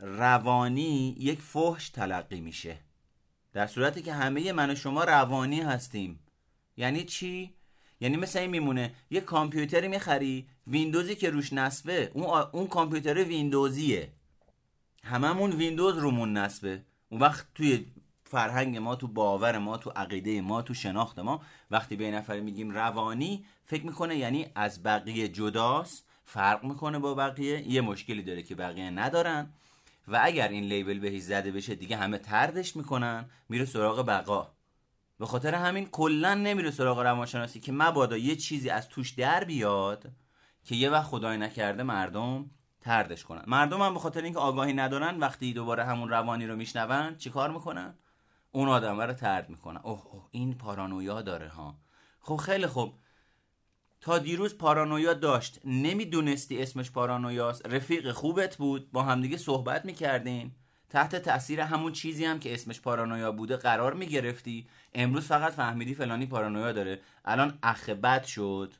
روانی 0.00 1.16
یک 1.18 1.40
فحش 1.40 1.88
تلقی 1.88 2.40
میشه. 2.40 2.78
در 3.52 3.66
صورتی 3.66 4.02
که 4.02 4.12
همه 4.12 4.52
من 4.52 4.70
و 4.70 4.74
شما 4.74 5.04
روانی 5.04 5.60
هستیم. 5.60 6.20
یعنی 6.76 7.04
چی؟ 7.04 7.54
یعنی 8.00 8.16
مثل 8.16 8.38
این 8.38 8.50
میمونه 8.50 8.94
یه 9.10 9.20
کامپیوتری 9.20 9.88
می‌خری 9.88 10.46
ویندوزی 10.66 11.14
که 11.14 11.30
روش 11.30 11.52
نصبه 11.52 12.10
اون, 12.14 12.24
اون 12.52 12.66
کامپیوتر 12.66 13.24
ویندوزیه. 13.24 14.12
هممون 15.04 15.52
ویندوز 15.52 15.98
رومون 15.98 16.32
نصبه. 16.32 16.82
اون 17.08 17.20
وقت 17.20 17.46
توی 17.54 17.86
فرهنگ 18.24 18.76
ما 18.76 18.96
تو 18.96 19.08
باور 19.08 19.58
ما 19.58 19.76
تو 19.76 19.90
عقیده 19.90 20.40
ما 20.40 20.62
تو 20.62 20.74
شناخت 20.74 21.18
ما 21.18 21.40
وقتی 21.70 21.96
به 21.96 22.10
نفر 22.10 22.40
میگیم 22.40 22.70
روانی 22.70 23.44
فکر 23.64 23.86
می‌کنه 23.86 24.16
یعنی 24.16 24.46
از 24.54 24.82
بقیه 24.82 25.28
جداست 25.28 26.06
فرق 26.24 26.64
می‌کنه 26.64 26.98
با 26.98 27.14
بقیه 27.14 27.68
یه 27.68 27.80
مشکلی 27.80 28.22
داره 28.22 28.42
که 28.42 28.54
بقیه 28.54 28.90
ندارن. 28.90 29.52
و 30.10 30.20
اگر 30.22 30.48
این 30.48 30.64
لیبل 30.64 30.98
بهش 30.98 31.22
زده 31.22 31.52
بشه 31.52 31.74
دیگه 31.74 31.96
همه 31.96 32.18
تردش 32.18 32.76
می‌کنن 32.76 33.30
میره 33.48 33.64
سراغ 33.64 34.06
بقا. 34.06 34.52
به 35.18 35.26
خاطر 35.26 35.54
همین 35.54 35.86
کلا 35.86 36.34
نمیره 36.34 36.70
سراغ 36.70 36.98
روانشناسی 36.98 37.60
که 37.60 37.72
مبادا 37.72 38.16
یه 38.16 38.36
چیزی 38.36 38.70
از 38.70 38.88
توش 38.88 39.10
در 39.10 39.44
بیاد 39.44 40.12
که 40.64 40.74
یه 40.76 40.90
وقت 40.90 41.06
خدای 41.06 41.38
نکرده 41.38 41.82
مردم 41.82 42.50
تردش 42.80 43.24
کنن. 43.24 43.44
مردم 43.46 43.82
هم 43.82 43.94
به 43.94 44.00
خاطر 44.00 44.22
اینکه 44.22 44.38
آگاهی 44.38 44.72
ندارن 44.72 45.18
وقتی 45.18 45.52
دوباره 45.52 45.84
همون 45.84 46.08
روانی 46.08 46.46
رو 46.46 46.56
میشنون 46.56 47.16
چیکار 47.16 47.50
می‌کنن؟ 47.50 47.94
اون 48.52 48.68
آدم 48.68 49.00
رو 49.00 49.12
ترد 49.12 49.50
می‌کنن. 49.50 49.80
اوه, 49.82 50.06
اوه 50.06 50.28
این 50.30 50.58
پارانویا 50.58 51.22
داره 51.22 51.48
ها. 51.48 51.78
خب 52.20 52.36
خیلی 52.36 52.66
خوب. 52.66 52.94
تا 54.00 54.18
دیروز 54.18 54.58
پارانویا 54.58 55.14
داشت. 55.14 55.60
نمی‌دونستی 55.64 56.62
اسمش 56.62 56.90
پارانویاست. 56.90 57.66
رفیق 57.66 58.12
خوبت 58.12 58.56
بود. 58.56 58.92
با 58.92 59.02
همدیگه 59.02 59.36
صحبت 59.36 59.84
می‌کردین. 59.84 60.50
تحت 60.88 61.16
تاثیر 61.16 61.60
همون 61.60 61.92
چیزی 61.92 62.24
هم 62.24 62.38
که 62.38 62.54
اسمش 62.54 62.80
پارانویا 62.80 63.32
بوده 63.32 63.56
قرار 63.56 63.94
می‌گرفتی. 63.94 64.66
امروز 64.94 65.26
فقط 65.26 65.52
فهمیدی 65.52 65.94
فلانی 65.94 66.26
پارانویا 66.26 66.72
داره. 66.72 67.00
الان 67.24 67.58
اخ 67.62 67.88
بد 67.88 68.24
شد. 68.24 68.74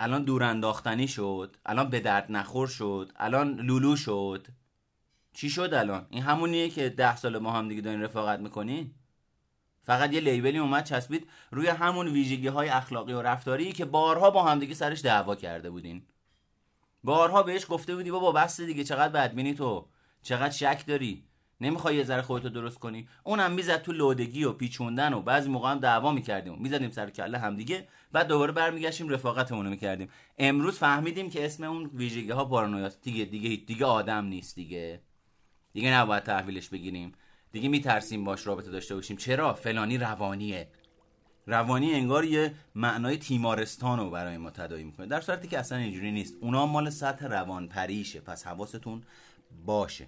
الان 0.00 0.24
دور 0.24 0.42
انداختنی 0.42 1.08
شد. 1.08 1.56
الان 1.66 1.90
به 1.90 2.00
درد 2.00 2.32
نخور 2.32 2.68
شد. 2.68 3.12
الان 3.16 3.60
لولو 3.60 3.96
شد. 3.96 4.46
چی 5.32 5.50
شد 5.50 5.74
الان؟ 5.74 6.06
این 6.10 6.22
همونیه 6.22 6.68
که 6.68 6.88
ده 6.88 7.16
سال 7.16 7.38
ما 7.38 7.52
هم 7.52 7.68
دیگه 7.68 7.80
دارین 7.80 8.02
رفاقت 8.02 8.40
می‌کنین؟ 8.40 8.94
فقط 9.86 10.12
یه 10.12 10.20
لیبلی 10.20 10.58
اومد 10.58 10.84
چسبید 10.84 11.28
روی 11.50 11.68
همون 11.68 12.08
ویژگی 12.08 12.48
های 12.48 12.68
اخلاقی 12.68 13.12
و 13.12 13.22
رفتاری 13.22 13.72
که 13.72 13.84
بارها 13.84 14.30
با 14.30 14.42
همدیگه 14.42 14.74
سرش 14.74 15.04
دعوا 15.04 15.36
کرده 15.36 15.70
بودین. 15.70 16.02
بارها 17.04 17.42
بهش 17.42 17.66
گفته 17.68 17.96
بودی 17.96 18.10
بابا 18.10 18.32
بس 18.32 18.60
دیگه 18.60 18.84
چقدر 18.84 19.08
بدبینی 19.08 19.54
تو؟ 19.54 19.86
چقدر 20.22 20.50
شک 20.50 20.86
داری؟ 20.86 21.24
نمی‌خوای 21.60 21.96
یه 21.96 22.04
ذره 22.04 22.22
خودتو 22.22 22.48
درست 22.48 22.78
کنی؟ 22.78 23.08
اونم 23.24 23.52
می‌زد 23.52 23.82
تو 23.82 23.92
لودگی 23.92 24.44
و 24.44 24.52
پیچوندن 24.52 25.14
و 25.14 25.22
بعضی 25.22 25.48
موقع 25.48 25.70
هم 25.70 25.78
دعوا 25.78 26.12
می‌کردیم. 26.12 26.58
می‌زدیم 26.58 26.90
سر 26.90 27.10
کله 27.10 27.38
همدیگه 27.38 27.88
بعد 28.12 28.28
دوباره 28.28 28.52
برمیگشتیم 28.52 29.08
رفاقتمون 29.08 29.64
رو 29.64 29.70
می‌کردیم. 29.70 30.08
امروز 30.38 30.78
فهمیدیم 30.78 31.30
که 31.30 31.46
اسم 31.46 31.64
اون 31.64 31.90
ویژگی 31.94 32.30
ها 32.30 32.44
پارانویاست. 32.44 33.02
دیگه 33.02 33.24
دیگه 33.24 33.64
دیگه 33.64 33.84
آدم 33.84 34.24
نیست 34.24 34.54
دیگه. 34.54 35.00
دیگه 35.72 35.90
نباید 35.94 36.22
تحویلش 36.22 36.68
بگیریم. 36.68 37.12
دیگه 37.56 37.68
میترسیم 37.68 38.24
باش 38.24 38.46
رابطه 38.46 38.70
داشته 38.70 38.94
باشیم. 38.94 39.16
چرا؟ 39.16 39.54
فلانی 39.54 39.98
روانیه. 39.98 40.68
روانی 41.46 41.92
انگار 41.92 42.24
یه 42.24 42.54
معنای 42.74 43.16
تیمارستان 43.16 43.98
رو 43.98 44.10
برای 44.10 44.38
ما 44.38 44.50
تدایی 44.50 44.84
می‌کنه. 44.84 45.06
در 45.06 45.20
صورتی 45.20 45.48
که 45.48 45.58
اصلا 45.58 45.78
اینجوری 45.78 46.12
نیست. 46.12 46.34
اونا 46.40 46.66
مال 46.66 46.90
سطح 46.90 47.26
روان 47.26 47.68
پریشه 47.68 48.20
پس 48.20 48.46
حواستون 48.46 49.02
باشه. 49.66 50.06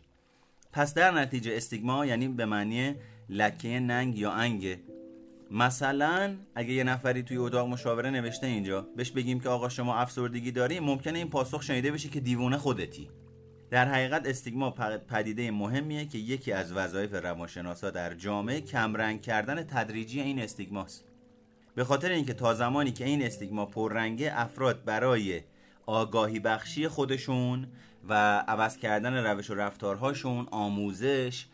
پس 0.72 0.94
در 0.94 1.10
نتیجه 1.10 1.56
استیگما 1.56 2.06
یعنی 2.06 2.28
به 2.28 2.44
معنی 2.46 2.94
لکه 3.28 3.80
ننگ 3.80 4.18
یا 4.18 4.32
انگه 4.32 4.80
مثلا 5.50 6.36
اگه 6.54 6.72
یه 6.72 6.84
نفری 6.84 7.22
توی 7.22 7.36
اتاق 7.36 7.68
مشاوره 7.68 8.10
نوشته 8.10 8.46
اینجا 8.46 8.86
بهش 8.96 9.10
بگیم 9.10 9.40
که 9.40 9.48
آقا 9.48 9.68
شما 9.68 9.96
افسردگی 9.96 10.50
داری 10.50 10.80
ممکنه 10.80 11.18
این 11.18 11.30
پاسخ 11.30 11.62
شنیده 11.62 11.92
بشه 11.92 12.08
که 12.08 12.20
دیوونه 12.20 12.58
خودتی. 12.58 13.08
در 13.70 13.88
حقیقت 13.88 14.26
استیگما 14.26 14.70
پدیده 15.08 15.50
مهمیه 15.50 16.06
که 16.06 16.18
یکی 16.18 16.52
از 16.52 16.72
وظایف 16.72 17.14
روانشناسا 17.14 17.90
در 17.90 18.14
جامعه 18.14 18.60
کمرنگ 18.60 19.22
کردن 19.22 19.62
تدریجی 19.62 20.20
این 20.20 20.38
استیگماست. 20.38 21.04
به 21.74 21.84
خاطر 21.84 22.10
اینکه 22.10 22.34
تا 22.34 22.54
زمانی 22.54 22.92
که 22.92 23.04
این 23.04 23.22
استیگما 23.22 23.66
پررنگه 23.66 24.32
افراد 24.34 24.84
برای 24.84 25.40
آگاهی 25.86 26.40
بخشی 26.40 26.88
خودشون 26.88 27.66
و 28.08 28.38
عوض 28.38 28.76
کردن 28.76 29.24
روش 29.26 29.50
و 29.50 29.54
رفتارهاشون 29.54 30.46
آموزش 30.50 31.46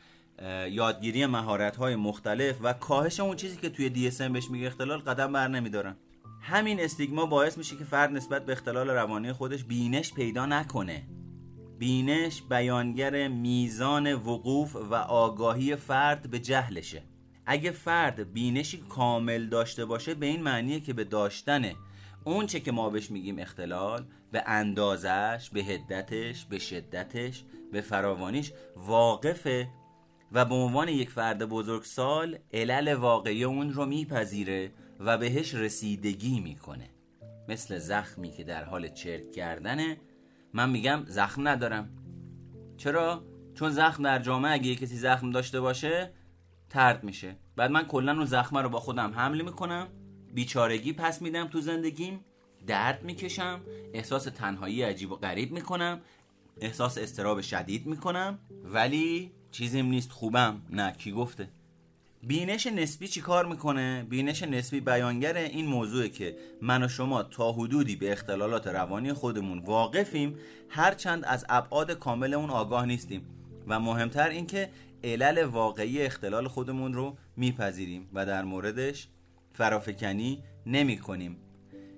یادگیری 0.71 1.27
مهارت‌های 1.27 1.97
مختلف 1.97 2.57
و 2.62 2.73
کاهش 2.73 3.21
اون 3.21 3.37
چیزی 3.37 3.57
که 3.57 3.71
توی 3.71 4.11
DSM 4.11 4.23
بهش 4.23 4.51
میگه 4.51 4.67
اختلال 4.67 4.99
قدم 4.99 5.33
بر 5.33 5.49
نمیدارن. 5.49 5.97
همین 6.41 6.81
استیگما 6.81 7.27
باعث 7.27 7.59
میشه 7.59 7.77
که 7.77 7.85
فرد 7.85 8.12
نسبت 8.12 8.47
به 8.47 8.53
اختلال 8.53 8.91
روانی 8.91 9.33
خودش 9.33 9.65
بینش 9.65 10.15
پیدا 10.15 10.47
نکنه. 10.47 11.03
بینش 11.79 12.43
بیانگر 12.43 13.29
میزان 13.29 14.14
وقوف 14.14 14.77
و 14.77 14.95
آگاهی 14.95 15.77
فرد 15.77 16.31
به 16.31 16.39
جهلشه. 16.39 17.03
اگه 17.47 17.70
فرد 17.70 18.33
بینشی 18.33 18.85
کامل 18.89 19.47
داشته 19.47 19.85
باشه 19.85 20.14
به 20.14 20.27
این 20.27 20.43
معنیه 20.43 20.81
که 20.81 20.93
به 20.93 21.05
داشتن 21.05 21.72
اون 22.25 22.47
چه 22.47 22.61
که 22.61 22.72
ما 22.72 22.91
بهش 22.91 23.11
میگیم 23.11 23.39
اختلال 23.39 24.07
به 24.33 24.43
اندازش 24.47 25.51
به 25.53 25.61
هدتش 25.61 26.45
به 26.45 26.59
شدتش 26.59 27.45
به 27.72 27.81
فراوانیش 27.81 28.53
واقفه 28.77 29.68
و 30.33 30.45
به 30.45 30.55
عنوان 30.55 30.89
یک 30.89 31.11
فرد 31.11 31.45
بزرگسال 31.45 32.39
علل 32.53 32.95
واقعی 32.95 33.45
اون 33.45 33.72
رو 33.72 33.87
میپذیره 33.87 34.72
و 35.01 35.18
بهش 35.18 35.55
رسیدگی 35.55 36.41
می‌کنه. 36.41 36.91
مثل 37.49 37.79
زخمی 37.79 38.31
که 38.31 38.45
در 38.45 38.64
حال 38.64 38.89
چرک 38.89 39.33
کردنه 39.33 39.97
من 40.55 40.71
میگم 40.71 41.03
زخم 41.07 41.49
ندارم. 41.49 41.91
چرا؟ 42.77 43.25
چون 43.55 43.71
زخم 43.71 44.03
در 44.03 44.19
جامعه 44.19 44.53
اگه 44.53 44.75
کسی 44.75 44.97
زخم 44.97 45.31
داشته 45.31 45.61
باشه 45.61 46.11
ترد 46.71 47.05
میشه. 47.05 47.37
بعد 47.57 47.71
من 47.71 47.85
کلا 47.85 48.13
اون 48.13 48.25
زخمه 48.25 48.63
رو 48.63 48.69
با 48.69 48.81
خودم 48.81 49.13
حمل 49.17 49.43
می‌کنم 49.43 49.87
بیچارگی 50.35 50.93
پس 50.93 51.23
میدم 51.23 51.49
تو 51.49 51.61
زندگیم 51.61 52.21
درد 52.67 53.05
می‌کشم 53.05 53.61
احساس 53.95 54.25
تنهایی 54.25 54.83
عجیب 54.83 55.13
و 55.13 55.17
غریب 55.17 55.53
می‌کنم 55.53 56.01
احساس 56.61 56.99
استراب 56.99 57.41
شدید 57.41 57.87
می‌کنم 57.87 58.39
ولی 58.65 59.33
چیزیم 59.51 59.87
نیست 59.87 60.13
خوبم. 60.13 60.63
نه 60.71 60.93
کی 60.93 61.13
گفته؟ 61.13 61.49
بینش 62.27 62.66
نسبی 62.66 63.09
چی 63.09 63.20
کار 63.20 63.47
می‌کنه؟ 63.47 64.07
بینش 64.11 64.43
نسبی 64.43 64.81
بیانگر 64.81 65.37
این 65.37 65.66
موضوعه 65.66 66.09
که 66.09 66.37
من 66.62 66.83
و 66.83 66.89
شما 66.89 67.22
تا 67.22 67.53
حدودی 67.53 67.97
به 67.97 68.12
اختلالات 68.12 68.66
روانی 68.66 69.12
خودمون 69.12 69.59
واقفیم 69.59 70.39
هرچند 70.68 71.25
از 71.25 71.47
ابعاد 71.49 71.91
کامل 71.91 72.35
اون 72.35 72.51
آگاه 72.51 72.87
نیستیم. 72.87 73.27
و 73.68 73.81
مهمتر 73.81 74.29
این 74.29 74.47
که 74.47 74.70
علل 75.05 75.45
واقعی 75.45 76.03
اختلال 76.03 76.49
خودمون 76.49 76.95
رو 76.95 77.16
میپذیریم 77.37 78.09
و 78.12 78.27
در 78.27 78.45
موردش 78.45 79.09
فرافکنی 79.53 80.43
نمی 80.66 80.99
کنیم 80.99 81.37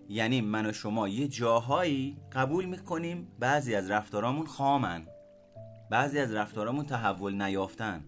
یعنی 0.08 0.40
من 0.40 0.66
و 0.66 0.72
شما 0.72 1.08
یه 1.08 1.28
جاهایی 1.28 2.16
قبول 2.32 2.64
می‌کنیم 2.64 3.28
بعضی 3.38 3.74
از 3.74 3.90
رفتارامون 3.90 4.46
خامن 4.46 5.06
بعضی 5.90 6.18
از 6.18 6.34
رفتارامون 6.34 6.86
تحول 6.86 7.42
نیافتن. 7.42 8.04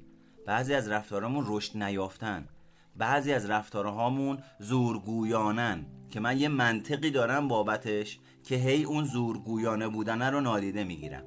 بعضی 0.46 0.74
از 0.74 0.88
رفتارامون 0.88 1.44
رشد 1.48 1.82
نیافتن. 1.82 2.48
بعضی 2.96 3.32
از 3.32 3.50
رفتارهامون 3.50 4.38
زورگویانن 4.58 5.86
که 6.10 6.20
من 6.20 6.38
یه 6.38 6.48
منطقی 6.48 7.10
دارم 7.10 7.48
بابتش 7.48 8.18
که 8.44 8.54
هی 8.54 8.84
اون 8.84 9.04
زورگویانه 9.04 9.88
بودنه 9.88 10.30
رو 10.30 10.40
نادیده 10.40 10.84
می‌گیرم. 10.84 11.24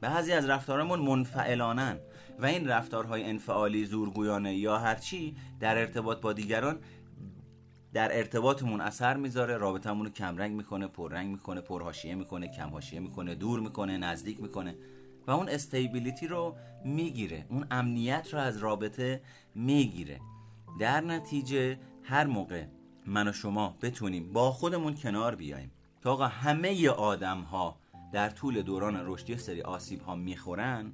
بعضی 0.00 0.32
از 0.32 0.48
رفتارامون 0.48 0.98
منفعلانن 0.98 1.98
و 2.38 2.46
این 2.46 2.68
رفتارهای 2.68 3.24
انفعالی 3.24 3.84
زورگویانه 3.84 4.56
یا 4.56 4.78
هرچی 4.78 5.36
در 5.60 5.78
ارتباط 5.78 6.20
با 6.20 6.32
دیگران 6.32 6.78
در 7.92 8.16
ارتباطمون 8.16 8.80
اثر 8.80 9.16
می‌ذاره 9.16 9.56
رابطمون 9.56 10.06
رو 10.06 10.12
کمرنگ 10.12 10.56
می‌کنه 10.56 10.86
پررنگ 10.86 11.30
می‌کنه 11.30 11.60
پرهاشیه 11.60 12.14
می‌کنه 12.14 12.48
کمهاشیه 12.48 13.00
می‌کنه 13.00 13.34
دور 13.34 13.60
می‌کنه 13.60 13.98
نزدیک 13.98 14.40
می‌کنه. 14.40 14.76
و 15.26 15.30
اون 15.30 15.48
استیبیلیتی 15.48 16.26
رو 16.26 16.56
می‌گیره. 16.84 17.46
اون 17.48 17.66
امنیت 17.70 18.28
رو 18.32 18.38
از 18.40 18.58
رابطه 18.58 19.22
می‌گیره. 19.54 20.20
در 20.80 21.00
نتیجه 21.00 21.78
هر 22.02 22.26
موقع 22.26 22.64
من 23.06 23.28
و 23.28 23.32
شما 23.32 23.76
بتونیم 23.82 24.32
با 24.32 24.52
خودمون 24.52 24.94
کنار 24.94 25.34
بیایم 25.34 25.70
که 26.02 26.08
آقا 26.08 26.26
همه 26.26 26.88
آدم 26.88 27.40
ها 27.40 27.78
در 28.12 28.30
طول 28.30 28.62
دوران 28.62 29.02
رشدی 29.06 29.36
سری 29.36 29.62
آسیب 29.62 30.00
ها 30.00 30.14
می‌خورن 30.14 30.92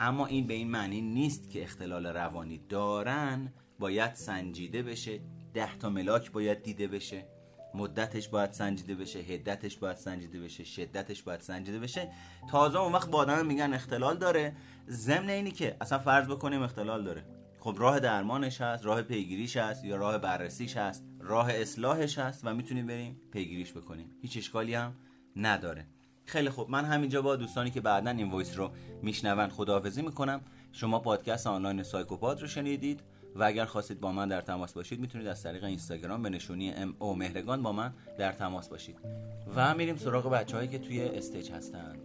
اما 0.00 0.26
این 0.26 0.46
به 0.46 0.54
این 0.54 0.70
معنی 0.70 1.00
نیست 1.00 1.50
که 1.50 1.62
اختلال 1.62 2.06
روانی 2.06 2.60
دارن. 2.68 3.52
باید 3.78 4.14
سنجیده 4.14 4.82
بشه 4.82 5.20
ده 5.54 5.76
تا 5.76 5.90
ملاک 5.90 6.32
باید 6.32 6.62
دیده 6.62 6.88
بشه. 6.88 7.26
مدتش 7.74 8.28
باید 8.28 8.52
سنجیده 8.52 8.94
بشه 8.94 9.18
هدتش 9.18 9.76
باید 9.76 9.96
سنجیده 9.96 10.40
بشه 10.40 10.64
شدتش 10.64 11.22
باید 11.22 11.40
سنجیده 11.40 11.78
بشه. 11.78 12.12
تازه 12.50 12.78
اون 12.78 12.92
وقت 12.92 13.10
با 13.10 13.18
آدم 13.18 13.46
میگن 13.46 13.74
اختلال 13.74 14.18
داره. 14.18 14.56
ضمن 14.88 15.28
اینی 15.28 15.50
که 15.50 15.76
اصلا 15.80 15.98
فرض 15.98 16.26
بکنیم 16.26 16.62
اختلال 16.62 17.04
داره. 17.04 17.24
خب 17.60 17.76
راه 17.78 18.00
درمانش 18.00 18.60
هست 18.60 18.84
راه 18.84 19.02
پیگیریش 19.02 19.56
هست 19.56 19.84
یا 19.84 19.96
راه 19.96 20.18
بررسیش 20.18 20.76
هست 20.76 21.04
راه 21.20 21.52
اصلاحش 21.52 22.18
هست 22.18 22.40
و 22.44 22.54
می‌تونیم 22.54 22.86
بریم 22.86 23.20
پیگیریش 23.32 23.72
بکنیم. 23.72 24.10
هیچ 24.22 24.36
اشکالی 24.36 24.74
هم 24.74 24.94
نداره. 25.36 25.86
خیلی 26.24 26.50
خوب. 26.50 26.70
من 26.70 26.84
همینجا 26.84 27.22
با 27.22 27.36
دوستانی 27.36 27.70
که 27.70 27.80
بعدا 27.80 28.10
این 28.10 28.30
voice 28.30 28.56
رو 28.56 28.70
میشنون 29.02 29.48
خداحافظی 29.48 30.02
می‌کنم. 30.02 30.40
شما 30.72 30.98
پادکست 30.98 31.46
آنلاین 31.46 31.82
سایکوپاد 31.82 32.40
رو 32.40 32.46
شنیدید. 32.46 33.00
و 33.34 33.44
اگر 33.44 33.64
خواستید 33.64 34.00
با 34.00 34.12
من 34.12 34.28
در 34.28 34.40
تماس 34.40 34.72
باشید 34.72 35.00
می‌تونید 35.00 35.26
از 35.26 35.42
طریق 35.42 35.64
اینستاگرام 35.64 36.22
به 36.22 36.30
نشونی 36.30 36.70
M 36.70 36.94
O 36.98 37.14
مهرگان 37.14 37.62
با 37.62 37.72
من 37.72 37.92
در 38.18 38.32
تماس 38.32 38.68
باشید. 38.68 38.96
و 39.56 39.74
میریم 39.74 39.96
سراغ 39.96 40.30
بچههایی 40.30 40.68
که 40.68 40.78
توی 40.78 41.02
stage 41.02 41.50
هستند 41.50 41.98